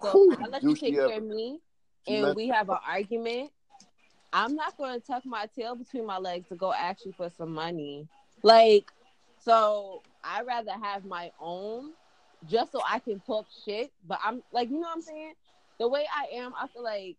so. 0.00 0.34
I 0.40 0.46
let 0.48 0.62
you 0.62 0.76
take 0.76 0.94
ever. 0.94 1.08
care 1.08 1.18
of 1.18 1.24
me, 1.24 1.58
and 2.06 2.36
we 2.36 2.48
have 2.48 2.68
an 2.68 2.78
argument, 2.86 3.50
I'm 4.32 4.54
not 4.54 4.76
going 4.76 5.00
to 5.00 5.06
tuck 5.06 5.24
my 5.24 5.46
tail 5.56 5.74
between 5.76 6.06
my 6.06 6.18
legs 6.18 6.48
to 6.48 6.56
go 6.56 6.72
ask 6.72 7.04
you 7.04 7.12
for 7.12 7.30
some 7.30 7.52
money. 7.52 8.06
Like, 8.42 8.90
so 9.40 10.02
I'd 10.22 10.46
rather 10.46 10.72
have 10.72 11.04
my 11.04 11.30
own 11.40 11.92
just 12.48 12.72
so 12.72 12.80
I 12.88 12.98
can 12.98 13.20
talk 13.20 13.46
shit. 13.64 13.90
But 14.06 14.18
I'm 14.24 14.42
like, 14.52 14.70
you 14.70 14.76
know 14.76 14.82
what 14.82 14.96
I'm 14.96 15.02
saying? 15.02 15.34
The 15.78 15.88
way 15.88 16.06
I 16.14 16.36
am, 16.36 16.52
I 16.60 16.66
feel 16.68 16.82
like 16.82 17.16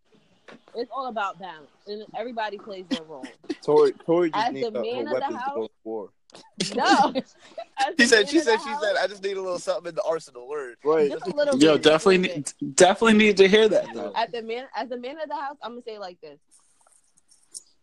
it's 0.75 0.91
all 0.93 1.07
about 1.07 1.39
balance, 1.39 1.69
and 1.87 2.03
everybody 2.17 2.57
plays 2.57 2.85
their 2.89 3.03
role. 3.03 3.27
Tori, 3.63 3.93
Tori 4.05 4.29
just 4.29 4.47
As 4.47 4.53
needs 4.53 4.65
the 4.67 4.71
man 4.71 4.83
her 4.83 4.99
of 5.01 5.07
the 5.07 5.13
weapons 5.13 5.39
to 5.45 5.51
go 5.53 5.61
house- 5.61 5.69
war. 5.83 6.09
No, 6.75 7.13
As 7.77 7.93
She 7.99 8.05
said, 8.07 8.29
she 8.29 8.39
said, 8.39 8.59
she 8.61 8.69
house, 8.69 8.81
said, 8.81 8.95
I 8.97 9.07
just 9.07 9.21
need 9.23 9.35
a 9.37 9.41
little 9.41 9.59
something 9.59 9.89
in 9.89 9.95
the 9.95 10.03
arsenal. 10.03 10.47
Word. 10.47 10.77
Right. 10.83 11.11
just 11.11 11.27
a 11.27 11.35
little 11.35 11.57
Yo, 11.59 11.77
definitely, 11.77 11.83
just 11.83 12.05
a 12.05 12.09
little 12.09 12.21
bit. 12.21 12.53
need, 12.61 12.75
definitely 12.75 13.17
need 13.17 13.37
to 13.37 13.47
hear 13.47 13.67
that 13.69 13.93
though. 13.93 14.13
At 14.15 14.31
the 14.31 14.41
man, 14.41 14.65
as 14.75 14.89
the 14.89 14.97
man 14.97 15.19
of 15.21 15.27
the 15.29 15.35
house, 15.35 15.57
I'm 15.61 15.71
gonna 15.71 15.81
say 15.83 15.95
it 15.95 15.99
like 16.01 16.19
this: 16.21 16.39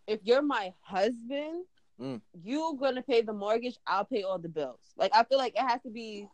If 0.07 0.21
you're 0.25 0.43
my 0.43 0.73
husband, 0.81 1.65
Mm. 2.01 2.21
you're 2.43 2.75
gonna 2.75 3.03
pay 3.03 3.21
the 3.21 3.35
mortgage. 3.35 3.77
I'll 3.87 4.05
pay 4.07 4.23
all 4.23 4.39
the 4.39 4.49
bills. 4.49 4.81
Like 4.97 5.13
I 5.15 5.23
feel 5.25 5.39
like 5.39 5.55
it 5.55 5.61
has 5.61 5.81
to 5.83 5.91
be 5.91 6.27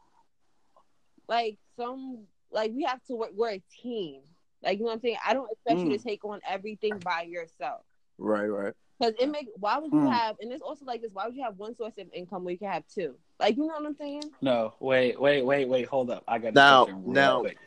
like 1.28 1.58
some 1.76 2.20
like 2.50 2.72
we 2.74 2.84
have 2.84 3.02
to 3.08 3.16
work. 3.16 3.30
We're 3.34 3.54
a 3.54 3.62
team. 3.82 4.20
Like 4.62 4.78
you 4.78 4.84
know 4.84 4.90
what 4.90 4.94
I'm 4.94 5.00
saying. 5.00 5.16
I 5.26 5.34
don't 5.34 5.50
expect 5.50 5.80
you 5.80 5.90
to 5.90 5.98
take 6.02 6.24
on 6.24 6.40
everything 6.48 6.98
by 6.98 7.22
yourself. 7.22 7.82
Right, 8.18 8.46
right. 8.46 8.72
Because 8.98 9.14
it 9.20 9.28
make 9.30 9.48
why 9.56 9.78
would 9.78 9.92
you 9.92 9.98
Mm. 10.00 10.12
have 10.12 10.36
and 10.40 10.52
it's 10.52 10.62
also 10.62 10.84
like 10.84 11.02
this, 11.02 11.12
why 11.12 11.26
would 11.26 11.36
you 11.36 11.42
have 11.44 11.56
one 11.56 11.74
source 11.76 11.96
of 11.98 12.06
income 12.12 12.44
where 12.44 12.52
you 12.52 12.58
can 12.58 12.70
have 12.72 12.84
two? 12.92 13.14
Like 13.38 13.56
you 13.56 13.62
know 13.66 13.74
what 13.74 13.86
I'm 13.86 13.94
saying? 13.94 14.22
No, 14.40 14.74
wait, 14.80 15.20
wait, 15.20 15.44
wait, 15.44 15.68
wait. 15.68 15.86
Hold 15.86 16.10
up. 16.10 16.24
I 16.26 16.38
got 16.38 16.54
Now- 16.54 16.86
real 16.86 16.98
now- 16.98 17.40
quick. 17.40 17.58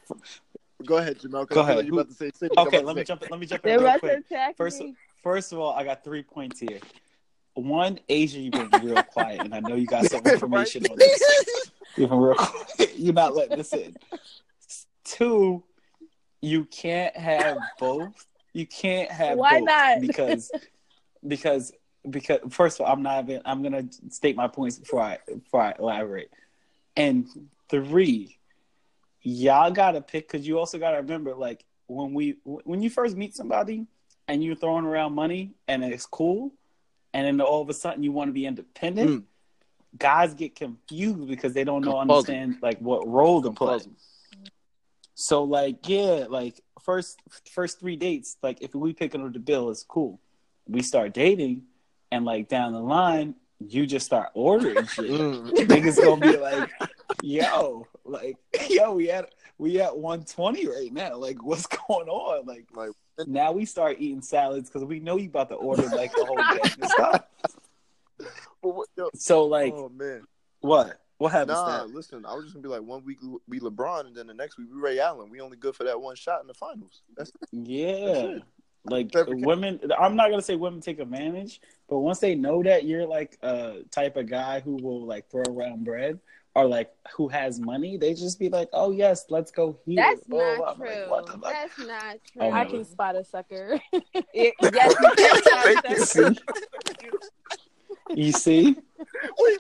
Go 0.85 0.97
ahead, 0.97 1.19
Jamel. 1.19 1.47
'cause 1.47 1.55
Go 1.55 1.61
ahead. 1.61 1.85
You 1.85 1.93
about 1.93 2.07
to 2.09 2.13
say 2.15 2.31
Sydney, 2.33 2.57
Okay, 2.57 2.79
I'm 2.79 2.85
let 2.85 2.95
me 2.95 3.01
say- 3.01 3.05
jump. 3.05 3.21
in- 3.23 3.29
Let 3.29 3.39
me 3.39 3.45
jump 3.45 3.65
in 3.65 3.79
real 3.81 3.99
quick. 3.99 4.23
First, 4.57 4.81
first 5.21 5.53
of 5.53 5.59
all, 5.59 5.73
I 5.73 5.83
got 5.83 6.03
three 6.03 6.23
points 6.23 6.59
here. 6.59 6.79
One, 7.53 7.99
Asia, 8.09 8.39
you've 8.39 8.53
been 8.53 8.69
real 8.83 9.03
quiet, 9.03 9.41
and 9.41 9.53
I 9.53 9.59
know 9.59 9.75
you 9.75 9.85
got 9.85 10.05
some 10.05 10.25
information 10.25 10.85
on 10.89 10.97
this. 10.97 11.21
You've 11.97 12.09
been 12.09 12.19
real 12.19 12.35
quiet. 12.35 12.97
You're 12.97 13.13
not 13.13 13.35
letting 13.35 13.57
this 13.57 13.73
in. 13.73 13.95
Two, 15.03 15.63
you 16.41 16.63
can't 16.65 17.15
have 17.17 17.57
both. 17.79 18.25
You 18.53 18.65
can't 18.65 19.11
have 19.11 19.37
Why 19.37 19.59
both 19.59 19.67
not? 19.67 20.01
because 20.01 20.51
because 21.25 21.71
because 22.09 22.39
first 22.49 22.79
of 22.79 22.85
all, 22.85 22.93
I'm 22.93 23.03
not 23.03 23.23
even. 23.23 23.41
I'm 23.45 23.61
gonna 23.61 23.85
state 24.09 24.35
my 24.35 24.47
points 24.47 24.79
before 24.79 25.01
I 25.01 25.19
before 25.27 25.61
I 25.61 25.75
elaborate. 25.77 26.31
And 26.95 27.27
three, 27.69 28.37
y'all 29.21 29.71
gotta 29.71 30.01
pick 30.01 30.27
because 30.27 30.47
you 30.47 30.59
also 30.59 30.77
gotta 30.79 30.97
remember, 30.97 31.35
like 31.35 31.63
when 31.87 32.13
we 32.13 32.37
when 32.43 32.81
you 32.81 32.89
first 32.89 33.15
meet 33.15 33.35
somebody 33.35 33.85
and 34.27 34.43
you're 34.43 34.55
throwing 34.55 34.85
around 34.85 35.13
money 35.13 35.51
and 35.67 35.83
it's 35.83 36.05
cool, 36.05 36.53
and 37.13 37.25
then 37.25 37.41
all 37.41 37.61
of 37.61 37.69
a 37.69 37.73
sudden 37.73 38.03
you 38.03 38.11
want 38.11 38.29
to 38.29 38.33
be 38.33 38.45
independent. 38.45 39.09
Mm. 39.09 39.23
Guys 39.97 40.33
get 40.33 40.55
confused 40.55 41.27
because 41.27 41.53
they 41.53 41.65
don't 41.65 41.83
know 41.83 41.99
understand 41.99 42.57
like 42.61 42.79
what 42.79 43.05
role 43.07 43.41
to 43.41 43.51
play. 43.51 43.79
So 45.13 45.43
like 45.43 45.87
yeah, 45.87 46.25
like 46.29 46.61
first 46.81 47.19
first 47.51 47.79
three 47.79 47.95
dates, 47.95 48.37
like 48.41 48.61
if 48.61 48.73
we 48.73 48.93
picking 48.93 49.23
up 49.23 49.33
the 49.33 49.39
bill, 49.39 49.69
it's 49.69 49.83
cool. 49.83 50.19
We 50.67 50.81
start 50.81 51.13
dating, 51.13 51.63
and 52.11 52.25
like 52.25 52.47
down 52.47 52.73
the 52.73 52.79
line, 52.79 53.35
you 53.59 53.85
just 53.85 54.05
start 54.05 54.29
ordering 54.33 54.85
shit. 54.87 55.05
Niggas 55.09 56.03
gonna 56.03 56.21
be 56.21 56.37
like, 56.37 56.69
yo, 57.21 57.87
like 58.05 58.37
yo, 58.69 58.93
we 58.93 59.11
at 59.11 59.33
we 59.57 59.79
at 59.79 59.97
one 59.97 60.23
twenty 60.23 60.67
right 60.67 60.91
now. 60.91 61.15
Like 61.15 61.43
what's 61.43 61.67
going 61.67 62.07
on? 62.07 62.45
Like 62.45 62.65
Like, 62.73 62.91
now 63.27 63.51
we 63.51 63.65
start 63.65 63.97
eating 63.99 64.21
salads 64.21 64.69
because 64.69 64.85
we 64.85 64.99
know 64.99 65.17
you 65.17 65.27
about 65.27 65.49
to 65.49 65.55
order 65.55 65.83
like 65.83 66.11
the 66.13 66.25
whole 66.25 66.37
gang 66.37 66.71
of 66.81 66.89
stuff. 66.89 67.23
but 68.17 68.69
what, 68.69 68.87
yo, 68.97 69.09
So 69.15 69.45
like 69.45 69.73
oh 69.73 69.89
man, 69.89 70.23
what? 70.61 70.97
What 71.17 71.33
happens? 71.33 71.49
nah. 71.49 71.77
Nah, 71.77 71.83
Listen, 71.83 72.25
I 72.25 72.33
was 72.33 72.45
just 72.45 72.55
gonna 72.55 72.63
be 72.63 72.69
like 72.69 72.81
one 72.81 73.05
week 73.05 73.19
we 73.47 73.59
LeBron, 73.59 74.07
and 74.07 74.15
then 74.15 74.25
the 74.25 74.33
next 74.33 74.57
week 74.57 74.69
we 74.73 74.79
Ray 74.81 74.99
Allen. 74.99 75.29
We 75.29 75.39
only 75.39 75.55
good 75.55 75.75
for 75.75 75.83
that 75.83 76.01
one 76.01 76.15
shot 76.15 76.41
in 76.41 76.47
the 76.47 76.55
finals. 76.55 77.03
That's 77.15 77.31
yeah. 77.51 77.85
it. 77.85 78.43
Like 78.85 79.11
Fabric- 79.13 79.45
women, 79.45 79.79
I'm 79.97 80.15
not 80.15 80.29
gonna 80.31 80.41
say 80.41 80.55
women 80.55 80.81
take 80.81 80.99
advantage, 80.99 81.61
but 81.87 81.99
once 81.99 82.17
they 82.19 82.33
know 82.35 82.63
that 82.63 82.83
you're 82.85 83.05
like 83.05 83.37
a 83.43 83.83
type 83.91 84.17
of 84.17 84.27
guy 84.27 84.59
who 84.59 84.75
will 84.75 85.05
like 85.05 85.29
throw 85.29 85.43
around 85.43 85.83
bread 85.85 86.19
or 86.55 86.65
like 86.65 86.91
who 87.15 87.27
has 87.27 87.59
money, 87.59 87.95
they 87.97 88.13
just 88.15 88.39
be 88.39 88.49
like, 88.49 88.69
"Oh 88.73 88.89
yes, 88.91 89.25
let's 89.29 89.51
go 89.51 89.77
here." 89.85 89.97
That's 89.97 90.23
Blah, 90.25 90.39
not 90.39 90.57
blah, 90.57 90.73
blah. 90.73 90.85
True. 90.87 90.95
like, 91.01 91.09
what 91.11 91.25
the 91.27 91.31
fuck? 91.33 91.43
That's 91.43 91.77
not 91.79 92.17
true. 92.31 92.41
Oh, 92.41 92.51
I 92.51 92.65
can 92.65 92.83
spot 92.83 93.15
a 93.15 93.23
sucker. 93.23 93.79
It- 94.33 94.55
yes, 94.61 94.95
you 94.99 95.11
can 95.15 95.43
spot 95.43 95.65
You 95.65 95.81
that. 95.81 96.07
see? 96.07 96.37
You 98.15 98.31
see? 98.31 98.63
Wait, 98.65 98.77
wait. 99.39 99.59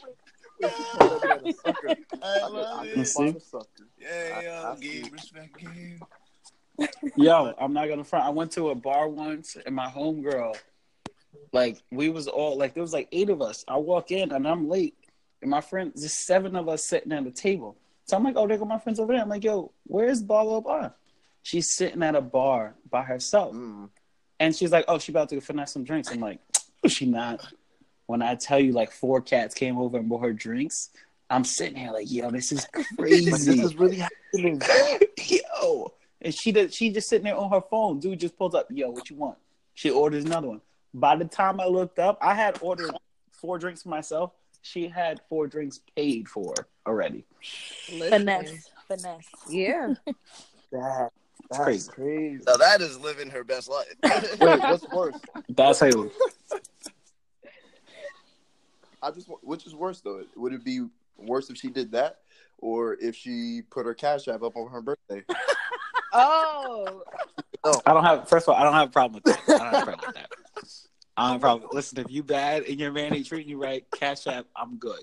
She 0.61 0.67
called 0.97 1.21
that 1.21 1.43
man 1.43 1.47
a 1.47 1.53
sucker. 1.53 1.89
I 1.89 1.91
I 1.91 1.95
can, 2.39 2.53
love 2.53 2.79
I 2.81 2.85
it. 2.87 2.93
can 2.93 3.05
See? 3.05 3.23
find 3.23 3.35
a 3.35 3.39
sucker. 3.39 3.65
Yeah, 3.99 4.35
I- 4.35 4.41
yo, 4.43 4.73
I 4.75 4.79
game, 4.79 5.09
respect 5.11 5.57
game. 5.57 5.99
Yo, 7.15 7.53
I'm 7.59 7.73
not 7.73 7.87
gonna 7.87 8.03
front. 8.03 8.25
I 8.25 8.29
went 8.29 8.51
to 8.53 8.69
a 8.69 8.75
bar 8.75 9.07
once, 9.07 9.57
and 9.65 9.75
my 9.75 9.87
homegirl, 9.87 10.55
like, 11.51 11.81
we 11.91 12.09
was 12.09 12.27
all 12.27 12.57
like, 12.57 12.73
there 12.73 12.83
was 12.83 12.93
like 12.93 13.07
eight 13.11 13.29
of 13.29 13.41
us. 13.41 13.63
I 13.67 13.77
walk 13.77 14.11
in, 14.11 14.31
and 14.31 14.47
I'm 14.47 14.69
late, 14.69 14.95
and 15.41 15.49
my 15.51 15.61
friend, 15.61 15.91
just 15.95 16.25
seven 16.25 16.55
of 16.55 16.67
us 16.69 16.83
sitting 16.83 17.11
at 17.11 17.25
a 17.25 17.31
table. 17.31 17.77
So 18.05 18.17
I'm 18.17 18.23
like, 18.23 18.35
oh, 18.37 18.47
there 18.47 18.57
go 18.57 18.65
my 18.65 18.79
friends 18.79 18.99
over 18.99 19.13
there. 19.13 19.21
I'm 19.21 19.29
like, 19.29 19.43
yo, 19.43 19.71
where's 19.85 20.21
blah 20.21 20.43
blah 20.43 20.59
blah? 20.61 20.89
She's 21.43 21.75
sitting 21.75 22.03
at 22.03 22.15
a 22.15 22.21
bar 22.21 22.75
by 22.89 23.03
herself, 23.03 23.53
Mm. 23.55 23.89
and 24.39 24.55
she's 24.55 24.71
like, 24.71 24.85
oh, 24.87 24.99
she 24.99 25.11
about 25.11 25.29
to 25.29 25.35
go 25.35 25.41
finesse 25.41 25.71
some 25.73 25.83
drinks. 25.83 26.09
I'm 26.11 26.19
like, 26.19 26.39
"No, 26.83 26.89
she 26.89 27.05
not. 27.05 27.45
When 28.07 28.21
I 28.21 28.35
tell 28.35 28.59
you, 28.59 28.73
like, 28.73 28.91
four 28.91 29.21
cats 29.21 29.55
came 29.55 29.77
over 29.77 29.97
and 29.97 30.09
bought 30.09 30.23
her 30.23 30.33
drinks. 30.33 30.89
I'm 31.29 31.45
sitting 31.45 31.77
here 31.77 31.91
like, 31.91 32.11
yo, 32.11 32.29
this 32.29 32.51
is 32.51 32.67
Like, 32.75 32.85
crazy. 32.97 33.29
this 33.31 33.47
is 33.47 33.75
really 33.75 33.97
happening. 33.97 34.61
yo. 35.61 35.93
And 36.21 36.33
she 36.33 36.51
did, 36.51 36.73
she 36.73 36.91
just 36.91 37.09
sitting 37.09 37.25
there 37.25 37.35
on 37.35 37.49
her 37.49 37.61
phone. 37.61 37.99
Dude 37.99 38.19
just 38.19 38.37
pulls 38.37 38.53
up, 38.53 38.67
yo, 38.69 38.89
what 38.89 39.09
you 39.09 39.15
want? 39.15 39.37
She 39.73 39.89
orders 39.89 40.25
another 40.25 40.47
one. 40.47 40.61
By 40.93 41.15
the 41.15 41.25
time 41.25 41.59
I 41.59 41.65
looked 41.65 41.99
up, 41.99 42.17
I 42.21 42.35
had 42.35 42.59
ordered 42.61 42.91
four 43.31 43.57
drinks 43.57 43.83
for 43.83 43.89
myself. 43.89 44.31
She 44.61 44.87
had 44.87 45.21
four 45.29 45.47
drinks 45.47 45.79
paid 45.95 46.27
for 46.27 46.53
already. 46.85 47.25
Listen. 47.91 48.19
finesse, 48.19 48.69
finesse. 48.87 49.27
Yeah. 49.49 49.93
That, 50.71 51.11
that's 51.49 51.63
crazy. 51.63 51.91
crazy. 51.91 52.43
Now 52.47 52.55
that 52.55 52.79
is 52.79 52.97
living 52.97 53.29
her 53.29 53.43
best 53.43 53.69
life. 53.69 53.93
Wait, 54.39 54.59
what's 54.61 54.87
worse? 54.87 55.15
That's 55.49 55.81
how 55.81 55.87
you 55.87 56.09
I 59.03 59.11
just, 59.11 59.27
which 59.41 59.65
is 59.65 59.75
worse 59.75 59.99
though? 59.99 60.23
Would 60.37 60.53
it 60.53 60.63
be 60.63 60.85
worse 61.17 61.49
if 61.49 61.57
she 61.57 61.69
did 61.69 61.91
that, 61.91 62.19
or 62.59 62.93
if 63.01 63.17
she 63.17 63.63
put 63.69 63.85
her 63.85 63.93
cash 63.93 64.29
app 64.29 64.43
up 64.43 64.55
on 64.55 64.71
her 64.71 64.81
birthday? 64.81 65.23
Oh. 66.13 67.03
I 67.85 67.93
don't 67.93 68.03
have 68.03 68.27
first 68.27 68.47
of 68.47 68.53
all, 68.53 68.59
I 68.59 68.63
don't 68.63 68.73
have 68.73 68.89
a 68.89 68.91
problem 68.91 69.21
with 69.23 69.23
that. 69.25 69.41
I 69.47 69.63
don't 69.63 69.73
have 69.73 69.81
a 69.81 69.85
problem 69.85 70.05
with 70.07 70.15
that. 70.15 70.29
I 71.17 71.21
don't 71.23 71.31
have 71.33 71.37
a 71.37 71.41
problem. 71.41 71.69
Listen, 71.73 71.99
if 71.99 72.09
you 72.09 72.23
bad 72.23 72.63
and 72.63 72.79
your 72.79 72.91
man 72.91 73.13
ain't 73.13 73.27
treating 73.27 73.49
you 73.49 73.61
right, 73.61 73.85
cash 73.93 74.25
app, 74.27 74.47
I'm 74.55 74.77
good. 74.77 74.99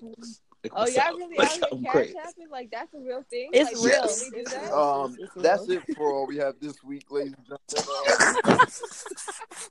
Like, 0.63 0.73
Oh, 0.75 0.81
what's 0.81 0.95
y'all 0.95 1.05
up? 1.05 1.15
really 1.15 1.37
What's 1.37 1.63
out 1.63 1.71
up? 1.71 1.79
here 1.79 1.91
Great. 1.91 2.13
cash 2.13 2.25
apping? 2.25 2.51
Like 2.51 2.69
that's 2.71 2.93
a 2.93 2.99
real 2.99 3.23
thing. 3.29 3.49
It's 3.53 3.81
like, 3.81 3.93
real. 3.93 4.03
really 4.03 4.29
do 4.31 4.43
that? 4.49 4.73
Um, 4.73 5.15
It's 5.19 5.35
real. 5.35 5.43
that's 5.43 5.69
it 5.69 5.83
for 5.95 6.11
all 6.11 6.27
we 6.27 6.37
have 6.37 6.55
this 6.59 6.83
week, 6.83 7.09
ladies 7.09 7.33
and 7.37 7.47
gentlemen. 7.47 8.59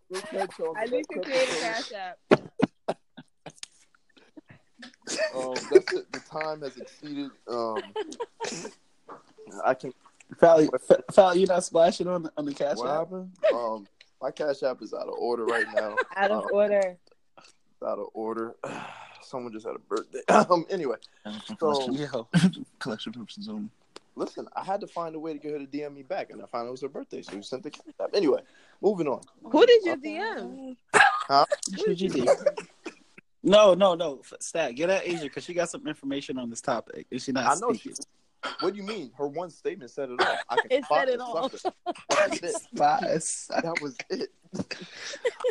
We'll 0.08 0.22
I 0.76 0.86
need 0.86 1.04
to 1.12 1.20
create 1.20 1.48
a 1.50 1.60
cash 1.60 1.92
app. 1.92 2.18
Um, 5.34 5.54
that's 5.70 5.92
it. 5.92 6.12
The 6.12 6.20
time 6.20 6.62
has 6.62 6.76
exceeded. 6.76 7.30
Um, 7.48 7.82
I 9.64 9.74
can. 9.74 9.92
Fally, 10.36 10.68
Fally, 11.12 11.40
you 11.40 11.46
not 11.46 11.64
splashing 11.64 12.06
on 12.06 12.24
the, 12.24 12.32
on 12.36 12.44
the 12.44 12.52
cash 12.54 12.76
What 12.76 12.88
app? 12.88 12.98
happened? 12.98 13.30
Um, 13.52 13.86
my 14.20 14.30
cash 14.30 14.62
app 14.62 14.82
is 14.82 14.92
out 14.92 15.08
of 15.08 15.14
order 15.18 15.44
right 15.44 15.66
now. 15.74 15.96
Out 16.16 16.30
of 16.30 16.44
Um, 16.44 16.50
order. 16.52 16.96
Out 17.86 17.98
of 17.98 18.08
order. 18.14 18.54
Someone 19.22 19.52
just 19.52 19.66
had 19.66 19.76
a 19.76 19.78
birthday. 19.78 20.20
Um, 20.28 20.64
anyway, 20.70 20.96
so 21.58 21.90
Yo, 21.90 22.28
collection 22.78 23.12
purposes 23.12 23.48
only. 23.48 23.68
listen, 24.16 24.48
I 24.56 24.64
had 24.64 24.80
to 24.80 24.86
find 24.86 25.14
a 25.14 25.18
way 25.18 25.32
to 25.34 25.38
get 25.38 25.52
her 25.52 25.58
to 25.58 25.66
DM 25.66 25.94
me 25.94 26.02
back, 26.02 26.30
and 26.30 26.42
I 26.42 26.46
found 26.46 26.66
it 26.68 26.70
was 26.70 26.80
her 26.82 26.88
birthday, 26.88 27.22
so 27.22 27.36
we 27.36 27.42
sent 27.42 27.62
the 27.62 27.70
cash 27.70 27.82
app. 28.00 28.10
Anyway, 28.14 28.40
moving 28.82 29.06
on. 29.06 29.20
Who 29.44 29.66
did 29.66 29.84
you 29.84 29.96
DM? 29.96 30.76
Who'd 31.86 32.00
you 32.00 32.08
do? 32.08 32.26
No, 33.42 33.74
no, 33.74 33.94
no. 33.94 34.20
Stat, 34.40 34.74
get 34.74 34.90
at 34.90 35.06
Asia 35.06 35.22
because 35.24 35.44
she 35.44 35.54
got 35.54 35.70
some 35.70 35.86
information 35.86 36.38
on 36.38 36.50
this 36.50 36.60
topic. 36.60 37.06
Is 37.10 37.22
she 37.24 37.32
not 37.32 37.46
I 37.46 37.60
know 37.60 37.72
she. 37.72 37.92
Speaking? 38.44 38.56
What 38.60 38.72
do 38.74 38.80
you 38.80 38.86
mean? 38.86 39.10
Her 39.16 39.26
one 39.26 39.50
statement 39.50 39.90
said 39.90 40.10
it 40.10 40.20
all. 40.20 40.36
I 40.50 40.56
can 40.56 40.66
It 40.70 40.84
spot 40.84 40.98
said 41.00 41.08
it 41.14 41.20
all. 41.20 41.48
sucker. 41.50 41.74
That 42.10 42.30
was 42.30 42.40
it. 42.42 42.54
Spies. 42.74 43.46
That 43.50 43.80
was 43.82 43.96
it. 44.10 44.30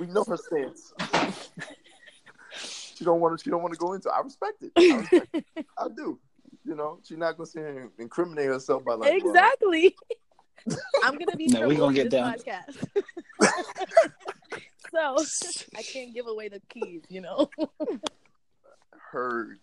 we 0.01 0.07
know 0.07 0.23
her 0.27 0.37
stance. 0.37 0.93
she 2.97 3.05
don't 3.05 3.19
want 3.19 3.37
to. 3.37 3.43
She 3.43 3.49
don't 3.49 3.61
want 3.61 3.73
to 3.73 3.79
go 3.79 3.93
into. 3.93 4.09
it. 4.09 4.13
I 4.15 4.21
respect 4.21 4.63
it. 4.63 4.71
I, 4.77 4.97
respect 4.97 5.35
it. 5.55 5.65
I 5.77 5.87
do. 5.95 6.19
You 6.65 6.75
know, 6.75 6.99
she's 7.03 7.17
not 7.17 7.37
gonna 7.37 7.47
sit 7.47 7.59
here 7.59 7.79
and 7.79 7.89
incriminate 7.97 8.47
herself 8.47 8.83
by 8.83 8.93
like. 8.95 9.23
well, 9.23 9.31
exactly. 9.33 9.95
I'm 11.03 11.17
gonna 11.17 11.37
be 11.37 11.47
No, 11.47 11.67
we 11.67 11.75
gonna 11.75 11.93
get 11.93 12.09
down. 12.09 12.35
so 14.89 15.15
I 15.77 15.81
can't 15.83 16.13
give 16.13 16.27
away 16.27 16.49
the 16.49 16.61
keys, 16.69 17.03
you 17.09 17.21
know. 17.21 17.49
heard, 19.11 19.59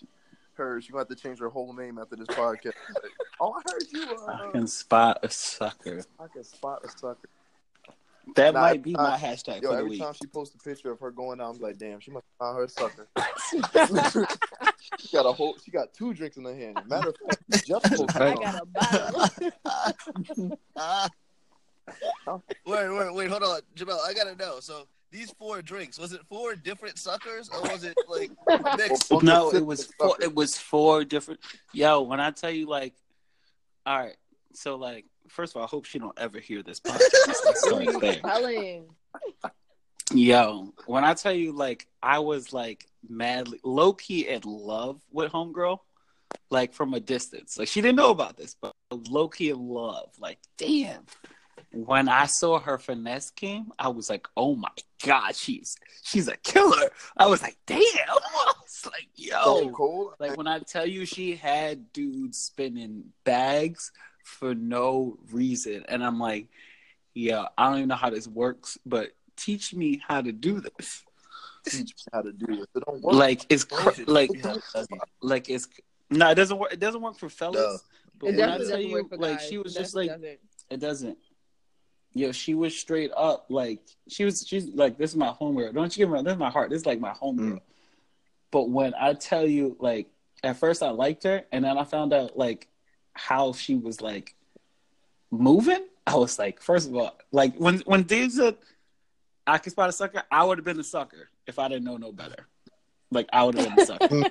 heard. 0.56 0.84
She 0.84 0.90
gonna 0.92 1.00
have 1.02 1.08
to 1.08 1.14
change 1.16 1.38
her 1.40 1.48
whole 1.48 1.72
name 1.72 1.98
after 1.98 2.16
this 2.16 2.28
podcast. 2.28 2.64
Like, 3.02 3.12
oh, 3.40 3.52
I 3.54 3.62
heard 3.70 3.84
you. 3.92 4.16
I 4.28 4.32
Uh, 4.32 4.50
can 4.50 4.66
spot 4.66 5.18
a 5.22 5.30
sucker. 5.30 6.02
I 6.18 6.26
can 6.32 6.44
spot 6.44 6.80
a 6.84 6.88
sucker. 6.88 7.28
That 8.36 8.54
Nah, 8.54 8.60
might 8.62 8.82
be 8.82 8.92
my 8.94 9.18
hashtag 9.18 9.60
Yo, 9.60 9.68
for 9.68 9.74
the 9.74 9.78
every 9.80 9.90
week. 9.90 10.00
time 10.00 10.14
she 10.14 10.26
posts 10.26 10.54
a 10.54 10.58
picture 10.66 10.90
of 10.90 10.98
her 11.00 11.10
going 11.10 11.42
out, 11.42 11.56
I'm 11.56 11.60
like, 11.60 11.76
damn, 11.76 12.00
she 12.00 12.10
must 12.10 12.24
have 12.40 12.46
found 12.46 12.58
her 12.58 12.68
sucker. 12.68 13.06
she 14.98 15.12
got 15.12 15.26
a 15.26 15.32
whole. 15.32 15.56
She 15.62 15.70
got 15.70 15.92
two 15.92 16.14
drinks 16.14 16.38
in 16.38 16.44
her 16.44 16.54
hand. 16.54 16.78
Matter 16.88 17.10
of 17.10 17.16
fact, 17.18 17.66
just 17.66 17.84
posted 17.84 18.22
I 18.22 18.34
got 18.34 18.62
a 18.62 18.66
bottle. 18.66 20.58
Ah. 20.76 21.08
wait, 22.66 22.88
wait, 22.88 23.14
wait, 23.14 23.30
hold 23.30 23.42
on, 23.42 23.60
Jamel. 23.76 23.98
I 24.06 24.14
gotta 24.14 24.34
know. 24.36 24.58
So 24.60 24.86
these 25.14 25.30
four 25.30 25.62
drinks, 25.62 25.96
was 25.96 26.12
it 26.12 26.20
four 26.28 26.56
different 26.56 26.98
suckers 26.98 27.48
or 27.48 27.62
was 27.62 27.84
it 27.84 27.94
like 28.08 28.32
a 28.50 28.76
mix? 28.76 29.08
Well, 29.08 29.20
No, 29.20 29.50
it 29.52 29.64
was 29.64 29.86
four, 29.96 30.16
it 30.20 30.34
was 30.34 30.58
four 30.58 31.04
different. 31.04 31.38
Yo, 31.72 32.02
when 32.02 32.18
I 32.20 32.32
tell 32.32 32.50
you, 32.50 32.66
like, 32.68 32.94
all 33.86 33.96
right, 33.96 34.16
so 34.54 34.74
like, 34.74 35.04
first 35.28 35.52
of 35.52 35.58
all, 35.58 35.62
I 35.62 35.68
hope 35.68 35.84
she 35.84 36.00
don't 36.00 36.18
ever 36.18 36.40
hear 36.40 36.64
this 36.64 36.80
podcast. 36.80 37.28
Let's 37.44 37.62
there. 38.00 38.20
Yo, 40.12 40.74
when 40.86 41.04
I 41.04 41.14
tell 41.14 41.32
you, 41.32 41.52
like, 41.52 41.86
I 42.02 42.18
was 42.18 42.52
like 42.52 42.84
madly 43.08 43.60
low 43.62 43.92
key 43.92 44.28
in 44.28 44.42
love 44.44 45.00
with 45.12 45.30
homegirl, 45.30 45.78
like 46.50 46.74
from 46.74 46.92
a 46.92 46.98
distance. 46.98 47.56
Like 47.56 47.68
she 47.68 47.80
didn't 47.80 47.96
know 47.96 48.10
about 48.10 48.36
this, 48.36 48.56
but 48.60 48.74
low 48.90 49.28
key 49.28 49.50
in 49.50 49.68
love. 49.68 50.10
Like, 50.18 50.38
damn. 50.58 51.04
When 51.74 52.08
I 52.08 52.26
saw 52.26 52.58
her 52.60 52.78
finesse 52.78 53.30
game, 53.30 53.72
I 53.78 53.88
was 53.88 54.08
like, 54.08 54.26
oh 54.36 54.54
my 54.54 54.68
god, 55.04 55.34
she's 55.34 55.76
she's 56.02 56.28
a 56.28 56.36
killer. 56.38 56.90
I 57.16 57.26
was 57.26 57.42
like, 57.42 57.56
damn. 57.66 57.78
I 58.08 58.52
was 58.62 58.86
like, 58.86 59.08
So 59.16 59.60
yo. 59.62 59.68
cold. 59.70 60.14
Like 60.18 60.36
when 60.36 60.46
I 60.46 60.58
tell 60.60 60.86
you 60.86 61.04
she 61.06 61.36
had 61.36 61.92
dudes 61.92 62.38
spinning 62.38 63.04
bags 63.24 63.92
for 64.24 64.54
no 64.54 65.18
reason. 65.32 65.84
And 65.88 66.04
I'm 66.04 66.18
like, 66.18 66.48
yeah, 67.14 67.46
I 67.58 67.68
don't 67.68 67.76
even 67.78 67.88
know 67.88 67.94
how 67.96 68.10
this 68.10 68.26
works, 68.28 68.78
but 68.86 69.10
teach 69.36 69.74
me 69.74 70.00
how 70.06 70.20
to 70.20 70.32
do 70.32 70.60
this. 70.60 71.02
Teach 71.66 71.90
me 71.96 72.04
how 72.12 72.22
to 72.22 72.32
do 72.32 72.46
this. 72.56 72.66
It 72.74 72.82
don't 72.86 73.02
work. 73.02 73.14
Like 73.14 73.46
it's 73.48 73.64
cr- 73.64 73.84
Bullshit. 73.84 74.08
like 74.08 74.30
Yeah, 74.34 74.54
Dougie. 74.74 74.86
like 75.22 75.48
it's 75.48 75.68
no, 76.10 76.30
it 76.30 76.34
doesn't 76.34 76.58
work. 76.58 76.72
It 76.72 76.80
doesn't 76.80 77.00
work 77.00 77.18
for 77.18 77.28
fellas. 77.28 77.56
No. 77.56 77.76
But 78.20 78.28
It 78.30 78.36
when 78.36 78.50
I 78.50 78.58
tell 78.58 78.80
you, 78.80 79.08
like 79.12 79.38
guys. 79.38 79.48
she 79.48 79.58
was 79.58 79.74
It 79.74 79.78
just 79.80 79.94
like 79.96 80.08
doesn't. 80.08 80.38
it 80.70 80.80
doesn't. 80.80 81.18
Yo, 82.14 82.30
she 82.30 82.54
was 82.54 82.76
straight 82.76 83.10
up 83.16 83.46
like 83.48 83.80
she 84.08 84.24
was. 84.24 84.46
She's 84.46 84.66
like 84.68 84.96
this 84.96 85.10
is 85.10 85.16
my 85.16 85.28
homegirl. 85.40 85.74
Don't 85.74 85.96
you 85.96 86.04
get 86.04 86.08
me 86.08 86.14
wrong. 86.14 86.24
This 86.24 86.34
is 86.34 86.38
my 86.38 86.50
heart. 86.50 86.70
This 86.70 86.80
is 86.80 86.86
like 86.86 87.00
my 87.00 87.12
homegirl. 87.12 87.54
Mm. 87.54 87.60
But 88.52 88.70
when 88.70 88.94
I 88.94 89.14
tell 89.14 89.46
you, 89.46 89.76
like 89.80 90.06
at 90.44 90.56
first 90.56 90.82
I 90.82 90.90
liked 90.90 91.24
her, 91.24 91.42
and 91.50 91.64
then 91.64 91.76
I 91.76 91.84
found 91.84 92.12
out 92.12 92.36
like 92.36 92.68
how 93.14 93.52
she 93.52 93.74
was 93.74 94.00
like 94.00 94.34
moving. 95.30 95.84
I 96.06 96.16
was 96.16 96.38
like, 96.38 96.62
first 96.62 96.88
of 96.88 96.94
all, 96.94 97.18
like 97.32 97.56
when 97.56 97.80
when 97.80 98.04
Dave 98.04 98.32
said 98.32 98.56
I 99.46 99.58
could 99.58 99.72
spot 99.72 99.88
a 99.88 99.92
sucker, 99.92 100.22
I 100.30 100.44
would 100.44 100.58
have 100.58 100.64
been 100.64 100.78
a 100.78 100.84
sucker 100.84 101.30
if 101.46 101.58
I 101.58 101.68
didn't 101.68 101.84
know 101.84 101.96
no 101.96 102.12
better. 102.12 102.46
Like 103.10 103.28
I 103.32 103.44
would 103.44 103.56
have 103.56 103.68
been 103.68 103.80
a 103.80 103.86
sucker. 103.86 104.24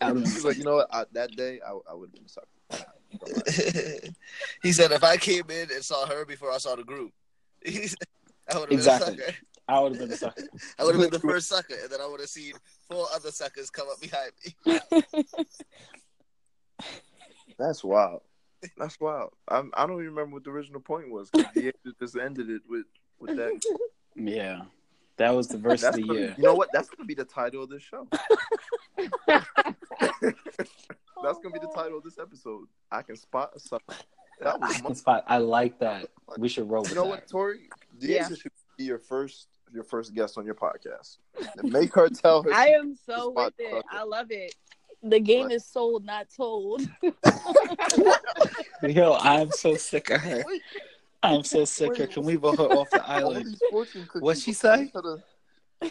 I 0.00 0.12
would've 0.12 0.34
been 0.34 0.42
like, 0.42 0.56
you 0.56 0.64
know 0.64 0.76
what? 0.76 0.88
I, 0.92 1.04
that 1.12 1.36
day, 1.36 1.60
I, 1.66 1.70
I 1.90 1.94
would 1.94 2.08
have 2.08 2.14
been 2.14 2.24
a 2.24 2.28
sucker. 2.28 2.46
he 4.62 4.72
said 4.72 4.92
if 4.92 5.02
I 5.04 5.16
came 5.16 5.44
in 5.50 5.70
and 5.72 5.84
saw 5.84 6.06
her 6.06 6.24
before 6.24 6.50
I 6.52 6.58
saw 6.58 6.74
the 6.76 6.84
group, 6.84 7.12
said, 7.66 7.94
I 8.52 8.58
would 8.58 8.70
have 8.70 8.72
Exactly. 8.72 9.16
been 9.16 9.20
a 9.20 9.26
sucker. 9.26 9.36
I 9.68 9.80
would 9.80 9.92
have 9.92 10.00
been 10.00 10.12
a 10.12 10.16
sucker. 10.16 10.42
I 10.78 10.84
would 10.84 10.94
have 10.94 11.02
been 11.10 11.20
the 11.20 11.26
first 11.26 11.48
sucker, 11.48 11.74
and 11.82 11.90
then 11.90 12.00
I 12.00 12.06
would 12.06 12.20
have 12.20 12.28
seen 12.28 12.52
four 12.90 13.06
other 13.14 13.30
suckers 13.30 13.70
come 13.70 13.86
up 13.90 13.98
behind 14.00 14.32
me. 14.44 15.24
That's 17.58 17.82
wild. 17.84 18.20
That's 18.76 18.98
wild. 19.00 19.30
I'm, 19.48 19.70
I 19.74 19.86
don't 19.86 19.96
even 20.02 20.14
remember 20.14 20.34
what 20.34 20.44
the 20.44 20.50
original 20.50 20.80
point 20.80 21.10
was. 21.10 21.30
'cause 21.30 21.44
Diego 21.54 21.76
just 22.00 22.16
ended 22.16 22.50
it 22.50 22.62
with 22.68 22.84
with 23.18 23.36
that. 23.36 23.60
Yeah, 24.16 24.62
that 25.16 25.30
was 25.34 25.48
the 25.48 25.58
verse 25.58 25.80
That's 25.82 25.96
of 25.96 26.02
the 26.02 26.08
gonna- 26.08 26.18
year. 26.20 26.34
You 26.36 26.44
know 26.44 26.54
what? 26.54 26.68
That's 26.72 26.88
gonna 26.90 27.06
be 27.06 27.14
the 27.14 27.24
title 27.24 27.62
of 27.62 27.70
this 27.70 27.82
show. 27.82 28.06
That's 31.24 31.38
gonna 31.38 31.52
be 31.52 31.58
the 31.60 31.72
title 31.74 31.98
of 31.98 32.04
this 32.04 32.18
episode. 32.18 32.66
I 32.92 33.02
can 33.02 33.16
spot 33.16 33.50
a 33.56 33.60
sucker. 33.60 33.94
That 34.40 34.60
was 34.60 34.82
I, 34.84 34.92
spot. 34.94 35.24
I 35.28 35.38
like 35.38 35.78
that. 35.80 36.08
We 36.38 36.48
should 36.48 36.68
roll 36.68 36.82
with 36.82 36.90
You 36.90 36.96
know 36.96 37.02
that. 37.04 37.08
what, 37.10 37.28
Tori? 37.28 37.68
Diego 37.98 38.14
Yeah. 38.30 38.36
should 38.36 38.52
be 38.76 38.84
your 38.84 38.98
first 38.98 39.48
your 39.72 39.84
first 39.84 40.14
guest 40.14 40.38
on 40.38 40.44
your 40.44 40.54
podcast. 40.54 41.18
And 41.56 41.72
make 41.72 41.94
her 41.94 42.08
tell 42.22 42.42
her. 42.44 42.52
I 42.52 42.68
am 42.68 42.94
so 42.94 43.30
with 43.30 43.54
it. 43.58 43.70
sucker. 43.72 43.84
I 43.90 44.02
love 44.04 44.30
it. 44.30 44.54
The 45.02 45.18
game 45.20 45.44
What? 45.44 45.52
is 45.52 45.66
sold, 45.66 46.04
not 46.04 46.28
told. 46.34 46.82
Yo, 48.82 49.14
I'm 49.20 49.50
so 49.50 49.74
sick 49.76 50.10
of 50.10 50.20
her. 50.20 50.44
I'm 51.22 51.42
so 51.44 51.64
sick 51.64 51.90
of 51.92 51.96
her. 51.98 52.06
Can 52.06 52.24
we 52.24 52.36
vote 52.36 52.58
her 52.58 52.64
off 52.66 52.88
the 52.90 53.04
island? 53.08 53.46
these. 53.46 53.60
What'd 54.20 54.42
she 54.42 54.52
say? 54.52 54.90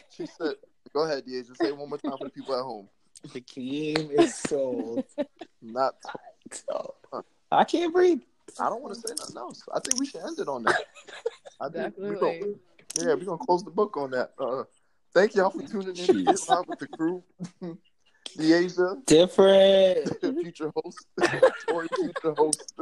She 0.10 0.26
said, 0.26 0.56
"Go 0.94 1.04
ahead, 1.04 1.26
Diego. 1.26 1.54
Say 1.60 1.68
it 1.70 1.78
one 1.78 1.90
more 1.90 1.98
time 1.98 2.18
for 2.18 2.26
the 2.26 2.30
people 2.30 2.56
at 2.56 2.62
home." 2.64 2.88
The 3.32 3.40
game 3.40 4.10
is 4.12 4.36
sold. 4.36 5.06
Not. 5.62 5.96
I 7.52 7.64
can't 7.64 7.94
breathe. 7.94 8.22
I 8.60 8.70
don't 8.70 8.82
want 8.82 8.96
to 8.96 9.00
say 9.08 9.14
nothing 9.18 9.38
else. 9.38 9.64
I 9.74 9.80
think 9.80 10.00
we 10.00 10.06
should 10.06 10.22
end 10.22 10.38
it 10.40 10.48
on 10.48 10.64
that. 10.64 10.82
I 11.62 11.70
think 11.70 11.98
we 11.98 12.10
Definitely. 12.10 12.40
go, 12.40 12.56
yeah, 13.00 13.14
we're 13.14 13.26
gonna 13.26 13.38
close 13.38 13.64
the 13.64 13.72
book 13.72 13.96
on 13.98 14.12
that. 14.12 14.32
Uh, 14.38 14.64
thank 15.14 15.36
y'all 15.36 15.50
for 15.50 15.62
tuning 15.62 15.90
in 15.90 15.96
to 15.96 16.06
Get 16.14 16.36
Jeez. 16.36 16.50
Live 16.50 16.68
with 16.68 16.80
the 16.80 16.88
crew. 16.88 17.24
Deasia, 18.38 19.06
Different. 19.06 20.20
future 20.42 20.72
host, 20.76 21.06
Tori, 21.68 21.88
future 21.96 22.34
host. 22.36 22.74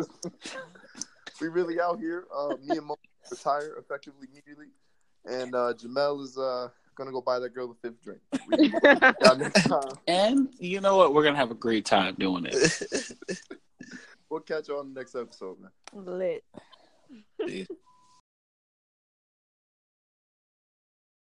we 1.39 1.47
really 1.47 1.79
out 1.79 1.99
here. 1.99 2.25
Uh, 2.35 2.55
me 2.65 2.77
and 2.77 2.85
Mo 2.85 2.95
retire 3.29 3.75
effectively 3.77 4.27
immediately, 4.31 4.67
and 5.25 5.53
uh, 5.55 5.73
Jamel 5.73 6.23
is 6.23 6.37
uh, 6.37 6.69
gonna 6.95 7.11
go 7.11 7.21
buy 7.21 7.39
that 7.39 7.53
girl 7.53 7.67
the 7.67 7.75
fifth 7.81 8.01
drink. 8.01 8.21
We 8.47 8.73
y'all 9.21 9.37
next 9.37 9.63
time. 9.63 9.97
And 10.07 10.53
you 10.59 10.81
know 10.81 10.97
what? 10.97 11.13
We're 11.13 11.23
gonna 11.23 11.37
have 11.37 11.51
a 11.51 11.55
great 11.55 11.85
time 11.85 12.15
doing 12.17 12.47
it. 12.49 13.21
We'll 14.31 14.39
catch 14.39 14.69
you 14.69 14.77
on 14.77 14.93
the 14.93 14.99
next 15.01 15.13
episode, 15.13 15.57
man. 15.59 15.71
Lit. 16.05 16.45
Peace. 17.45 17.67